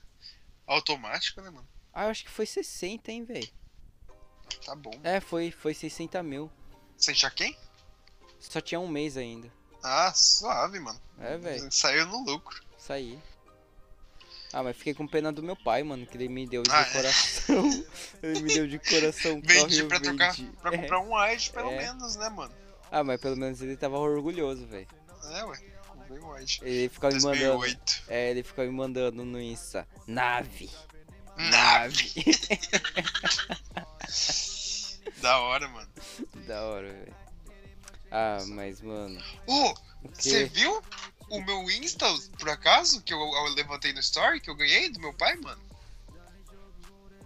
Automático, 0.67 1.41
né, 1.41 1.49
mano? 1.49 1.67
Ah, 1.93 2.05
eu 2.05 2.09
acho 2.09 2.23
que 2.23 2.29
foi 2.31 2.45
60, 2.45 3.11
hein, 3.11 3.23
velho. 3.23 3.47
Tá 4.65 4.75
bom. 4.75 4.91
É, 5.03 5.19
foi, 5.19 5.51
foi 5.51 5.73
60 5.73 6.21
mil. 6.23 6.51
Sem 6.97 7.15
quem? 7.35 7.57
Só 8.39 8.59
tinha 8.61 8.79
um 8.79 8.87
mês 8.87 9.17
ainda. 9.17 9.51
Ah, 9.83 10.11
suave, 10.13 10.79
mano. 10.79 10.99
É, 11.19 11.37
velho. 11.37 11.71
Saiu 11.71 12.05
no 12.07 12.23
lucro. 12.25 12.61
Saí. 12.77 13.19
Ah, 14.51 14.63
mas 14.63 14.77
fiquei 14.77 14.93
com 14.93 15.07
pena 15.07 15.31
do 15.31 15.43
meu 15.43 15.55
pai, 15.55 15.83
mano, 15.83 16.05
que 16.07 16.15
ele 16.17 16.29
me 16.29 16.47
deu 16.47 16.63
de 16.63 16.71
Ah, 16.71 16.81
é. 16.81 16.91
coração. 16.93 17.85
ele 18.23 18.41
me 18.41 18.53
deu 18.53 18.67
de 18.67 18.79
coração. 18.79 19.41
Vendi 19.43 19.83
pra, 19.83 19.99
trocar, 19.99 20.33
vendi. 20.33 20.51
pra 20.61 20.73
É. 20.73 20.77
comprar 20.77 20.99
um 21.01 21.13
wide, 21.15 21.51
pelo 21.51 21.71
É. 21.71 21.77
menos, 21.77 22.15
né, 22.15 22.29
mano? 22.29 22.53
Ah, 22.91 23.03
mas 23.03 23.19
pelo 23.19 23.35
menos 23.35 23.61
ele 23.61 23.75
tava 23.75 23.97
orgulhoso, 23.97 24.65
velho. 24.65 24.87
É, 25.33 25.43
ué. 25.43 25.59
Ele 26.61 26.89
ficava 26.89 27.15
me 27.15 27.21
mandando. 27.21 27.57
2008. 27.59 28.03
É, 28.07 28.31
ele 28.31 28.43
ficava 28.43 28.67
me 28.67 28.73
mandando 28.75 29.25
no 29.25 29.39
Insta. 29.41 29.87
Nave. 30.07 30.69
Nave. 31.37 32.13
Da 35.21 35.39
hora, 35.39 35.67
mano. 35.69 35.89
da 36.47 36.63
hora, 36.63 36.91
velho. 36.93 37.15
Ah, 38.11 38.37
mas, 38.47 38.81
mano. 38.81 39.21
Ô, 39.47 39.71
O 39.71 39.75
você 40.13 40.45
viu 40.45 40.81
o 41.29 41.41
meu 41.41 41.63
Insta, 41.71 42.05
por 42.39 42.49
acaso? 42.49 43.01
Que 43.01 43.13
eu, 43.13 43.19
eu 43.19 43.53
levantei 43.55 43.91
no 43.93 43.99
story, 43.99 44.39
que 44.39 44.49
eu 44.49 44.55
ganhei 44.55 44.89
do 44.89 44.99
meu 44.99 45.13
pai, 45.13 45.35
mano? 45.37 45.61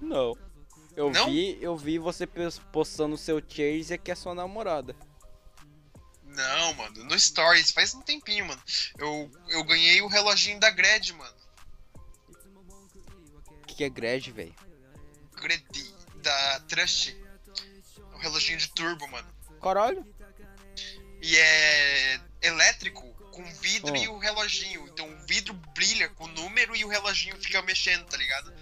Não. 0.01 0.37
Eu 0.95 1.11
Não? 1.11 1.25
vi, 1.29 1.57
eu 1.61 1.77
vi 1.77 1.97
você 1.99 2.25
pos- 2.25 2.59
postando 2.71 3.17
seu 3.17 3.39
chase 3.47 3.97
que 3.97 4.11
é 4.11 4.15
sua 4.15 4.33
namorada. 4.33 4.95
Não, 6.39 6.73
mano, 6.73 7.03
no 7.03 7.19
Stories, 7.19 7.71
faz 7.71 7.93
um 7.93 8.01
tempinho, 8.01 8.45
mano. 8.45 8.61
Eu, 8.97 9.29
eu 9.49 9.61
ganhei 9.65 10.01
o 10.01 10.07
reloginho 10.07 10.57
da 10.57 10.69
Gred, 10.69 11.11
mano. 11.11 11.35
O 12.29 13.65
que, 13.67 13.75
que 13.75 13.83
é 13.83 13.89
grade, 13.89 14.31
velho? 14.31 14.55
Gred, 15.35 15.65
da 16.15 16.59
Trust. 16.61 17.13
O 18.13 18.17
reloginho 18.17 18.57
de 18.57 18.69
turbo, 18.69 19.05
mano. 19.09 19.27
Caralho. 19.61 20.05
E 21.21 21.35
é 21.35 22.21
elétrico, 22.41 23.05
com 23.33 23.43
vidro 23.55 23.91
Oh. 23.91 23.97
e 23.97 24.07
o 24.07 24.17
reloginho. 24.17 24.87
Então 24.87 25.11
o 25.13 25.25
vidro 25.25 25.53
brilha 25.75 26.07
com 26.09 26.23
o 26.23 26.27
número 26.29 26.73
e 26.73 26.85
o 26.85 26.87
reloginho 26.87 27.35
fica 27.41 27.61
mexendo, 27.63 28.05
tá 28.05 28.15
ligado? 28.15 28.53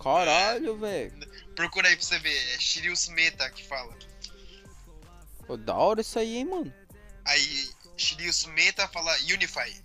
Caralho, 0.00 0.76
velho. 0.76 1.18
Procura 1.56 1.88
aí 1.88 1.96
pra 1.96 2.04
você 2.04 2.18
ver, 2.20 2.36
é 2.54 2.60
Shirius 2.60 3.08
Meta 3.08 3.50
que 3.50 3.64
fala. 3.64 3.92
Pô, 5.48 5.56
da 5.56 5.74
hora 5.74 6.00
isso 6.00 6.16
aí, 6.18 6.36
hein, 6.36 6.44
mano. 6.44 6.72
Aí 7.24 7.70
Shirius 7.96 8.44
Meta 8.46 8.86
fala 8.88 9.14
Unify. 9.32 9.82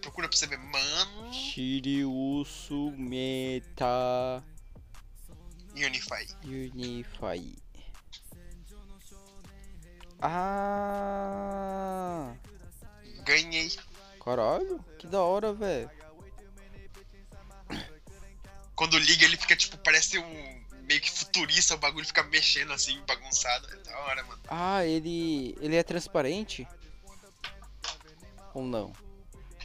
Procura 0.00 0.28
pra 0.28 0.36
você 0.36 0.46
ver, 0.46 0.58
mano. 0.58 1.32
Shiriusu 1.32 2.92
Meta 2.96 4.42
Unify. 5.74 6.26
Unify. 6.44 7.56
Ah, 10.20 10.64
Ganhei. 13.24 13.70
caralho, 14.24 14.82
que 14.98 15.06
da 15.06 15.20
hora, 15.20 15.52
velho. 15.52 15.90
Quando 18.74 18.98
liga, 18.98 19.24
ele 19.24 19.36
fica 19.36 19.54
tipo, 19.54 19.76
parece 19.78 20.18
um 20.18 20.65
meio 20.86 21.00
que 21.00 21.10
futurista, 21.10 21.74
o 21.74 21.78
bagulho 21.78 22.06
fica 22.06 22.22
mexendo 22.24 22.72
assim, 22.72 23.00
bagunçado. 23.06 23.68
É 23.72 23.76
da 23.78 23.98
hora, 24.00 24.24
mano. 24.24 24.40
Ah, 24.48 24.84
ele 24.84 25.56
ele 25.60 25.76
é 25.76 25.82
transparente? 25.82 26.66
Ou 28.54 28.64
não? 28.64 28.92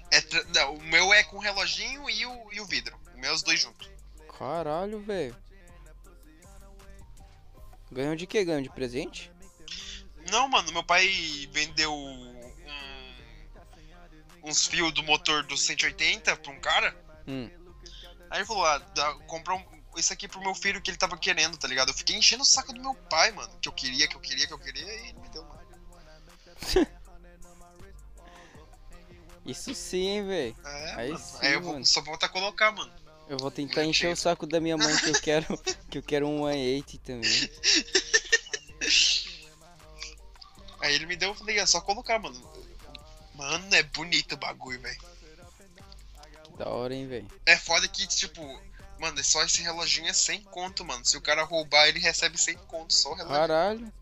É 0.09 0.19
tra- 0.19 0.43
não, 0.53 0.75
o 0.75 0.81
meu 0.83 1.13
é 1.13 1.23
com 1.23 1.37
o 1.37 1.39
reloginho 1.39 2.09
e 2.09 2.25
o, 2.25 2.53
e 2.53 2.59
o 2.59 2.65
vidro. 2.65 2.99
O 3.15 3.19
meu 3.19 3.31
é 3.31 3.33
os 3.33 3.43
dois 3.43 3.59
juntos. 3.61 3.89
Caralho, 4.37 4.99
velho. 5.01 5.35
Ganhou 7.91 8.15
de 8.15 8.25
que? 8.25 8.43
Ganhou 8.43 8.61
de 8.61 8.69
presente? 8.69 9.31
Não, 10.29 10.47
mano, 10.47 10.71
meu 10.71 10.83
pai 10.83 11.07
vendeu 11.51 11.93
um- 11.93 12.41
uns 14.43 14.65
fios 14.65 14.91
do 14.93 15.03
motor 15.03 15.43
do 15.43 15.55
180 15.55 16.35
pra 16.35 16.51
um 16.51 16.59
cara. 16.59 16.95
Hum. 17.27 17.49
Aí 18.29 18.39
ele 18.39 18.45
falou, 18.45 18.65
ah, 18.65 18.79
dá, 18.79 19.13
compra 19.27 19.53
um, 19.53 19.63
isso 19.97 20.13
aqui 20.13 20.27
pro 20.27 20.39
meu 20.39 20.55
filho 20.55 20.81
que 20.81 20.91
ele 20.91 20.97
tava 20.97 21.17
querendo, 21.17 21.57
tá 21.57 21.67
ligado? 21.67 21.89
Eu 21.89 21.93
fiquei 21.93 22.15
enchendo 22.15 22.43
o 22.43 22.45
saco 22.45 22.73
do 22.73 22.81
meu 22.81 22.93
pai, 22.93 23.31
mano. 23.31 23.51
Que 23.61 23.67
eu 23.67 23.73
queria, 23.73 24.07
que 24.07 24.15
eu 24.15 24.21
queria, 24.21 24.47
que 24.47 24.53
eu 24.53 24.59
queria, 24.59 24.83
e 24.83 25.09
ele 25.09 25.19
me 25.19 25.29
deu, 25.29 25.43
mano. 25.43 25.61
Isso 29.45 29.73
sim, 29.73 30.07
hein, 30.07 30.27
velho. 30.27 30.55
É, 30.63 30.93
Aí 30.95 31.11
mano. 31.11 31.23
sim, 31.23 31.37
Aí 31.41 31.53
eu 31.53 31.61
vou, 31.61 31.85
só 31.85 32.01
voltar 32.01 32.27
a 32.27 32.29
colocar, 32.29 32.71
mano. 32.71 32.91
Eu 33.27 33.37
vou 33.37 33.49
tentar 33.49 33.83
encher 33.85 34.13
o 34.13 34.15
saco 34.15 34.45
da 34.45 34.59
minha 34.59 34.77
mãe 34.77 34.95
que 34.97 35.09
eu 35.09 35.13
quero 35.21 35.57
que 35.89 35.97
eu 35.97 36.03
quero 36.03 36.27
um 36.27 36.47
180 36.47 36.97
também. 37.03 37.31
Aí 40.81 40.95
ele 40.95 41.05
me 41.05 41.15
deu, 41.15 41.29
eu 41.29 41.35
falei, 41.35 41.59
é 41.59 41.65
só 41.65 41.79
colocar, 41.79 42.19
mano. 42.19 42.41
Mano, 43.35 43.73
é 43.73 43.83
bonito 43.83 44.33
o 44.33 44.37
bagulho, 44.37 44.81
velho. 44.81 45.01
Da 46.57 46.67
hora, 46.69 46.93
hein, 46.93 47.07
velho. 47.07 47.27
É 47.45 47.55
foda 47.55 47.87
que, 47.87 48.05
tipo, 48.07 48.41
mano, 49.01 49.19
é 49.19 49.23
só 49.23 49.43
esse 49.43 49.61
reloginho 49.61 50.07
é 50.07 50.13
100 50.13 50.43
conto, 50.43 50.85
mano. 50.85 51.03
Se 51.03 51.17
o 51.17 51.21
cara 51.21 51.43
roubar, 51.43 51.87
ele 51.87 51.99
recebe 51.99 52.37
100 52.37 52.55
conto, 52.67 52.93
só 52.93 53.11
o 53.11 53.15
relógio. 53.15 53.35
Caralho. 53.37 53.93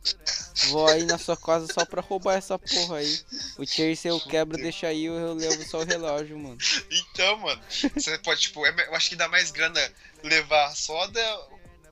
Vou 0.68 0.88
aí 0.88 1.06
na 1.06 1.18
sua 1.18 1.38
casa 1.38 1.72
só 1.74 1.86
pra 1.86 2.02
roubar 2.02 2.36
essa 2.36 2.60
porra 2.60 2.98
aí. 2.98 3.20
O 3.58 3.66
Chase 3.66 4.08
eu 4.08 4.20
quebro, 4.20 4.58
deixa 4.58 4.88
aí, 4.88 5.06
eu 5.06 5.34
levo 5.34 5.64
só 5.64 5.80
o 5.80 5.86
relógio, 5.86 6.38
mano. 6.38 6.58
Então, 6.92 7.38
mano, 7.38 7.62
você 7.96 8.18
pode, 8.20 8.42
tipo, 8.42 8.66
é 8.66 8.88
eu 8.88 8.96
acho 8.96 9.10
que 9.10 9.16
dá 9.16 9.28
mais 9.30 9.50
grana 9.52 9.80
levar 10.22 10.66
a 10.68 10.76
soda, 10.76 11.22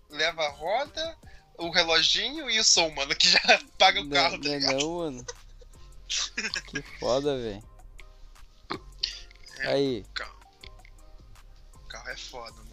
leva 0.09 0.43
a 0.43 0.49
roda, 0.49 1.17
o 1.57 1.69
reloginho 1.71 2.49
e 2.49 2.59
o 2.59 2.63
som, 2.63 2.89
mano, 2.89 3.15
que 3.15 3.29
já 3.29 3.39
paga 3.79 4.01
o 4.01 4.03
Não, 4.03 4.11
carro, 4.11 4.41
tá 4.41 4.49
não, 4.49 4.55
ligado? 4.55 4.77
não, 4.77 4.97
mano. 4.97 5.25
Que 6.67 6.81
foda, 6.99 7.37
velho. 7.37 7.63
É. 9.59 9.67
Aí, 9.69 10.05
O 11.73 11.79
carro 11.87 12.09
é 12.09 12.17
foda, 12.17 12.55
mano. 12.57 12.66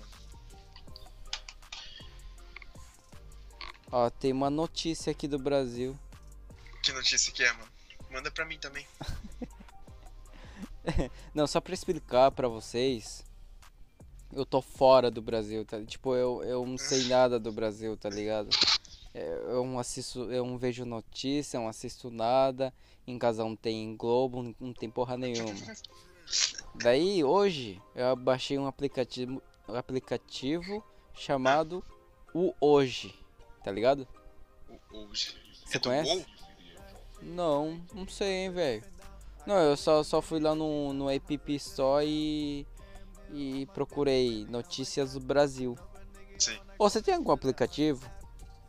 Ó, 3.95 4.11
tem 4.11 4.33
uma 4.33 4.51
notícia 4.51 5.11
aqui 5.13 5.29
do 5.29 5.39
Brasil. 5.39 5.97
Que 6.83 6.93
notícia 6.93 7.33
que 7.33 7.43
é, 7.43 7.53
mano? 7.53 7.69
Manda 8.11 8.31
pra 8.31 8.45
mim 8.45 8.59
também. 8.59 8.87
Não, 11.35 11.47
só 11.47 11.61
pra 11.61 11.73
explicar 11.75 12.31
pra 12.31 12.49
vocês. 12.49 13.25
eu 14.33 14.45
tô 14.45 14.61
fora 14.61 15.11
do 15.11 15.23
Brasil, 15.23 15.65
tá? 15.65 15.83
Tipo, 15.83 16.15
eu, 16.15 16.43
eu 16.45 16.67
não 16.67 16.77
sei 16.77 17.05
nada 17.09 17.39
do 17.39 17.51
Brasil, 17.53 17.97
tá 17.97 18.11
ligado? 18.11 18.51
É, 19.15 19.27
Eu 19.47 19.65
não 19.65 19.79
assisto, 19.79 20.31
eu 20.31 20.45
não 20.45 20.59
vejo 20.59 20.85
notícia, 20.85 21.57
eu 21.57 21.63
não 21.63 21.69
assisto 21.69 22.11
nada. 22.11 22.73
Em 23.07 23.19
casa 23.19 23.43
não 23.45 23.55
tem 23.57 23.97
Globo, 23.97 24.43
não- 24.43 24.55
não 24.61 24.73
tem 24.75 24.91
porra 24.91 25.17
nenhuma. 25.17 25.55
Daí, 26.75 27.23
hoje, 27.23 27.81
eu 27.95 28.15
baixei 28.17 28.59
um 28.59 28.67
aplicativo, 28.67 29.41
um 29.69 29.75
aplicativo 29.75 30.83
chamado 31.15 31.83
O 32.35 32.53
Hoje, 32.61 33.15
tá 33.65 33.73
ligado? 33.73 34.07
Você 35.03 35.79
É 35.79 35.81
conhece? 35.81 36.27
Não, 37.23 37.81
não 37.93 38.07
sei, 38.07 38.29
hein, 38.45 38.53
velho. 38.53 38.85
Não, 39.47 39.57
eu 39.57 39.77
só, 39.77 40.03
só 40.03 40.21
fui 40.23 40.39
lá 40.41 40.55
no, 40.55 40.93
no 40.93 41.11
App 41.11 41.55
Store 41.57 42.07
e, 42.07 42.67
e 43.33 43.67
procurei 43.75 44.47
notícias 44.49 45.15
do 45.15 45.21
Brasil. 45.21 45.77
Sim. 46.39 46.59
Ô, 46.79 46.89
você 46.89 47.03
tem 47.03 47.15
algum 47.15 47.33
aplicativo 47.33 48.09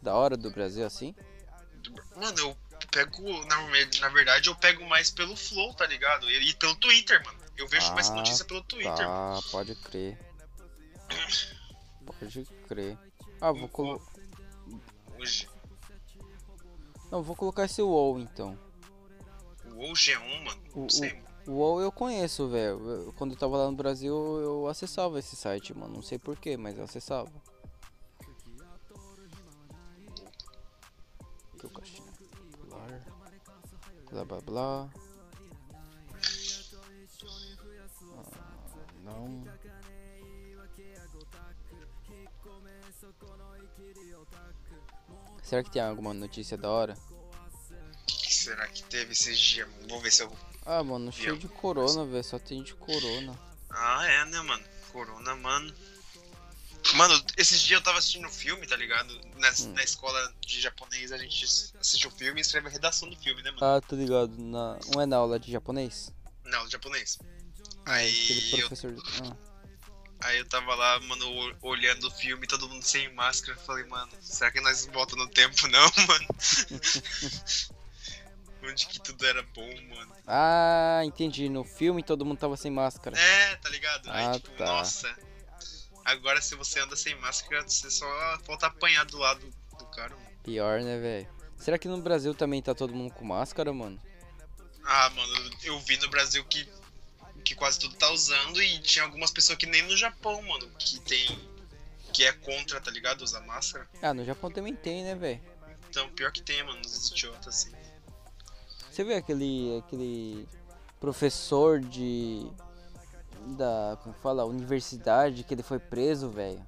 da 0.01 0.15
hora 0.15 0.37
do 0.37 0.49
Brasil 0.51 0.85
assim? 0.85 1.13
Mano, 2.15 2.37
eu 2.39 2.57
pego. 2.91 3.21
Na, 3.45 3.61
na 4.01 4.09
verdade, 4.09 4.49
eu 4.49 4.55
pego 4.55 4.85
mais 4.85 5.11
pelo 5.11 5.35
Flow, 5.35 5.73
tá 5.73 5.85
ligado? 5.87 6.29
E, 6.29 6.49
e 6.49 6.53
pelo 6.55 6.75
Twitter, 6.75 7.23
mano. 7.25 7.39
Eu 7.57 7.67
vejo 7.67 7.93
mais 7.93 8.09
Ah, 8.09 8.15
notícia 8.15 8.43
pelo 8.45 8.61
Twitter. 8.63 8.91
mano. 9.07 9.41
Tá, 9.41 9.47
pode 9.51 9.75
crer. 9.75 10.17
Pode 12.05 12.45
crer. 12.67 12.97
Ah, 13.41 13.51
vou 13.51 13.67
colo... 13.67 14.01
Hoje. 15.25 15.49
Não, 17.11 17.21
vou 17.23 17.35
colocar 17.35 17.65
esse 17.65 17.81
WoW 17.81 18.19
então. 18.19 18.57
O 19.71 19.75
WoW 19.75 19.93
G1, 19.93 20.43
mano. 20.43 20.61
O- 20.73 20.79
Não 20.81 20.89
sei, 20.89 21.13
mano. 21.13 21.25
O 21.47 21.51
WoW 21.51 21.81
eu 21.81 21.91
conheço, 21.91 22.47
velho. 22.47 23.13
Quando 23.17 23.31
eu 23.33 23.37
tava 23.37 23.57
lá 23.57 23.65
no 23.69 23.75
Brasil, 23.77 24.13
eu 24.41 24.67
acessava 24.67 25.19
esse 25.19 25.35
site, 25.35 25.73
mano. 25.77 25.93
Não 25.95 26.01
sei 26.01 26.17
porquê, 26.17 26.57
mas 26.57 26.77
eu 26.77 26.83
acessava. 26.83 27.31
Que 31.59 31.65
o 31.65 31.69
caixinha. 31.69 32.11
Blá 34.11 34.23
blá 34.25 34.41
blá. 34.41 34.89
Ah, 38.17 38.23
não. 39.03 39.43
Será 45.45 45.63
que 45.63 45.69
tem 45.69 45.81
alguma 45.81 46.13
notícia 46.13 46.57
da 46.57 46.69
hora? 46.69 46.97
O 48.01 48.05
que 48.07 48.33
será 48.33 48.67
que 48.67 48.81
teve 48.83 49.13
esses 49.13 49.37
dias? 49.39 49.69
Vou 49.87 50.01
ver 50.01 50.11
se 50.11 50.23
eu. 50.23 50.35
Ah, 50.65 50.83
mano, 50.83 51.11
cheio 51.11 51.29
Eu- 51.29 51.37
de 51.37 51.47
corona, 51.47 52.03
velho. 52.05 52.23
Só 52.23 52.39
tem 52.39 52.63
de 52.63 52.73
corona. 52.73 53.39
Ah, 53.69 54.05
é, 54.07 54.25
né, 54.25 54.41
mano? 54.41 54.63
Corona, 54.91 55.35
mano. 55.35 55.73
Mano, 56.95 57.23
esses 57.37 57.61
dias 57.61 57.79
eu 57.79 57.83
tava 57.83 57.97
assistindo 57.99 58.27
um 58.27 58.31
filme, 58.31 58.65
tá 58.67 58.75
ligado? 58.75 59.11
Na, 59.37 59.49
Hum. 59.51 59.73
na 59.73 59.83
escola 59.83 60.33
de 60.41 60.59
japonês 60.61 61.11
a 61.11 61.17
gente 61.17 61.43
assiste 61.79 62.07
o 62.07 62.11
filme 62.11 62.39
e 62.39 62.41
escreve 62.41 62.67
a 62.67 62.71
redação 62.71 63.09
do 63.09 63.15
filme, 63.15 63.41
né, 63.43 63.51
mano? 63.51 63.63
Ah, 63.65 63.81
tô 63.81 63.95
ligado. 63.95 64.35
Na... 64.37 64.79
Não 64.93 65.01
é 65.01 65.05
na 65.05 65.17
aula 65.17 65.39
de 65.39 65.51
japonês? 65.51 66.11
Não, 66.43 66.67
japonês. 66.69 67.17
Aquele 67.85 67.97
Aí 67.97 68.51
eu, 68.53 68.59
professor. 68.67 68.95
Ah. 69.23 69.35
Aí 70.21 70.37
eu 70.39 70.45
tava 70.47 70.73
lá, 70.75 70.99
mano, 71.01 71.25
olhando 71.61 72.07
o 72.07 72.11
filme, 72.11 72.47
todo 72.47 72.67
mundo 72.69 72.83
sem 72.83 73.11
máscara. 73.13 73.57
Falei, 73.59 73.85
mano, 73.85 74.11
será 74.21 74.51
que 74.51 74.61
nós 74.61 74.85
volta 74.87 75.15
no 75.15 75.27
tempo, 75.27 75.67
não, 75.69 75.91
mano? 76.07 76.27
Onde 78.63 78.87
que 78.87 78.99
tudo 78.99 79.23
era 79.25 79.43
bom, 79.53 79.81
mano. 79.89 80.11
ah, 80.25 81.01
entendi. 81.05 81.47
No 81.49 81.63
filme 81.63 82.01
todo 82.01 82.25
mundo 82.25 82.39
tava 82.39 82.57
sem 82.57 82.71
máscara. 82.71 83.15
É, 83.17 83.55
tá 83.57 83.69
ligado? 83.69 84.09
Aí, 84.09 84.25
Ah, 84.25 84.33
tipo, 84.33 84.49
tá. 84.57 84.65
nossa. 84.65 85.15
Agora, 86.03 86.41
se 86.41 86.55
você 86.55 86.79
anda 86.79 86.95
sem 86.95 87.15
máscara, 87.19 87.61
você 87.63 87.89
só 87.91 88.05
falta 88.43 88.67
apanhar 88.67 89.05
do 89.05 89.17
lado 89.17 89.47
do 89.77 89.85
cara, 89.87 90.15
mano. 90.15 90.27
Pior, 90.43 90.81
né, 90.81 90.99
velho? 90.99 91.27
Será 91.57 91.77
que 91.77 91.87
no 91.87 91.97
Brasil 92.01 92.33
também 92.33 92.61
tá 92.61 92.73
todo 92.75 92.93
mundo 92.93 93.13
com 93.13 93.23
máscara, 93.25 93.71
mano? 93.71 93.99
Ah, 94.83 95.09
mano, 95.11 95.51
eu 95.63 95.79
vi 95.81 95.97
no 95.97 96.09
Brasil 96.09 96.43
que, 96.45 96.67
que 97.45 97.55
quase 97.55 97.79
tudo 97.79 97.95
tá 97.95 98.09
usando 98.11 98.61
e 98.61 98.79
tinha 98.79 99.05
algumas 99.05 99.31
pessoas 99.31 99.57
que 99.57 99.65
nem 99.67 99.83
no 99.83 99.95
Japão, 99.95 100.41
mano, 100.41 100.67
que 100.79 100.99
tem. 100.99 101.39
que 102.11 102.23
é 102.25 102.31
contra, 102.33 102.81
tá 102.81 102.89
ligado? 102.91 103.21
Usar 103.21 103.41
máscara. 103.41 103.87
Ah, 104.01 104.13
no 104.13 104.25
Japão 104.25 104.49
também 104.49 104.75
tem, 104.75 105.03
né, 105.03 105.15
velho? 105.15 105.39
Então, 105.89 106.09
pior 106.09 106.31
que 106.31 106.41
tem, 106.41 106.63
mano, 106.63 106.79
nos 106.79 107.09
idiotas, 107.09 107.47
assim. 107.47 107.71
Você 108.91 109.03
vê 109.03 109.15
aquele 109.15 109.77
aquele 109.79 110.47
professor 110.99 111.79
de 111.79 112.49
da, 113.57 113.97
como 114.01 114.15
fala, 114.15 114.43
universidade 114.45 115.43
que 115.43 115.53
ele 115.53 115.61
foi 115.63 115.77
preso, 115.77 116.29
velho? 116.29 116.65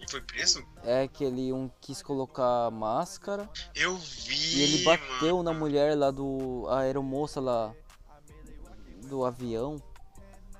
E 0.00 0.10
foi 0.10 0.20
preso? 0.20 0.66
É 0.84 1.06
que 1.06 1.22
ele 1.24 1.52
um 1.52 1.70
quis 1.80 2.02
colocar 2.02 2.70
máscara 2.72 3.48
Eu 3.74 3.96
vi. 3.96 4.56
e 4.56 4.62
ele 4.62 4.84
bateu 4.84 5.36
mano. 5.38 5.42
na 5.44 5.52
mulher 5.54 5.96
lá 5.96 6.10
do 6.10 6.66
a 6.68 6.80
aeromoça 6.80 7.40
lá 7.40 7.72
do 9.12 9.26
avião 9.26 9.76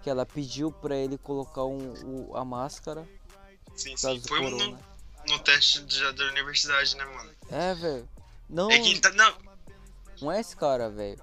que 0.03 0.11
ela 0.11 0.26
pediu 0.26 0.70
pra 0.70 0.94
ele 0.94 1.16
colocar 1.16 1.64
um, 1.64 1.94
o- 2.30 2.36
a 2.36 2.44
máscara 2.44 3.09
Sim, 3.74 3.96
sim. 3.96 4.20
Foi 4.28 4.40
no, 4.50 4.78
no 5.26 5.38
teste 5.42 5.82
de- 5.84 6.12
da 6.12 6.24
universidade, 6.26 6.94
né, 6.96 7.05
mano? 7.07 7.30
É, 7.50 7.74
velho. 7.74 8.09
Não, 8.50 8.70
É 8.70 8.78
que 8.78 9.00
tá. 9.00 9.11
Não, 9.12 9.34
não 10.20 10.30
é 10.30 10.38
esse 10.40 10.55
cara, 10.55 10.90
velho. 10.90 11.18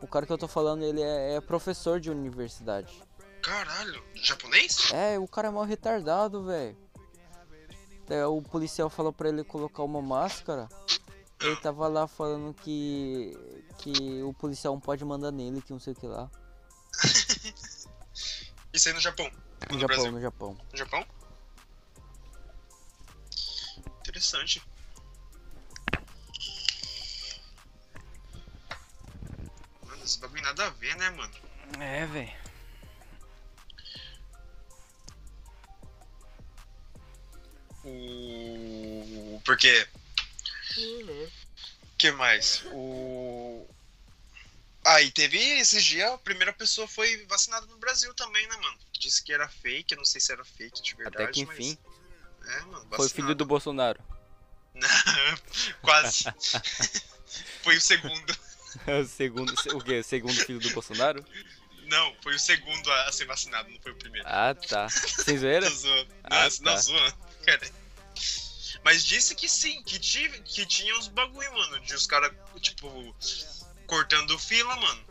O 0.00 0.06
cara 0.06 0.24
que 0.24 0.32
eu 0.32 0.38
tô 0.38 0.48
falando, 0.48 0.82
ele 0.82 1.02
é, 1.02 1.34
é 1.34 1.40
professor 1.42 2.00
de 2.00 2.10
universidade. 2.10 2.90
caralho, 3.42 4.02
japonês? 4.14 4.90
É, 4.92 5.18
o 5.18 5.28
cara 5.28 5.48
é 5.48 5.50
mal 5.50 5.64
retardado, 5.64 6.42
velho. 6.44 6.74
É, 8.08 8.24
O 8.26 8.40
policial 8.40 8.88
falou 8.88 9.12
pra 9.12 9.28
ele 9.28 9.44
colocar 9.44 9.82
uma 9.82 10.00
máscara. 10.00 10.66
Ele 11.42 11.56
tava 11.56 11.86
lá 11.88 12.06
falando 12.08 12.54
que 12.54 13.36
que 13.78 14.22
o 14.22 14.32
policial 14.34 14.74
não 14.74 14.80
pode 14.80 15.02
mandar 15.06 15.30
nele, 15.30 15.62
que 15.62 15.72
não 15.72 15.80
sei 15.80 15.92
o 15.94 15.96
que 15.96 16.06
lá. 16.06 16.30
Isso 18.72 18.88
aí 18.88 18.94
no 18.94 19.00
Japão. 19.00 19.30
No 19.68 19.74
No 19.74 19.80
Japão, 19.80 19.96
Brasil. 19.96 20.12
no 20.12 20.20
Japão. 20.20 20.58
No 20.72 20.78
Japão? 20.78 21.06
Interessante. 24.00 24.62
Mano, 29.86 30.04
esse 30.04 30.18
bagulho 30.18 30.42
nada 30.42 30.66
a 30.66 30.70
ver, 30.70 30.96
né, 30.96 31.10
mano? 31.10 31.32
É, 31.80 32.06
velho. 32.06 32.32
O. 37.84 39.40
Porque. 39.44 39.86
que 41.98 42.10
mais? 42.12 42.62
O. 42.72 43.68
Ah, 44.84 45.02
e 45.02 45.10
teve 45.10 45.38
esses 45.58 45.84
dias, 45.84 46.10
a 46.10 46.18
primeira 46.18 46.52
pessoa 46.52 46.88
foi 46.88 47.24
vacinada 47.26 47.66
no 47.66 47.76
Brasil 47.76 48.14
também, 48.14 48.46
né, 48.46 48.56
mano? 48.56 48.78
Disse 48.98 49.22
que 49.22 49.32
era 49.32 49.48
fake, 49.48 49.92
eu 49.92 49.98
não 49.98 50.04
sei 50.04 50.20
se 50.20 50.32
era 50.32 50.44
fake 50.44 50.82
de 50.82 50.94
verdade. 50.94 51.22
Até 51.24 51.32
que 51.32 51.44
mas- 51.44 51.58
enfim. 51.58 51.78
É, 52.46 52.60
mano, 52.62 52.86
Foi 52.96 53.06
o 53.06 53.10
filho 53.10 53.34
do 53.34 53.44
Bolsonaro. 53.44 54.00
Quase. 55.82 56.24
foi 57.62 57.76
o 57.76 57.80
segundo. 57.80 58.38
o 58.86 59.04
segundo, 59.04 59.54
o 59.74 59.80
quê? 59.84 59.98
O 59.98 60.04
segundo 60.04 60.44
filho 60.46 60.60
do 60.60 60.70
Bolsonaro? 60.70 61.24
Não, 61.84 62.14
foi 62.22 62.34
o 62.36 62.38
segundo 62.38 62.90
a 62.90 63.12
ser 63.12 63.26
vacinado, 63.26 63.68
não 63.68 63.80
foi 63.80 63.92
o 63.92 63.96
primeiro. 63.96 64.26
Ah, 64.26 64.54
tá. 64.54 64.88
Sem 64.88 65.36
zoeira? 65.36 65.66
Tô 65.68 65.76
zoando. 65.76 66.14
Ah, 66.24 66.44
não, 66.44 66.50
não 66.60 66.72
tá. 66.72 66.76
zoando, 66.76 67.16
cara. 67.44 67.70
Mas 68.82 69.04
disse 69.04 69.34
que 69.34 69.48
sim, 69.48 69.82
que, 69.82 69.98
tive, 69.98 70.40
que 70.40 70.64
tinha 70.64 70.96
uns 70.96 71.08
bagulho, 71.08 71.52
mano, 71.52 71.80
de 71.80 71.94
os 71.94 72.06
caras, 72.06 72.32
tipo, 72.60 73.14
cortando 73.94 74.38
fila, 74.38 74.76
mano. 74.76 75.04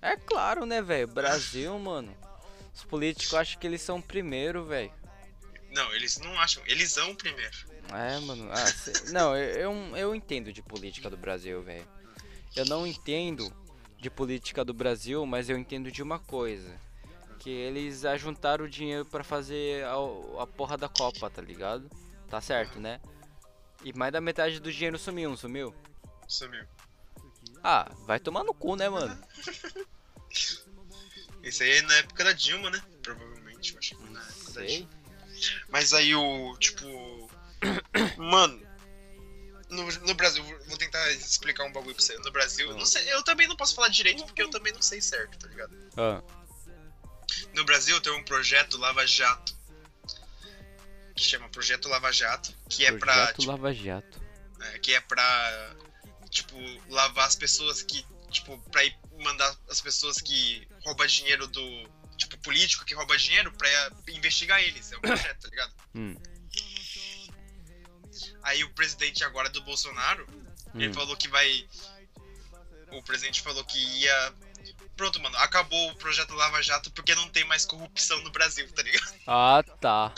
É 0.00 0.16
claro, 0.16 0.64
né, 0.64 0.80
velho? 0.80 1.08
Brasil, 1.08 1.76
mano. 1.78 2.16
Os 2.72 2.84
políticos 2.84 3.34
acham 3.34 3.58
que 3.60 3.66
eles 3.66 3.82
são 3.82 3.98
o 3.98 4.02
primeiro, 4.02 4.64
velho. 4.64 4.92
Não, 5.70 5.92
eles 5.94 6.18
não 6.18 6.38
acham, 6.38 6.62
eles 6.66 6.92
são 6.92 7.10
o 7.10 7.16
primeiro. 7.16 7.56
É, 7.92 8.18
mano. 8.20 8.48
Ah, 8.52 8.66
cê- 8.66 9.10
Não, 9.12 9.36
eu, 9.36 9.72
eu, 9.72 9.96
eu 9.96 10.14
entendo 10.14 10.52
de 10.52 10.62
política 10.62 11.10
do 11.10 11.16
Brasil, 11.16 11.60
velho. 11.62 11.86
Eu 12.54 12.64
não 12.66 12.86
entendo 12.86 13.52
de 13.98 14.08
política 14.08 14.64
do 14.64 14.72
Brasil, 14.72 15.26
mas 15.26 15.48
eu 15.50 15.58
entendo 15.58 15.90
de 15.90 16.02
uma 16.02 16.18
coisa. 16.20 16.70
Que 17.40 17.50
eles 17.50 18.04
ajuntaram 18.04 18.64
o 18.66 18.70
dinheiro 18.70 19.04
pra 19.04 19.24
fazer 19.24 19.84
a, 19.84 19.94
a 20.42 20.46
porra 20.46 20.76
da 20.78 20.88
Copa, 20.88 21.28
tá 21.28 21.42
ligado? 21.42 21.90
Tá 22.30 22.40
certo, 22.40 22.78
né? 22.78 23.00
E 23.82 23.92
mais 23.92 24.12
da 24.12 24.20
metade 24.20 24.60
do 24.60 24.70
dinheiro 24.72 24.96
sumiu, 24.98 25.28
não 25.30 25.36
sumiu? 25.36 25.74
Sumiu. 26.28 26.64
Ah, 27.62 27.90
vai 28.06 28.18
tomar 28.18 28.44
no 28.44 28.54
cu, 28.54 28.76
né, 28.76 28.88
mano? 28.88 29.16
Esse 31.42 31.64
aí 31.64 31.78
é 31.78 31.82
na 31.82 31.94
época 31.96 32.24
da 32.24 32.32
Dilma, 32.32 32.70
né? 32.70 32.82
Provavelmente, 33.02 33.72
eu 33.72 33.78
acho 33.78 33.90
que 33.90 33.96
foi 33.96 34.10
na 34.10 34.20
época 34.20 34.44
da 34.44 34.52
Sei. 34.52 34.66
Dilma. 34.68 34.90
Mas 35.68 35.92
aí 35.92 36.14
o, 36.14 36.56
tipo. 36.58 36.86
Mano. 38.16 38.72
No, 39.68 39.90
no 39.90 40.14
Brasil, 40.14 40.44
vou 40.66 40.76
tentar 40.76 41.10
explicar 41.12 41.64
um 41.64 41.72
bagulho 41.72 41.94
pra 41.94 42.04
você. 42.04 42.18
No 42.18 42.30
Brasil, 42.30 42.68
eu 42.68 42.76
não 42.76 42.84
sei, 42.84 43.10
eu 43.10 43.22
também 43.22 43.48
não 43.48 43.56
posso 43.56 43.74
falar 43.74 43.88
direito 43.88 44.22
porque 44.24 44.42
eu 44.42 44.50
também 44.50 44.70
não 44.70 44.82
sei 44.82 45.00
certo, 45.00 45.38
tá 45.38 45.48
ligado? 45.48 45.74
Ah, 45.96 46.22
no 47.54 47.64
Brasil 47.64 48.00
tem 48.00 48.12
um 48.12 48.22
projeto 48.22 48.78
Lava 48.78 49.06
Jato. 49.06 49.56
Que 51.14 51.22
chama 51.22 51.48
Projeto 51.48 51.88
Lava 51.88 52.12
Jato. 52.12 52.54
Que 52.68 52.86
é 52.86 52.92
pra. 52.92 53.12
Projeto 53.12 53.40
tipo, 53.40 53.50
Lava 53.50 53.74
Jato. 53.74 54.20
é, 54.60 54.78
que 54.78 54.94
é 54.94 55.00
pra. 55.00 55.76
Tipo, 56.32 56.56
lavar 56.88 57.26
as 57.26 57.36
pessoas 57.36 57.82
que. 57.82 58.04
Tipo, 58.30 58.58
pra 58.70 58.82
ir 58.82 58.98
mandar 59.20 59.54
as 59.68 59.82
pessoas 59.82 60.18
que 60.18 60.66
roubam 60.82 61.06
dinheiro 61.06 61.46
do. 61.46 61.90
Tipo, 62.16 62.38
político 62.38 62.86
que 62.86 62.94
rouba 62.94 63.16
dinheiro 63.18 63.52
pra 63.52 63.68
investigar 64.08 64.60
eles. 64.62 64.90
É 64.90 64.96
um 64.96 65.00
projeto, 65.00 65.40
tá 65.42 65.48
ligado? 65.48 65.74
Hum, 65.94 66.16
Aí 68.42 68.64
o 68.64 68.70
presidente 68.70 69.22
agora 69.24 69.48
do 69.50 69.62
Bolsonaro, 69.62 70.26
ele 70.74 70.88
hum. 70.88 70.94
falou 70.94 71.16
que 71.16 71.28
vai. 71.28 71.66
O 72.90 73.02
presidente 73.02 73.42
falou 73.42 73.62
que 73.64 73.78
ia. 73.78 74.34
Pronto, 74.96 75.20
mano, 75.20 75.36
acabou 75.38 75.90
o 75.90 75.96
projeto 75.96 76.34
Lava 76.34 76.62
Jato 76.62 76.90
porque 76.92 77.14
não 77.14 77.28
tem 77.28 77.44
mais 77.44 77.66
corrupção 77.66 78.22
no 78.22 78.30
Brasil, 78.30 78.70
tá 78.72 78.82
ligado? 78.82 79.14
Ah, 79.26 79.62
tá. 79.80 80.14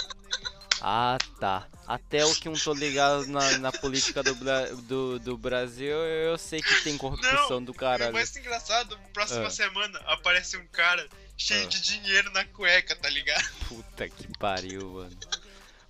Ah, 0.80 1.18
tá. 1.40 1.68
Até 1.86 2.24
o 2.24 2.34
que 2.34 2.48
um 2.48 2.54
tô 2.54 2.72
ligado 2.72 3.26
na, 3.26 3.58
na 3.58 3.70
política 3.72 4.22
do, 4.22 4.34
do, 4.82 5.18
do 5.18 5.36
Brasil, 5.36 5.94
eu 5.96 6.38
sei 6.38 6.62
que 6.62 6.82
tem 6.82 6.96
corrupção 6.96 7.62
do 7.62 7.72
O 7.72 7.74
caralho. 7.74 8.12
mais 8.12 8.34
engraçado, 8.36 8.98
próxima 9.12 9.46
Ah. 9.46 9.50
semana 9.50 9.98
aparece 10.06 10.56
um 10.56 10.66
cara 10.68 11.06
cheio 11.36 11.64
Ah. 11.64 11.68
de 11.68 11.80
dinheiro 11.82 12.30
na 12.32 12.44
cueca, 12.46 12.96
tá 12.96 13.10
ligado? 13.10 13.44
Puta 13.68 14.08
que 14.08 14.26
pariu, 14.38 14.92
mano. 14.94 15.18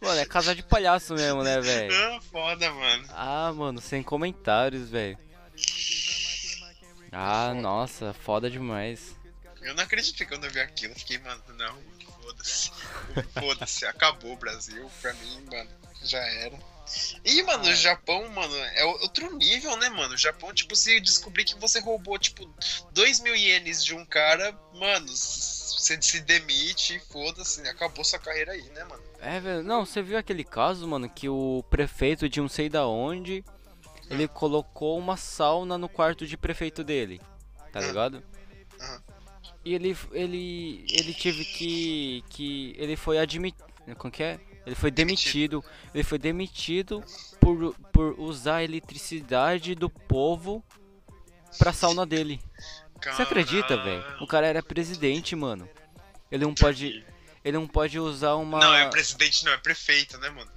Mano, 0.00 0.20
é 0.20 0.26
casa 0.26 0.54
de 0.54 0.62
palhaço 0.62 1.14
mesmo, 1.14 1.42
né, 1.44 1.60
velho? 1.60 1.94
Ah, 1.94 2.20
foda, 2.30 2.70
mano. 2.72 3.04
Ah, 3.10 3.52
mano, 3.54 3.80
sem 3.80 4.02
comentários, 4.02 4.90
velho. 4.90 5.16
Ah, 7.12 7.54
nossa, 7.54 8.12
foda 8.12 8.50
demais. 8.50 9.14
Eu 9.62 9.74
não 9.74 9.84
acreditei 9.84 10.26
quando 10.26 10.44
eu 10.44 10.50
vi 10.50 10.60
aquilo. 10.60 10.92
Eu 10.92 10.98
Fiquei, 10.98 11.18
mano, 11.18 11.42
não, 11.56 11.78
foda-se. 12.20 12.70
Foda-se, 13.38 13.86
acabou 13.86 14.32
o 14.32 14.36
Brasil. 14.36 14.90
Pra 15.00 15.14
mim, 15.14 15.46
mano, 15.50 15.70
já 16.04 16.18
era. 16.18 16.58
E, 17.24 17.42
mano, 17.42 17.64
o 17.64 17.74
Japão, 17.74 18.28
mano, 18.30 18.54
é 18.54 18.84
outro 18.84 19.34
nível, 19.36 19.74
né, 19.78 19.88
mano? 19.88 20.14
O 20.14 20.18
Japão, 20.18 20.52
tipo, 20.52 20.76
se 20.76 21.00
descobrir 21.00 21.44
que 21.44 21.58
você 21.58 21.80
roubou, 21.80 22.18
tipo, 22.18 22.48
2 22.92 23.20
mil 23.20 23.34
ienes 23.34 23.82
de 23.82 23.94
um 23.94 24.04
cara, 24.04 24.52
mano, 24.74 25.08
você 25.08 26.00
se 26.00 26.20
demite, 26.20 27.00
foda-se, 27.10 27.66
acabou 27.68 28.04
sua 28.04 28.18
carreira 28.18 28.52
aí, 28.52 28.62
né, 28.70 28.84
mano? 28.84 29.02
É, 29.20 29.40
velho. 29.40 29.62
Não, 29.62 29.86
você 29.86 30.02
viu 30.02 30.18
aquele 30.18 30.44
caso, 30.44 30.86
mano, 30.86 31.08
que 31.08 31.26
o 31.28 31.64
prefeito 31.70 32.28
de 32.28 32.38
não 32.40 32.48
sei 32.50 32.68
da 32.68 32.86
onde, 32.86 33.42
ele 34.10 34.28
colocou 34.28 34.98
uma 34.98 35.16
sauna 35.16 35.78
no 35.78 35.88
quarto 35.88 36.26
de 36.26 36.36
prefeito 36.36 36.84
dele. 36.84 37.18
Tá 37.72 37.78
Ah. 37.80 37.82
ligado? 37.86 38.22
E 39.64 39.74
ele 39.74 39.96
ele 40.12 40.84
ele 40.90 41.14
teve 41.14 41.42
que 41.44 42.22
que 42.28 42.74
ele 42.76 42.96
foi 42.96 43.18
admitido, 43.18 43.64
como 43.96 44.12
que 44.12 44.22
é? 44.22 44.38
Ele 44.66 44.74
foi 44.74 44.90
demitido. 44.90 45.64
Ele 45.94 46.04
foi 46.04 46.18
demitido 46.18 47.02
por 47.40 47.74
por 47.92 48.18
usar 48.18 48.56
a 48.56 48.64
eletricidade 48.64 49.74
do 49.74 49.88
povo 49.90 50.64
pra 51.58 51.72
sauna 51.72 52.04
dele. 52.06 52.40
Você 53.04 53.22
acredita, 53.22 53.76
velho? 53.82 54.02
O 54.22 54.26
cara 54.26 54.46
era 54.46 54.62
presidente, 54.62 55.36
mano. 55.36 55.68
Ele 56.30 56.44
não 56.44 56.54
pode 56.54 57.04
ele 57.44 57.58
não 57.58 57.66
pode 57.68 57.98
usar 57.98 58.34
uma 58.36 58.58
Não, 58.58 58.74
é 58.74 58.88
presidente, 58.88 59.44
não, 59.44 59.52
é 59.52 59.58
prefeito, 59.58 60.16
né, 60.18 60.30
mano? 60.30 60.50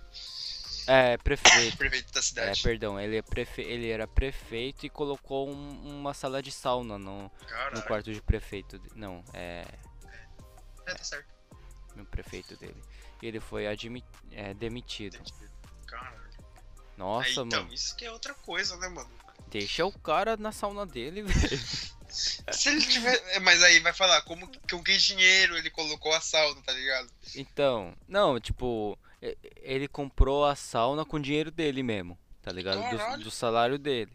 É, 0.87 1.17
prefeito. 1.17 1.75
Prefeito 1.75 2.13
da 2.13 2.19
É, 2.21 2.23
cidade. 2.23 2.63
perdão, 2.63 2.97
ele, 2.97 3.17
é 3.17 3.21
prefe... 3.21 3.61
ele 3.61 3.89
era 3.89 4.07
prefeito 4.07 4.85
e 4.85 4.89
colocou 4.89 5.49
um- 5.49 5.99
uma 5.99 6.13
sala 6.13 6.41
de 6.41 6.49
sauna 6.49 6.97
no, 6.97 7.23
no 7.23 7.29
Caralho. 7.45 7.81
quarto 7.83 8.13
de 8.13 8.21
prefeito. 8.21 8.79
de- 8.79 8.89
Não, 8.95 9.21
é 9.33 9.65
É, 10.85 10.93
tá 10.93 11.03
certo. 11.03 11.27
no 11.93 12.05
prefeito 12.05 12.55
dele. 12.55 12.81
Ele 13.21 13.39
foi 13.39 13.67
admi... 13.67 14.03
é, 14.31 14.53
demitido. 14.53 15.19
Caralho. 15.85 16.17
Nossa, 16.97 17.27
Aí, 17.27 17.33
então, 17.33 17.61
mano. 17.61 17.73
isso 17.73 17.95
que 17.95 18.05
é 18.05 18.11
outra 18.11 18.33
coisa, 18.33 18.75
né, 18.77 18.87
mano? 18.87 19.09
Deixa 19.49 19.85
o 19.85 19.91
cara 19.99 20.35
na 20.37 20.51
sauna 20.51 20.85
dele, 20.85 21.21
velho. 21.23 21.57
Se 22.09 22.69
ele 22.69 22.81
tiver. 22.85 23.15
é, 23.35 23.39
Mas 23.39 23.61
aí 23.61 23.79
vai 23.79 23.93
falar, 23.93 24.21
como 24.21 24.49
com 24.69 24.81
que 24.83 24.97
dinheiro 24.97 25.57
ele 25.57 25.69
colocou 25.69 26.13
a 26.13 26.21
sauna, 26.21 26.61
tá 26.61 26.71
ligado? 26.71 27.09
Então, 27.35 27.93
não, 28.07 28.39
tipo, 28.39 28.97
ele 29.57 29.87
comprou 29.87 30.45
a 30.45 30.55
sauna 30.55 31.03
com 31.05 31.19
dinheiro 31.19 31.51
dele 31.51 31.83
mesmo, 31.83 32.17
tá 32.41 32.51
ligado? 32.51 32.79
Do, 33.17 33.23
do 33.25 33.31
salário 33.31 33.77
dele. 33.77 34.11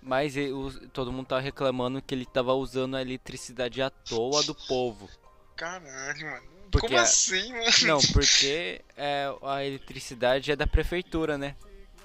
Mas 0.00 0.36
e- 0.36 0.50
o- 0.52 0.88
todo 0.90 1.12
mundo 1.12 1.26
tá 1.26 1.38
reclamando 1.40 2.00
que 2.00 2.14
ele 2.14 2.24
tava 2.24 2.54
usando 2.54 2.96
a 2.96 3.02
eletricidade 3.02 3.82
à 3.82 3.90
toa 3.90 4.42
do 4.44 4.54
povo. 4.54 5.10
Caralho, 5.56 6.26
mano. 6.26 6.51
Porque 6.72 6.88
Como 6.88 6.98
assim, 6.98 7.52
mano? 7.52 7.70
Não, 7.82 8.00
porque 8.12 8.80
é, 8.96 9.26
a 9.42 9.64
eletricidade 9.64 10.50
é 10.50 10.56
da 10.56 10.66
prefeitura, 10.66 11.36
né? 11.38 11.54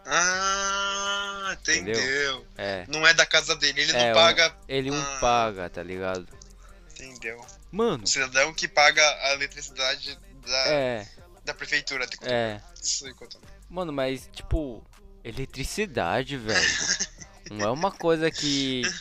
Ah, 0.06 1.58
entendeu. 1.60 1.96
Entendeu? 1.96 2.48
É. 2.58 2.86
Não 2.88 3.06
é 3.08 3.14
da 3.14 3.26
casa 3.26 3.56
dele, 3.56 3.82
ele 3.82 3.92
É, 3.94 4.08
não 4.08 4.14
paga. 4.14 4.56
Ele 4.68 4.92
não 4.92 5.02
Ah. 5.02 5.18
paga, 5.20 5.70
tá 5.70 5.82
ligado? 5.82 6.28
Entendeu. 6.92 7.44
Mano, 7.72 8.04
O 8.04 8.08
cidadão 8.08 8.54
que 8.54 8.68
paga 8.68 9.02
a 9.24 9.34
eletricidade 9.34 10.18
da, 10.46 10.58
é, 10.68 11.08
da 11.46 11.54
prefeitura. 11.54 12.08
É. 12.24 12.62
Mano, 13.70 13.92
mas 13.92 14.30
tipo, 14.34 14.84
eletricidade, 15.24 16.38
velho. 16.38 16.60
Não 17.52 17.68
é 17.68 17.72
uma 17.72 17.92
coisa 17.92 18.30
que. 18.30 18.82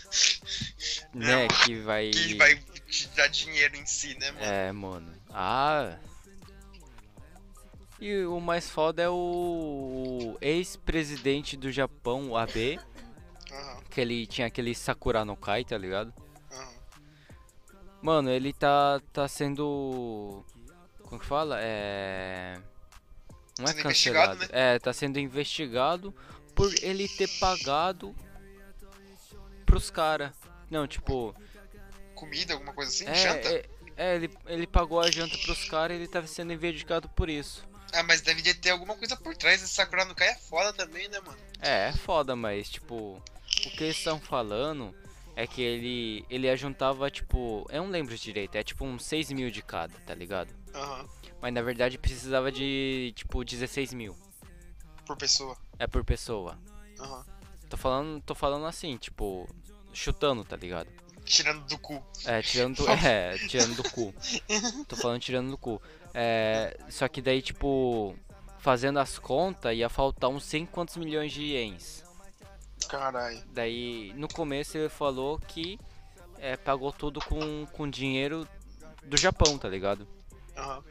Né, 1.15 1.49
que 1.65 1.77
vai. 1.77 2.11
Que 2.11 2.35
vai 2.35 2.63
te 2.97 3.09
dar 3.09 3.29
dinheiro 3.29 3.77
em 3.77 3.87
si, 3.87 4.17
né, 4.19 4.31
mano? 4.31 4.45
É, 4.45 4.73
mano. 4.73 5.13
Ah. 5.31 5.97
E 8.01 8.25
o 8.25 8.41
mais 8.41 8.69
foda 8.69 9.03
é 9.03 9.09
o 9.09 10.37
ex-presidente 10.41 11.57
do 11.57 11.73
Japão, 11.73 12.31
o 12.31 12.37
Abe, 12.37 12.79
Aham, 13.51 13.81
que 13.91 14.01
ele 14.01 14.27
tinha 14.27 14.47
aquele 14.47 14.75
Sakura 14.75 15.25
no 15.25 15.37
Kai, 15.37 15.65
tá 15.65 15.79
ligado? 15.79 16.13
aham. 16.53 16.75
Mano, 18.03 18.31
ele 18.31 18.53
tá 18.53 19.01
tá 19.13 19.27
sendo 19.27 20.45
como 21.03 21.21
que 21.21 21.27
fala? 21.27 21.59
É 21.61 22.61
não 23.59 23.65
é 23.65 23.73
Sendo 23.73 23.83
cancelado. 23.83 24.47
É, 24.51 24.79
tá 24.79 24.93
sendo 24.93 25.19
investigado 25.19 26.15
por 26.55 26.73
ele 26.83 27.09
ter 27.09 27.29
pagado 27.41 28.15
pros 29.65 29.91
cara. 29.91 30.33
Não, 30.71 30.87
tipo, 30.87 31.35
Comida, 32.17 32.55
alguma 32.55 32.73
coisa 32.73 32.91
assim? 32.91 33.07
é, 33.07 33.15
Janta? 33.15 33.49
é, 33.49 33.65
é, 33.97 34.17
ele, 34.17 34.31
ele 34.47 34.67
pagou 34.67 35.01
a 35.01 35.11
janta 35.11 35.39
pros 35.39 35.69
caras 35.69 35.97
e 35.97 36.01
ele 36.01 36.09
tava 36.09 36.27
sendo 36.27 36.53
investigado 36.53 37.09
por 37.11 37.31
isso. 37.31 37.65
Ah, 37.93 38.03
mas 38.03 38.21
deve 38.21 38.43
de 38.43 38.53
ter 38.55 38.71
alguma 38.71 38.97
coisa 38.97 39.17
por 39.17 39.37
trás. 39.37 39.63
Esse 39.63 39.73
Sakura 39.73 40.05
no 40.05 40.15
Kai 40.15 40.29
é 40.29 40.35
foda 40.35 40.73
também, 40.73 41.09
né, 41.09 41.21
mano? 41.21 41.39
É, 41.61 41.89
é 41.89 41.93
foda, 41.93 42.35
mas 42.35 42.69
tipo, 42.69 43.23
o 43.65 43.71
que 43.71 43.85
eles 43.85 43.97
estão 43.97 44.21
falando 44.21 44.95
é 45.35 45.47
que 45.47 45.63
ele 45.63 46.25
ele 46.29 46.49
ajuntava 46.49 47.11
tipo, 47.11 47.67
eu 47.71 47.83
não 47.83 47.91
lembro 47.91 48.17
direito, 48.17 48.57
é 48.57 48.63
tipo 48.63 48.85
uns 48.85 49.05
6 49.05 49.31
mil 49.33 49.51
de 49.51 49.63
cada, 49.63 49.95
tá 50.01 50.15
ligado? 50.15 50.53
Aham. 50.75 51.09
Mas 51.41 51.55
na 51.55 51.63
verdade 51.63 51.99
precisava 51.99 52.51
de 52.51 53.13
tipo 53.15 53.45
16 53.45 53.95
mil. 53.95 54.17
Por 55.07 55.17
pessoa. 55.17 55.57
É 55.79 55.87
por 55.87 56.05
pessoa. 56.05 56.59
Aham. 56.99 57.25
Tô 57.69 57.77
falando, 57.77 58.21
tô 58.23 58.35
falando 58.35 58.67
assim, 58.67 58.97
tipo, 58.97 59.49
chutando, 59.93 60.45
tá 60.45 60.57
ligado? 60.57 60.89
Tirando 61.27 61.67
do 61.67 61.77
cu. 61.79 62.03
É, 62.25 62.41
tirando 62.41 62.77
do, 62.77 62.89
é, 62.89 63.37
tirando 63.49 63.75
do 63.77 63.91
cu. 63.91 64.15
Tô 64.89 64.97
falando 64.97 65.21
tirando 65.21 65.51
do 65.51 65.59
cu. 65.59 65.83
É, 66.15 66.79
só 66.89 67.07
que 67.09 67.21
daí, 67.21 67.43
tipo, 67.43 68.17
fazendo 68.61 68.99
as 68.99 69.19
contas, 69.19 69.77
ia 69.77 69.89
faltar 69.89 70.31
uns 70.31 70.45
100 70.45 70.67
quantos 70.67 70.97
milhões 70.97 71.33
de 71.33 71.43
ienes. 71.43 72.05
Caralho. 72.89 73.43
Daí, 73.53 74.13
no 74.15 74.29
começo 74.29 74.79
ele 74.79 74.89
falou 74.89 75.39
que 75.39 75.79
é, 76.39 76.57
pagou 76.57 76.93
tudo 76.93 77.21
com, 77.21 77.67
com 77.67 77.91
dinheiro 77.91 78.47
do 79.05 79.17
Japão, 79.17 79.59
tá 79.59 79.69
ligado? 79.69 80.07
Aham. 80.57 80.83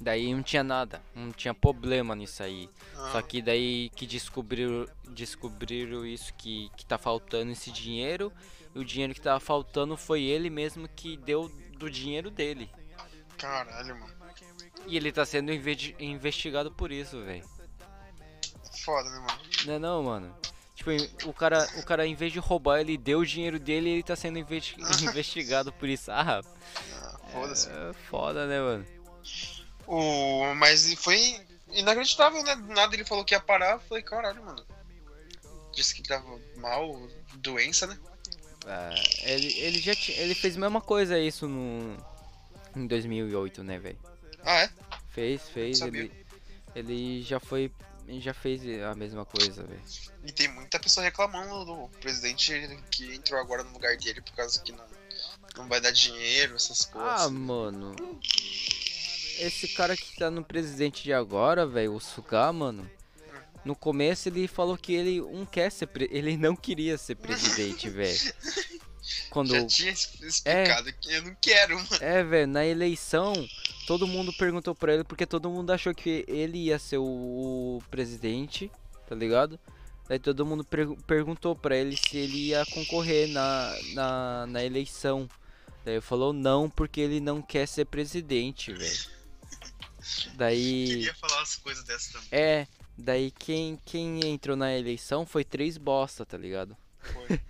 Daí 0.00 0.34
não 0.34 0.42
tinha 0.42 0.62
nada, 0.62 1.00
não 1.14 1.32
tinha 1.32 1.54
problema 1.54 2.14
nisso 2.14 2.42
aí. 2.42 2.68
aham. 2.94 3.12
Só 3.12 3.22
que 3.22 3.40
daí 3.40 3.90
que 3.96 4.06
descobriram, 4.06 4.86
descobriram 5.08 6.04
isso 6.04 6.34
que, 6.34 6.70
que 6.76 6.84
tá 6.84 6.98
faltando 6.98 7.52
esse 7.52 7.70
dinheiro. 7.70 8.32
O 8.74 8.84
dinheiro 8.84 9.14
que 9.14 9.20
tava 9.20 9.38
faltando 9.40 9.96
foi 9.96 10.22
ele 10.22 10.50
mesmo 10.50 10.88
que 10.88 11.16
deu 11.16 11.48
do 11.78 11.90
dinheiro 11.90 12.30
dele. 12.30 12.70
Caralho, 13.38 13.98
mano. 13.98 14.14
E 14.86 14.96
ele 14.96 15.12
tá 15.12 15.24
sendo 15.24 15.52
investi- 15.52 15.94
investigado 15.98 16.70
por 16.72 16.90
isso, 16.90 17.22
velho. 17.24 17.48
Foda, 18.84 19.08
né, 19.10 19.18
mano? 19.20 19.40
Não 19.66 19.74
é 19.74 19.78
não, 19.78 20.02
mano? 20.02 20.36
Tipo, 20.74 20.90
o 21.28 21.32
cara, 21.32 21.66
o 21.78 21.84
cara, 21.84 22.06
em 22.06 22.14
vez 22.14 22.32
de 22.32 22.38
roubar, 22.38 22.80
ele 22.80 22.98
deu 22.98 23.20
o 23.20 23.26
dinheiro 23.26 23.58
dele 23.58 23.88
e 23.88 23.92
ele 23.94 24.02
tá 24.02 24.16
sendo 24.16 24.38
investi- 24.38 24.76
investigado 25.02 25.72
por 25.72 25.88
isso. 25.88 26.10
Ah, 26.10 26.40
Ah, 26.92 27.18
Foda-se. 27.32 27.70
é 27.70 27.92
foda, 28.10 28.46
né, 28.46 28.60
mano? 28.60 28.86
O... 29.86 30.54
Mas 30.56 30.92
foi 30.94 31.40
inacreditável, 31.72 32.42
né? 32.42 32.54
Nada 32.56 32.94
ele 32.94 33.04
falou 33.04 33.24
que 33.24 33.34
ia 33.34 33.40
parar. 33.40 33.72
Eu 33.74 33.80
falei, 33.80 34.02
caralho, 34.02 34.44
mano. 34.44 34.64
Disse 35.74 35.94
que 35.94 36.02
tava 36.02 36.38
mal, 36.56 37.08
doença, 37.34 37.86
né? 37.86 37.98
Ah, 38.66 38.94
ele, 39.22 39.52
ele 39.58 39.78
já 39.78 39.92
ele 40.08 40.34
fez 40.34 40.56
a 40.56 40.60
mesma 40.60 40.80
coisa 40.80 41.18
isso 41.18 41.46
no 41.46 41.96
Em 42.74 42.86
2008, 42.86 43.62
né, 43.62 43.78
velho? 43.78 43.98
Ah, 44.42 44.62
é? 44.62 44.70
Fez, 45.10 45.42
fez. 45.48 45.80
Ele, 45.80 46.10
ele 46.74 47.22
já 47.22 47.38
foi. 47.38 47.70
Já 48.20 48.34
fez 48.34 48.60
a 48.82 48.94
mesma 48.94 49.24
coisa, 49.24 49.62
velho. 49.62 49.82
E 50.24 50.32
tem 50.32 50.48
muita 50.48 50.78
pessoa 50.78 51.04
reclamando 51.04 51.64
do 51.64 51.88
presidente 52.00 52.52
que 52.90 53.14
entrou 53.14 53.40
agora 53.40 53.62
no 53.64 53.72
lugar 53.72 53.96
dele 53.96 54.20
por 54.20 54.34
causa 54.34 54.60
que 54.60 54.72
não, 54.72 54.84
não 55.56 55.68
vai 55.68 55.80
dar 55.80 55.90
dinheiro, 55.90 56.54
essas 56.54 56.84
coisas. 56.84 57.22
Ah, 57.22 57.30
mano. 57.30 57.94
Esse 59.38 59.68
cara 59.68 59.96
que 59.96 60.16
tá 60.16 60.30
no 60.30 60.44
presidente 60.44 61.02
de 61.02 61.12
agora, 61.12 61.66
velho, 61.66 61.94
o 61.94 62.00
Suga, 62.00 62.52
mano. 62.52 62.88
No 63.64 63.74
começo 63.74 64.28
ele 64.28 64.46
falou 64.46 64.76
que 64.76 64.92
ele 64.92 65.20
não 65.20 65.46
quer 65.46 65.70
ser 65.70 65.88
ele 66.10 66.36
não 66.36 66.54
queria 66.54 66.98
ser 66.98 67.14
presidente, 67.16 67.88
velho. 67.90 68.18
Quando 69.30 69.52
Já 69.54 69.66
tinha 69.66 69.90
explicado 69.92 70.92
que 70.94 71.12
eu 71.12 71.22
não 71.22 71.34
quero, 71.40 71.76
mano. 71.76 71.88
é, 72.00 72.22
velho, 72.24 72.46
na 72.46 72.64
eleição, 72.64 73.32
todo 73.86 74.06
mundo 74.06 74.32
perguntou 74.32 74.74
pra 74.74 74.94
ele 74.94 75.04
porque 75.04 75.26
todo 75.26 75.50
mundo 75.50 75.70
achou 75.70 75.94
que 75.94 76.24
ele 76.26 76.58
ia 76.58 76.78
ser 76.78 76.98
o, 76.98 77.04
o 77.04 77.82
presidente, 77.90 78.70
tá 79.06 79.14
ligado? 79.14 79.58
Daí 80.08 80.18
todo 80.18 80.44
mundo 80.46 80.64
pergu- 80.64 80.96
perguntou 81.06 81.54
pra 81.56 81.76
ele 81.76 81.96
se 81.96 82.16
ele 82.16 82.48
ia 82.48 82.64
concorrer 82.66 83.28
na, 83.28 83.74
na, 83.94 84.46
na 84.46 84.64
eleição. 84.64 85.28
Daí 85.84 85.94
ele 85.94 86.00
falou 86.02 86.32
não 86.32 86.68
porque 86.70 87.00
ele 87.00 87.20
não 87.20 87.40
quer 87.42 87.66
ser 87.68 87.84
presidente, 87.86 88.72
velho. 88.72 89.14
Daí 90.34 90.86
Queria 90.86 91.14
falar 91.14 91.38
umas 91.38 91.56
coisas 91.56 91.84
dessas 91.84 92.12
também. 92.12 92.28
é, 92.32 92.66
daí 92.96 93.30
quem 93.30 93.78
quem 93.84 94.26
entrou 94.26 94.56
na 94.56 94.76
eleição 94.76 95.26
foi 95.26 95.44
três 95.44 95.76
bosta, 95.76 96.24
tá 96.24 96.36
ligado? 96.36 96.76
Foi. 96.98 97.40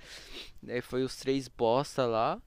Daí 0.64 0.80
foi 0.80 1.02
os 1.02 1.16
três 1.16 1.46
bosta 1.46 2.06
lá. 2.06 2.40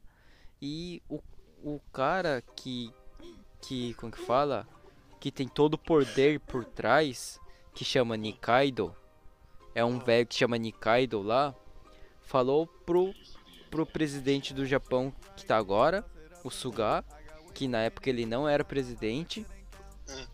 E 0.61 1.01
o, 1.07 1.21
o 1.63 1.79
cara 1.93 2.43
que. 2.55 2.91
Que. 3.61 3.93
Como 3.93 4.11
que 4.11 4.19
fala? 4.19 4.67
Que 5.19 5.31
tem 5.31 5.47
todo 5.47 5.75
o 5.75 5.77
poder 5.77 6.39
por 6.39 6.65
trás. 6.65 7.39
Que 7.73 7.85
chama 7.85 8.17
Nikaido. 8.17 8.95
É 9.75 9.85
um 9.85 9.99
velho 9.99 10.25
que 10.25 10.35
chama 10.35 10.57
Nikaido 10.57 11.21
lá. 11.21 11.55
Falou 12.23 12.65
pro. 12.65 13.13
Pro 13.69 13.85
presidente 13.85 14.53
do 14.53 14.65
Japão 14.65 15.13
que 15.35 15.45
tá 15.45 15.57
agora. 15.57 16.03
O 16.43 16.49
Suga. 16.49 17.05
Que 17.53 17.67
na 17.67 17.83
época 17.83 18.09
ele 18.09 18.25
não 18.25 18.49
era 18.49 18.65
presidente. 18.65 19.45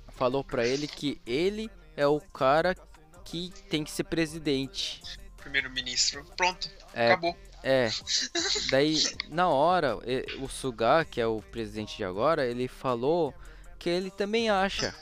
Falou 0.10 0.44
pra 0.44 0.66
ele 0.66 0.88
que 0.88 1.20
ele 1.26 1.70
é 1.96 2.08
o 2.08 2.20
cara 2.20 2.76
que 3.26 3.52
tem 3.70 3.84
que 3.84 3.92
ser 3.92 4.04
presidente. 4.06 5.02
Primeiro-ministro. 5.38 6.26
Pronto, 6.38 6.70
É, 6.94 7.08
acabou. 7.08 7.38
é. 7.64 7.90
Daí, 8.72 9.02
na 9.30 9.48
hora, 9.50 9.98
o 10.40 10.48
Suga, 10.48 11.06
que 11.06 11.20
é 11.20 11.28
o 11.28 11.42
presidente 11.42 11.98
de 11.98 12.04
agora, 12.04 12.46
ele 12.46 12.68
falou 12.68 13.34
que 13.80 13.90
ele 13.90 14.10
também 14.12 14.50
acha. 14.50 14.96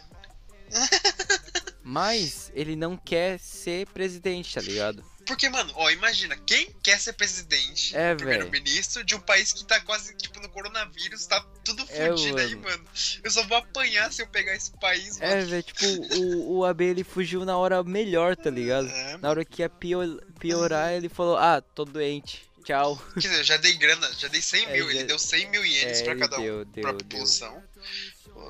Mas 1.83 2.51
ele 2.55 2.75
não 2.75 2.95
quer 2.95 3.39
ser 3.39 3.87
presidente, 3.87 4.53
tá 4.53 4.61
ligado? 4.61 5.03
Porque, 5.25 5.47
mano, 5.49 5.71
ó, 5.75 5.89
imagina, 5.91 6.35
quem 6.45 6.69
quer 6.83 6.99
ser 6.99 7.13
presidente, 7.13 7.95
É, 7.95 8.15
primeiro-ministro 8.15 9.03
de 9.03 9.15
um 9.15 9.19
país 9.19 9.53
que 9.53 9.63
tá 9.65 9.79
quase, 9.81 10.15
tipo, 10.15 10.39
no 10.41 10.49
coronavírus, 10.49 11.25
tá 11.27 11.39
tudo 11.63 11.83
É, 11.89 12.07
fudido 12.09 12.37
aí, 12.39 12.55
mano. 12.55 12.61
mano. 12.69 12.85
Eu 13.23 13.31
só 13.31 13.43
vou 13.47 13.57
apanhar 13.57 14.11
se 14.11 14.21
eu 14.21 14.27
pegar 14.27 14.55
esse 14.55 14.71
país, 14.79 15.19
mano. 15.19 15.31
É, 15.31 15.45
velho, 15.45 15.63
tipo, 15.63 15.85
o, 15.85 16.57
o 16.57 16.65
AB 16.65 16.83
ele 16.85 17.03
fugiu 17.03 17.45
na 17.45 17.55
hora 17.57 17.83
melhor, 17.83 18.35
tá 18.35 18.49
ligado? 18.49 18.87
É, 18.87 19.17
Na 19.17 19.29
hora 19.29 19.45
que 19.45 19.61
ia 19.61 19.69
pio- 19.69 20.21
piorar, 20.39 20.91
ele 20.93 21.07
falou: 21.07 21.37
Ah, 21.37 21.61
tô 21.61 21.85
doente, 21.85 22.43
tchau. 22.65 22.97
Quer 23.13 23.19
dizer, 23.19 23.37
eu 23.39 23.43
já 23.43 23.57
dei 23.57 23.73
grana, 23.73 24.11
já 24.17 24.27
dei 24.27 24.41
100 24.41 24.65
É, 24.65 24.73
mil. 24.73 24.85
já- 24.87 24.91
Ele 24.95 25.03
deu 25.05 25.19
100 25.19 25.49
mil 25.51 25.63
ienes 25.65 26.01
É, 26.01 26.03
pra 26.03 26.15
cada 26.17 26.39
um, 26.39 26.43
deu, 26.43 26.65
pra 26.65 26.81
deu, 26.81 26.83
deu. 26.83 26.97
população. 26.97 27.63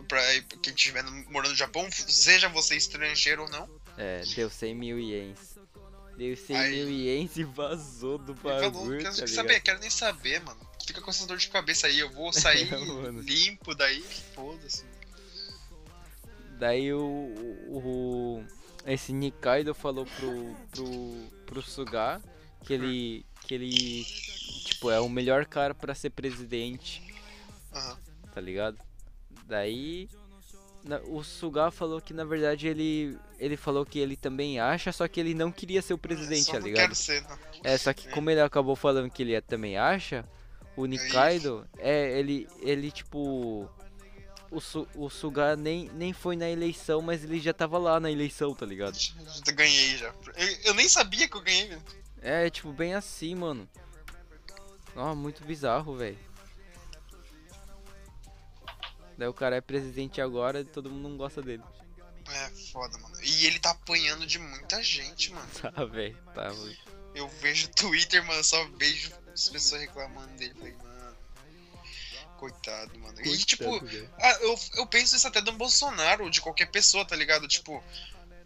Pra 0.07 0.21
quem 0.63 0.73
estiver 0.73 1.03
morando 1.29 1.51
no 1.51 1.55
Japão, 1.57 1.87
seja 1.91 2.47
você 2.47 2.75
estrangeiro 2.75 3.43
ou 3.43 3.49
não. 3.49 3.69
É, 3.97 4.21
deu 4.35 4.49
100 4.49 4.73
mil 4.73 4.97
ienes. 4.99 5.50
Deu 6.21 6.37
100 6.37 6.55
Aí- 6.55 6.75
mil 6.75 6.89
ienes 6.91 7.35
e 7.35 7.43
vazou 7.43 8.19
do 8.19 8.33
Ele 8.33 8.39
falou, 8.41 8.61
bagulho, 8.71 9.01
quero 9.01 9.15
tá 9.17 9.25
saber, 9.27 9.59
quero 9.59 9.79
nem 9.79 9.89
saber, 9.89 10.39
mano. 10.43 10.59
Fica 10.85 11.01
com 11.01 11.09
essa 11.09 11.25
dor 11.25 11.37
de 11.37 11.47
cabeça 11.49 11.87
aí, 11.87 11.97
eu 11.97 12.11
vou 12.11 12.31
sair 12.61 12.71
É, 12.71 13.09
limpo 13.23 13.73
daí, 13.73 14.03
foda-se. 14.35 14.85
Daí 16.59 16.93
o, 16.93 16.99
o, 17.01 17.77
o- 18.39 18.45
esse 18.85 19.11
Nikaido 19.11 19.73
falou 19.73 20.05
pro, 20.05 20.55
pro, 20.71 21.27
pro 21.47 21.61
Suga 21.63 22.21
que 22.65 22.73
ele 22.73 23.25
que 23.47 23.55
ele 23.55 24.05
tipo 24.65 24.91
é 24.91 24.99
o 24.99 25.09
melhor 25.09 25.47
cara 25.47 25.73
pra 25.73 25.95
ser 25.95 26.11
presidente, 26.11 27.01
Aham. 27.73 27.97
tá 28.31 28.39
ligado? 28.39 28.77
Daí 29.47 30.07
na- 30.83 30.99
o 30.99 31.23
Suga 31.23 31.71
falou 31.71 31.99
que 31.99 32.13
na 32.13 32.23
verdade 32.25 32.67
ele 32.67 33.17
ele 33.41 33.57
falou 33.57 33.83
que 33.83 33.97
ele 33.97 34.15
também 34.15 34.59
acha, 34.59 34.91
só 34.91 35.07
que 35.07 35.19
ele 35.19 35.33
não 35.33 35.51
queria 35.51 35.81
ser 35.81 35.95
o 35.95 35.97
presidente, 35.97 36.43
Só 36.43 36.51
tá 36.53 36.59
ligado? 36.59 36.81
quero 36.81 36.95
ser, 36.95 37.23
não. 37.23 37.37
É, 37.63 37.75
só 37.75 37.91
que 37.91 38.07
como 38.09 38.29
ele 38.29 38.39
acabou 38.39 38.75
falando 38.75 39.09
que 39.09 39.23
ele 39.23 39.41
também 39.41 39.79
acha, 39.79 40.23
o 40.77 40.85
Nikaido, 40.85 41.67
é, 41.79 42.19
ele, 42.19 42.47
ele 42.59 42.91
tipo. 42.91 43.67
O, 44.51 44.59
Su, 44.59 44.85
o 44.95 45.09
Suga 45.09 45.55
nem, 45.55 45.89
nem 45.93 46.11
foi 46.11 46.35
na 46.35 46.47
eleição, 46.47 47.01
mas 47.01 47.23
ele 47.23 47.39
já 47.39 47.53
tava 47.53 47.77
lá 47.77 47.99
na 47.99 48.11
eleição, 48.11 48.53
tá 48.53 48.65
ligado? 48.65 48.95
Já 48.99 49.51
ganhei 49.53 49.97
já. 49.97 50.13
Eu, 50.35 50.57
eu 50.65 50.73
nem 50.73 50.89
sabia 50.89 51.27
que 51.27 51.37
eu 51.37 51.41
ganhei, 51.41 51.69
velho. 51.69 51.81
É, 52.21 52.49
tipo, 52.49 52.71
bem 52.73 52.93
assim, 52.93 53.33
mano. 53.33 53.67
Ó, 54.93 55.15
muito 55.15 55.43
bizarro, 55.45 55.95
velho. 55.95 56.19
Daí 59.17 59.27
o 59.27 59.33
cara 59.33 59.55
é 59.55 59.61
presidente 59.61 60.19
agora 60.19 60.59
e 60.59 60.65
todo 60.65 60.89
mundo 60.91 61.07
não 61.09 61.17
gosta 61.17 61.41
dele. 61.41 61.63
É 62.29 62.49
foda, 62.71 62.97
mano. 62.97 63.15
E 63.23 63.45
ele 63.45 63.59
tá 63.59 63.71
apanhando 63.71 64.25
de 64.25 64.37
muita 64.39 64.81
gente, 64.83 65.31
mano. 65.31 65.47
Tá, 65.61 65.85
velho. 65.85 66.17
Tá, 66.33 66.49
velho. 66.49 66.77
Eu 67.15 67.27
vejo 67.27 67.67
Twitter, 67.69 68.23
mano, 68.25 68.43
só 68.43 68.63
vejo 68.77 69.11
as 69.33 69.49
pessoas 69.49 69.81
reclamando 69.81 70.31
dele. 70.37 70.53
Falei, 70.57 70.73
mano. 70.73 70.91
Coitado, 72.37 72.97
mano. 72.99 73.19
E 73.21 73.37
tipo, 73.37 73.63
Coitado, 73.65 73.87
velho. 73.91 74.09
ah, 74.19 74.37
eu, 74.41 74.59
eu 74.75 74.87
penso 74.87 75.15
isso 75.15 75.27
até 75.27 75.41
do 75.41 75.51
Bolsonaro, 75.51 76.29
de 76.29 76.41
qualquer 76.41 76.67
pessoa, 76.67 77.05
tá 77.05 77.15
ligado? 77.15 77.47
Tipo, 77.47 77.83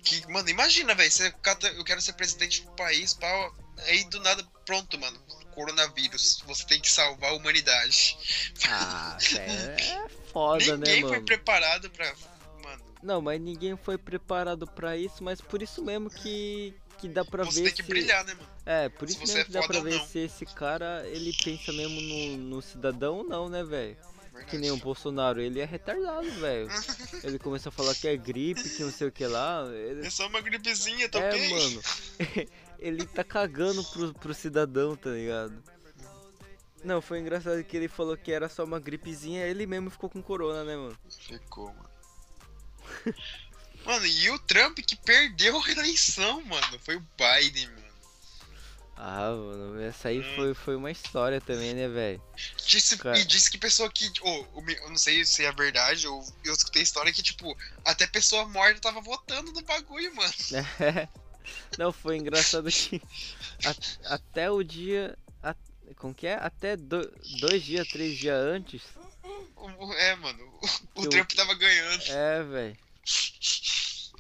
que, 0.03 0.25
mano, 0.29 0.49
imagina, 0.49 0.93
velho, 0.93 1.11
eu 1.75 1.83
quero 1.83 2.01
ser 2.01 2.13
presidente 2.13 2.63
do 2.63 2.71
país, 2.71 3.13
pá, 3.13 3.51
aí 3.85 4.03
do 4.05 4.19
nada, 4.19 4.43
pronto, 4.65 4.99
mano. 4.99 5.17
Coronavírus, 5.53 6.43
você 6.45 6.65
tem 6.65 6.81
que 6.81 6.91
salvar 6.91 7.31
a 7.31 7.35
humanidade. 7.35 8.17
Ah. 8.67 9.17
É 9.37 10.09
foda, 10.33 10.65
né, 10.77 10.85
Ninguém 10.85 11.01
foi 11.01 11.11
mano? 11.11 11.25
preparado 11.25 11.89
pra. 11.91 12.13
Não, 13.05 13.21
mas 13.21 13.39
ninguém 13.39 13.77
foi 13.77 13.99
preparado 13.99 14.65
pra 14.65 14.97
isso, 14.97 15.23
mas 15.23 15.39
por 15.39 15.61
isso 15.61 15.85
mesmo 15.85 16.09
que, 16.09 16.73
que 16.97 17.07
dá 17.07 17.23
pra 17.23 17.45
você 17.45 17.61
ver 17.61 17.67
tem 17.67 17.75
que 17.75 17.83
se... 17.83 17.87
brilhar, 17.87 18.25
né, 18.25 18.33
mano? 18.33 18.49
É, 18.65 18.89
por 18.89 19.07
se 19.07 19.13
isso 19.13 19.27
você 19.27 19.37
mesmo 19.37 19.41
é 19.41 19.45
que 19.45 19.51
dá 19.51 19.67
pra 19.67 19.79
ver 19.79 19.97
não. 19.99 20.07
se 20.07 20.19
esse 20.19 20.43
cara, 20.47 21.07
ele 21.07 21.31
pensa 21.43 21.71
mesmo 21.71 22.01
no, 22.01 22.37
no 22.37 22.61
cidadão 22.63 23.17
ou 23.17 23.23
não, 23.23 23.47
né, 23.47 23.63
velho? 23.63 23.95
Que 24.49 24.57
nem 24.57 24.71
o 24.71 24.77
Bolsonaro, 24.77 25.39
ele 25.39 25.59
é 25.59 25.65
retardado, 25.65 26.29
velho. 26.31 26.67
Ele 27.23 27.39
começou 27.39 27.69
a 27.69 27.71
falar 27.71 27.95
que 27.95 28.05
é 28.05 28.17
gripe, 28.17 28.69
que 28.69 28.83
não 28.83 28.91
sei 28.91 29.07
o 29.07 29.11
que 29.11 29.25
lá. 29.25 29.65
Ele... 29.71 30.05
É 30.05 30.09
só 30.09 30.27
uma 30.27 30.41
gripezinha, 30.41 31.07
tá 31.07 31.19
É, 31.19 31.29
ok? 31.29 31.49
mano. 31.49 31.81
ele 32.77 33.05
tá 33.05 33.23
cagando 33.23 33.81
pro, 33.85 34.13
pro 34.13 34.33
cidadão, 34.33 34.95
tá 34.97 35.09
ligado? 35.11 35.63
Não, 36.83 37.01
foi 37.01 37.19
engraçado 37.19 37.63
que 37.63 37.77
ele 37.77 37.87
falou 37.87 38.17
que 38.17 38.31
era 38.31 38.49
só 38.49 38.65
uma 38.65 38.79
gripezinha, 38.79 39.45
ele 39.45 39.65
mesmo 39.65 39.89
ficou 39.89 40.09
com 40.09 40.21
corona, 40.21 40.65
né, 40.65 40.75
mano? 40.75 40.97
Ficou, 41.09 41.67
mano. 41.67 41.94
Mano, 43.85 44.05
e 44.05 44.29
o 44.31 44.39
Trump 44.39 44.79
que 44.79 44.95
perdeu 44.95 45.61
a 45.61 45.71
eleição, 45.71 46.41
mano. 46.43 46.79
Foi 46.79 46.95
o 46.95 47.05
Biden, 47.17 47.67
mano. 47.67 47.85
Ah, 48.97 49.29
mano, 49.31 49.81
essa 49.81 50.07
aí 50.07 50.21
Hum. 50.21 50.35
foi, 50.35 50.53
foi 50.53 50.75
uma 50.75 50.89
história 50.89 51.41
também, 51.41 51.73
né, 51.73 51.87
velho? 51.89 52.23
Cara. 52.99 53.17
E 53.19 53.25
disse 53.25 53.51
que 53.51 53.57
pessoa 53.57 53.91
que. 53.91 54.09
Oh, 54.21 54.45
o 54.53 54.61
me- 54.61 54.75
eu 54.75 54.89
não 54.89 54.97
sei 54.97 55.25
se 55.25 55.43
é 55.43 55.51
verdade, 55.51 56.07
ou 56.07 56.25
eu 56.45 56.53
escutei 56.53 56.81
história 56.81 57.11
que, 57.11 57.21
tipo, 57.21 57.55
até 57.83 58.07
pessoa 58.07 58.47
morta 58.47 58.79
tava 58.79 59.01
votando 59.01 59.51
no 59.51 59.61
bagulho, 59.63 60.15
mano. 60.15 60.33
Não, 61.77 61.91
foi 61.93 62.17
engraçado 62.17 62.71
que 62.71 62.99
a- 63.65 64.13
até 64.15 64.49
o 64.49 64.63
dia. 64.63 65.15
a- 65.43 65.55
como 65.97 66.15
que 66.15 66.25
é? 66.25 66.35
Até 66.35 66.75
do- 66.75 67.11
dois 67.39 67.63
dias, 67.63 67.87
três 67.87 68.17
dias 68.17 68.39
antes. 68.39 68.81
É, 69.97 70.15
mano. 70.15 70.59
O, 70.95 71.01
o 71.01 71.09
Trump 71.09 71.31
tava 71.33 71.53
ganhando. 71.53 72.01
É, 72.09 72.43
velho. 72.43 72.77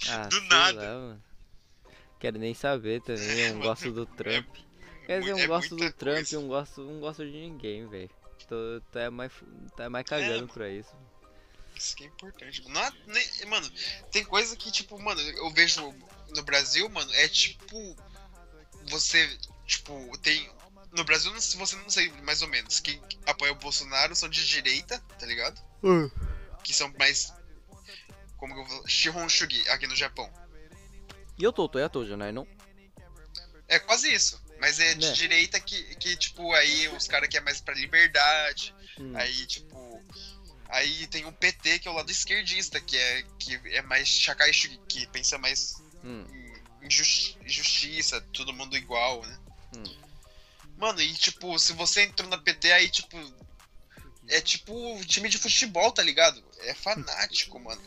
Ah, 0.09 0.27
Do 0.27 0.41
nada. 0.41 0.97
lá. 0.97 1.17
Quero 2.19 2.37
nem 2.39 2.53
saber 2.53 3.01
também, 3.01 3.27
eu 3.39 3.47
não 3.49 3.53
mano, 3.59 3.69
gosto 3.69 3.91
do 3.91 4.05
Trump. 4.05 4.47
Quer 5.05 5.19
dizer, 5.19 5.31
eu 5.31 5.37
não 5.37 5.43
é 5.43 5.47
gosto 5.47 5.75
do 5.75 5.91
Trump, 5.93 6.15
coisa. 6.15 6.35
eu 6.35 6.41
não 6.41 6.47
gosto, 6.47 6.81
não 6.81 6.99
gosto 6.99 7.25
de 7.25 7.31
ninguém, 7.31 7.87
velho. 7.87 8.09
Tô, 8.47 8.55
tô 8.91 8.99
é 8.99 9.09
mais, 9.09 9.31
tá 9.75 9.89
mais 9.89 10.05
cagando 10.07 10.41
mano. 10.41 10.47
pra 10.53 10.69
isso. 10.69 10.95
Isso 11.75 11.95
que 11.95 12.03
é 12.03 12.07
importante. 12.07 12.63
Não, 12.69 12.91
nem- 13.07 13.45
mano, 13.47 13.69
tem 14.11 14.23
coisa 14.23 14.55
que, 14.55 14.71
tipo, 14.71 14.99
mano, 15.01 15.19
eu 15.21 15.51
vejo 15.51 15.93
no 16.35 16.43
Brasil, 16.43 16.87
mano, 16.89 17.11
é 17.13 17.27
tipo. 17.27 17.95
Você, 18.89 19.27
tipo, 19.65 20.15
tem 20.19 20.49
no 20.95 21.03
Brasil, 21.03 21.31
não- 21.31 21.41
você 21.41 21.75
não 21.75 21.89
sei 21.89 22.09
mais 22.21 22.41
ou 22.41 22.47
menos, 22.47 22.79
quem 22.79 23.01
apoia 23.25 23.51
o 23.51 23.55
Bolsonaro 23.55 24.15
são 24.15 24.29
de 24.29 24.45
direita, 24.47 24.99
tá 25.19 25.25
ligado? 25.25 25.59
Que 26.63 26.73
são 26.73 26.91
mais. 26.97 27.33
Como 28.45 28.53
que 28.53 28.61
eu 28.61 28.65
vou. 28.77 28.87
Shihonshugi, 28.87 29.67
aqui 29.69 29.87
no 29.87 29.95
Japão. 29.95 30.31
E 31.37 31.43
eu 31.43 31.51
tô, 31.51 31.67
tô 31.67 31.79
e 31.79 31.89
tô, 31.89 32.05
já, 32.05 32.15
não 32.15 32.43
é? 33.67 33.75
É 33.75 33.79
quase 33.79 34.13
isso. 34.13 34.39
Mas 34.59 34.79
é 34.79 34.93
de 34.93 35.07
Né. 35.07 35.13
direita 35.13 35.59
que, 35.59 35.95
que, 35.95 36.15
tipo, 36.15 36.53
aí 36.53 36.87
os 36.89 37.07
caras 37.07 37.27
que 37.27 37.37
é 37.37 37.41
mais 37.41 37.59
pra 37.59 37.73
liberdade. 37.73 38.73
Hum. 38.99 39.13
Aí, 39.17 39.45
tipo. 39.47 40.03
Aí 40.69 41.07
tem 41.07 41.25
o 41.25 41.31
PT, 41.31 41.79
que 41.79 41.87
é 41.87 41.91
o 41.91 41.95
lado 41.95 42.11
esquerdista, 42.11 42.79
que 42.79 42.95
é, 42.95 43.23
que 43.39 43.55
é 43.75 43.81
mais 43.81 44.07
Shakaishugi, 44.07 44.79
que 44.87 45.07
pensa 45.07 45.37
mais 45.39 45.73
Hum. 46.03 46.25
em 46.83 46.89
justi- 46.89 47.37
justiça, 47.47 48.21
todo 48.31 48.53
mundo 48.53 48.77
igual, 48.77 49.25
né? 49.25 49.39
Hum. 49.75 49.95
Mano, 50.77 51.01
e 51.01 51.11
tipo, 51.15 51.57
se 51.57 51.73
você 51.73 52.03
entrou 52.03 52.29
na 52.29 52.37
PT, 52.37 52.71
aí, 52.71 52.89
tipo. 52.89 53.17
É 54.27 54.41
tipo 54.41 54.99
time 55.05 55.29
de 55.29 55.37
futebol, 55.37 55.91
tá 55.91 56.01
ligado? 56.01 56.43
É 56.61 56.73
fanático, 56.73 57.59
mano. 57.59 57.81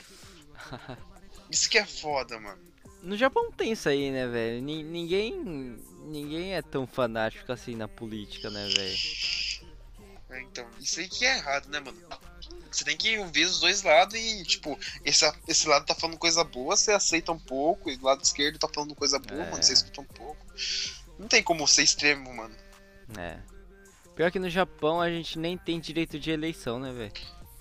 Isso 1.51 1.69
que 1.71 1.79
é 1.79 1.87
foda, 1.87 2.39
mano. 2.39 2.59
No 3.03 3.17
Japão 3.17 3.51
tem 3.53 3.73
isso 3.73 3.89
aí, 3.89 4.11
né, 4.11 4.27
velho? 4.27 4.61
Ni- 4.63 4.83
Ninguém. 4.83 5.79
Ninguém 6.05 6.55
é 6.55 6.63
tão 6.63 6.87
fanático 6.87 7.51
assim 7.53 7.77
na 7.77 7.87
política, 7.87 8.51
né, 8.51 8.67
velho? 8.69 8.97
É, 10.31 10.43
Então, 10.43 10.67
isso 10.81 10.99
aí 11.01 11.09
que 11.09 11.25
é 11.25 11.37
errado, 11.39 11.69
né, 11.69 11.81
mano? 11.81 11.97
Você 12.71 12.85
tem 12.85 12.97
que 12.97 13.17
ouvir 13.19 13.45
os 13.47 13.61
dois 13.61 13.83
lados 13.83 14.15
e, 14.15 14.43
tipo, 14.45 14.79
esse, 15.05 15.25
esse 15.47 15.67
lado 15.69 15.87
tá 15.87 15.95
falando 15.95 16.19
coisa 16.19 16.45
boa, 16.45 16.77
você 16.77 16.93
aceita 16.93 17.33
um 17.33 17.39
pouco, 17.39 17.91
e 17.91 17.97
o 17.97 18.03
lado 18.05 18.23
esquerdo 18.23 18.59
tá 18.59 18.69
falando 18.69 18.95
coisa 18.95 19.19
boa, 19.19 19.43
É. 19.43 19.51
mano, 19.51 19.63
você 19.63 19.73
escuta 19.73 20.01
um 20.03 20.05
pouco. 20.05 20.45
Não 21.19 21.29
tem 21.29 21.43
como 21.43 21.67
ser 21.67 21.83
extremo, 21.85 22.35
mano. 22.35 22.55
É. 23.17 23.39
Pior 24.15 24.31
que 24.31 24.39
no 24.39 24.51
Japão 24.51 25.01
a 25.01 25.09
gente 25.11 25.39
nem 25.39 25.57
tem 25.57 25.81
direito 25.81 26.19
de 26.19 26.31
eleição, 26.31 26.79
né, 26.79 26.93
velho? 26.93 27.13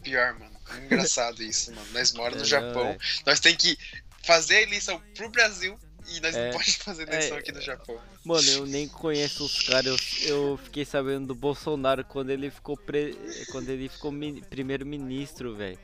Pior, 0.01 0.34
mano. 0.39 0.57
Engraçado 0.86 1.41
isso, 1.43 1.72
mano. 1.74 1.88
Nós 1.93 2.11
moramos 2.13 2.38
no 2.39 2.43
É, 2.43 2.47
Japão, 2.47 2.84
velho. 2.88 2.99
nós 3.26 3.39
tem 3.39 3.55
que 3.55 3.78
fazer 4.24 4.55
a 4.57 4.61
eleição 4.63 5.01
pro 5.15 5.30
Brasil 5.30 5.80
e 6.09 6.20
nós 6.20 6.36
É. 6.36 6.45
não 6.45 6.51
podemos 6.51 6.76
fazer 6.76 7.03
eleição 7.07 7.38
É. 7.38 7.39
aqui 7.39 7.51
no 7.51 7.61
Japão. 7.61 7.99
Mano, 8.24 8.49
eu 8.49 8.65
nem 8.65 8.88
conheço 8.88 9.45
os 9.45 9.61
caras. 9.68 9.99
Eu, 10.24 10.51
eu 10.51 10.57
fiquei 10.57 10.84
sabendo 10.86 11.28
do 11.28 11.36
Bolsonaro 11.36 12.03
quando 12.03 12.30
ele 12.30 12.49
ficou 12.51 12.76
pre... 12.76 13.13
quando 13.51 13.70
ele 13.70 13.88
ficou 13.89 14.11
mi- 14.11 14.41
primeiro-ministro, 14.41 15.55
velho. 15.55 15.80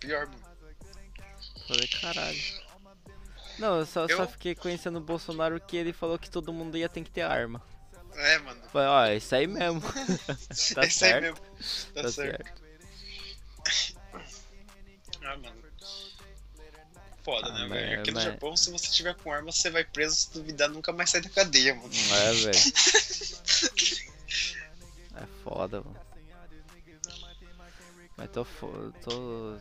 Pior, 0.00 0.26
mano. 0.26 0.44
Falei, 1.68 1.88
caralho. 1.88 2.40
Não, 3.58 3.78
eu 3.78 3.86
só, 3.86 4.06
Eu- 4.06 4.16
só 4.16 4.26
fiquei 4.26 4.54
conhecendo 4.54 4.98
o 4.98 5.02
Bolsonaro 5.02 5.60
que 5.60 5.76
ele 5.76 5.92
falou 5.92 6.18
que 6.18 6.28
todo 6.30 6.52
mundo 6.52 6.76
ia 6.76 6.88
ter 6.88 7.02
que 7.04 7.10
ter 7.10 7.22
arma. 7.22 7.62
É, 8.16 8.38
mano. 8.38 8.60
Falei, 8.72 8.88
ó, 8.88 9.04
é 9.06 9.16
isso 9.16 9.34
aí 9.34 9.46
mesmo. 9.46 9.80
Tá 10.74 10.82
é 10.82 10.86
isso 10.86 10.98
certo. 10.98 11.14
aí 11.14 11.20
mesmo. 11.20 11.36
Tá, 11.94 12.02
Tá 12.02 12.10
certo. 12.12 12.44
certo. 12.44 12.64
Ah, 15.24 15.36
mano. 15.36 15.64
Foda, 17.24 17.48
Ah, 17.48 17.52
né, 17.54 17.60
mas- 17.66 17.70
velho? 17.70 18.00
Aqui 18.00 18.10
no 18.10 18.14
mas- 18.16 18.24
Japão, 18.24 18.56
se 18.56 18.70
você 18.70 18.90
tiver 18.90 19.14
com 19.14 19.32
arma, 19.32 19.50
você 19.50 19.70
vai 19.70 19.82
preso, 19.84 20.14
se 20.14 20.32
duvidar, 20.34 20.68
nunca 20.68 20.92
mais 20.92 21.08
sai 21.10 21.22
da 21.22 21.30
cadeia, 21.30 21.74
mano. 21.74 21.88
Não 21.92 22.16
é, 22.16 22.32
velho. 22.34 22.58
É 25.16 25.26
foda, 25.44 25.80
mano. 25.80 25.96
Mas 28.16 28.30
tô 28.30 28.44
fo... 28.44 28.92
tô. 29.02 29.56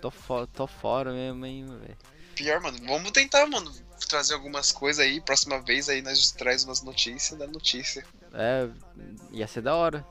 Tô, 0.00 0.10
fo... 0.10 0.46
tô 0.48 0.66
fora 0.66 1.12
mesmo, 1.12 1.46
hein, 1.46 1.66
velho. 1.66 1.96
Pior, 2.34 2.60
mano. 2.60 2.78
Vamos 2.86 3.12
tentar, 3.12 3.46
mano, 3.46 3.72
trazer 4.08 4.34
algumas 4.34 4.72
coisas 4.72 5.04
aí. 5.04 5.20
Próxima 5.20 5.60
vez 5.60 5.88
aí 5.88 6.02
nós 6.02 6.32
traz 6.32 6.64
umas 6.64 6.82
notícias 6.82 7.38
da 7.38 7.46
notícia. 7.46 8.04
É, 8.34 8.68
ia 9.30 9.46
ser 9.46 9.60
da 9.62 9.76
hora, 9.76 10.04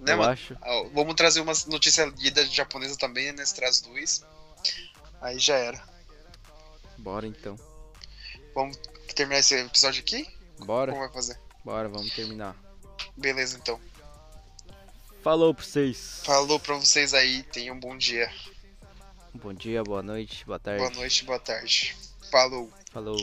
Né, 0.00 0.12
eu 0.12 0.18
mano? 0.18 0.30
acho. 0.32 0.56
Ah, 0.62 0.82
Vamos 0.92 1.14
trazer 1.14 1.40
umas 1.40 1.66
notícias 1.66 2.12
lidas 2.18 2.52
japonesa 2.52 2.96
também, 2.98 3.26
né? 3.26 3.32
Nós 3.38 3.52
traz 3.52 3.80
dois. 3.80 4.24
Aí 5.20 5.38
já 5.38 5.56
era. 5.56 5.82
Bora 6.98 7.26
então. 7.26 7.56
Vamos 8.54 8.78
terminar 9.14 9.40
esse 9.40 9.54
episódio 9.54 10.00
aqui? 10.00 10.26
Bora, 10.58 10.92
Como 10.92 11.04
vai 11.04 11.12
fazer? 11.12 11.38
bora, 11.64 11.88
vamos 11.88 12.12
terminar. 12.14 12.56
Beleza, 13.16 13.56
então. 13.58 13.80
Falou 15.22 15.54
pra 15.54 15.64
vocês. 15.64 16.22
Falou 16.24 16.58
pra 16.58 16.76
vocês 16.76 17.12
aí. 17.14 17.42
Tenham 17.44 17.76
um 17.76 17.80
bom 17.80 17.96
dia. 17.96 18.30
Bom 19.34 19.52
dia, 19.52 19.82
boa 19.84 20.02
noite, 20.02 20.44
boa 20.44 20.58
tarde. 20.58 20.80
Boa 20.82 20.90
noite, 20.94 21.24
boa 21.24 21.38
tarde. 21.38 21.96
Falou. 22.30 22.70
Falou. 22.90 23.16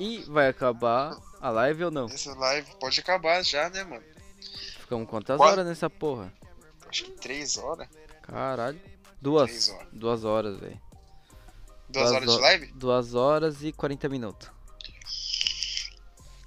E 0.00 0.22
vai 0.22 0.48
acabar 0.48 1.14
a 1.42 1.50
live 1.50 1.84
ou 1.84 1.90
não? 1.90 2.06
Essa 2.06 2.32
live 2.34 2.74
pode 2.80 2.98
acabar 3.00 3.44
já, 3.44 3.68
né, 3.68 3.84
mano? 3.84 4.02
Ficamos 4.78 5.06
quantas 5.06 5.36
Quatro. 5.36 5.52
horas 5.52 5.66
nessa 5.66 5.90
porra? 5.90 6.32
Acho 6.88 7.04
que 7.04 7.10
três 7.12 7.58
horas. 7.58 7.86
Caralho. 8.22 8.80
Duas. 9.20 9.50
Três 9.50 9.68
horas. 9.68 9.88
Duas 9.92 10.24
horas, 10.24 10.58
velho. 10.58 10.80
Duas 11.90 12.12
horas 12.12 12.34
de 12.34 12.40
live? 12.40 12.66
Duas 12.72 13.14
horas 13.14 13.62
e 13.62 13.72
40 13.72 14.08
minutos. 14.08 14.50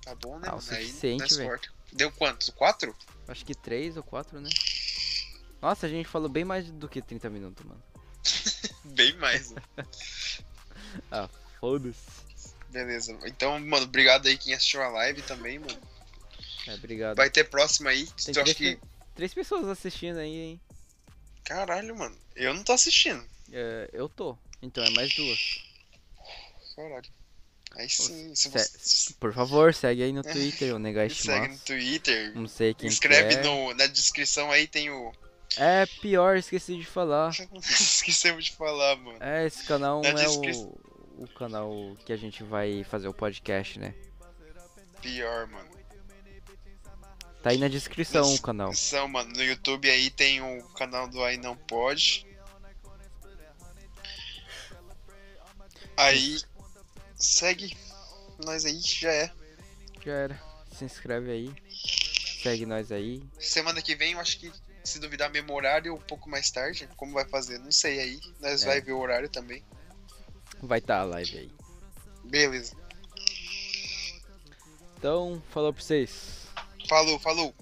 Tá 0.03 0.15
bom, 0.15 0.39
né? 0.39 0.47
Ah, 0.49 0.55
o 0.55 0.61
suficiente, 0.61 1.35
velho. 1.35 1.61
Deu 1.91 2.11
quantos? 2.11 2.49
Quatro? 2.49 2.95
Acho 3.27 3.45
que 3.45 3.53
três 3.53 3.95
ou 3.95 4.03
quatro, 4.03 4.41
né? 4.41 4.49
Nossa, 5.61 5.85
a 5.85 5.89
gente 5.89 6.09
falou 6.09 6.27
bem 6.27 6.43
mais 6.43 6.71
do 6.71 6.89
que 6.89 7.03
30 7.03 7.29
minutos, 7.29 7.63
mano. 7.63 7.81
Bem 8.83 9.15
mais. 9.17 9.51
né? 9.51 9.61
Foda-se. 11.59 12.22
Beleza. 12.73 13.15
Então, 13.25 13.59
mano, 13.59 13.85
obrigado 13.85 14.27
aí 14.27 14.35
quem 14.35 14.53
assistiu 14.53 14.81
a 14.81 14.87
live 14.89 15.21
também, 15.21 15.59
mano. 15.59 15.79
É, 16.67 16.73
obrigado. 16.73 17.15
Vai 17.15 17.29
ter 17.29 17.43
próxima 17.43 17.91
aí. 17.91 18.07
Tem 18.25 18.33
três, 18.33 18.53
que. 18.53 18.79
três 19.15 19.33
pessoas 19.33 19.67
assistindo 19.67 20.17
aí, 20.17 20.35
hein? 20.35 20.61
Caralho, 21.43 21.95
mano. 21.95 22.17
Eu 22.35 22.53
não 22.53 22.63
tô 22.63 22.73
assistindo. 22.73 23.23
É, 23.51 23.89
eu 23.93 24.09
tô. 24.09 24.35
Então 24.61 24.83
é 24.83 24.89
mais 24.89 25.13
duas. 25.13 25.63
Caralho. 26.75 27.09
Aí 27.75 27.89
sim, 27.89 28.33
se 28.35 28.49
você 28.49 29.13
Por 29.19 29.33
favor, 29.33 29.73
segue 29.73 30.03
aí 30.03 30.11
no. 30.11 30.21
Twitter, 30.23 30.73
o 30.75 30.79
Negashi 30.79 31.23
segue 31.23 31.47
no 31.49 31.57
Twitter, 31.59 32.35
Não 32.35 32.47
sei 32.47 32.73
quem 32.73 32.87
escreve 32.89 33.35
é. 33.35 33.43
no, 33.43 33.73
na 33.75 33.87
descrição 33.87 34.51
aí, 34.51 34.67
tem 34.67 34.89
o. 34.89 35.11
É 35.57 35.85
pior, 36.01 36.37
esqueci 36.37 36.75
de 36.77 36.85
falar. 36.85 37.31
Esquecemos 37.61 38.45
de 38.45 38.51
falar, 38.53 38.95
mano. 38.95 39.17
É, 39.21 39.45
esse 39.45 39.63
canal 39.65 40.01
Na 40.01 40.09
é 40.09 40.13
descri- 40.13 40.55
o, 40.55 40.75
o 41.17 41.27
canal 41.27 41.71
que 42.05 42.11
a 42.13 42.17
gente 42.17 42.43
vai 42.43 42.83
fazer 42.83 43.07
o 43.07 43.13
podcast, 43.13 43.79
né? 43.79 43.93
Pior, 45.01 45.47
mano. 45.47 45.69
Tá 47.41 47.49
aí 47.49 47.57
na 47.57 47.67
descrição 47.67 48.33
o 48.33 48.41
canal. 48.41 48.73
São, 48.73 49.07
mano. 49.07 49.29
No 49.35 49.43
YouTube 49.43 49.89
aí 49.89 50.09
tem 50.09 50.41
o 50.41 50.63
canal 50.75 51.07
do 51.09 51.21
Aí 51.23 51.37
Não 51.37 51.57
Pode. 51.57 52.25
Aí. 55.97 56.41
Segue 57.15 57.77
nós 58.43 58.65
aí, 58.65 58.79
já 58.81 59.11
é. 59.11 59.31
Já 60.03 60.11
era. 60.13 60.41
Se 60.71 60.83
inscreve 60.85 61.31
aí. 61.31 61.53
Segue 62.41 62.65
nós 62.65 62.91
aí. 62.91 63.23
Semana 63.39 63.81
que 63.81 63.95
vem, 63.95 64.13
eu 64.13 64.19
acho 64.19 64.39
que, 64.39 64.51
se 64.83 64.99
duvidar, 64.99 65.29
mesmo 65.29 65.53
horário, 65.53 65.93
um 65.95 66.01
pouco 66.01 66.29
mais 66.29 66.49
tarde. 66.51 66.89
Como 66.97 67.13
vai 67.13 67.25
fazer? 67.25 67.59
Não 67.59 67.71
sei 67.71 67.99
aí. 67.99 68.19
Nós 68.41 68.63
É. 68.63 68.65
vai 68.65 68.81
ver 68.81 68.91
o 68.93 68.99
horário 68.99 69.29
também. 69.29 69.63
Vai 70.63 70.79
estar 70.79 70.95
tá 70.95 71.01
a 71.01 71.03
live 71.03 71.37
aí. 71.37 71.51
Beleza. 72.23 72.73
Então, 74.97 75.43
falou 75.49 75.73
pra 75.73 75.83
vocês. 75.83 76.47
Falou, 76.87 77.19
falou. 77.19 77.53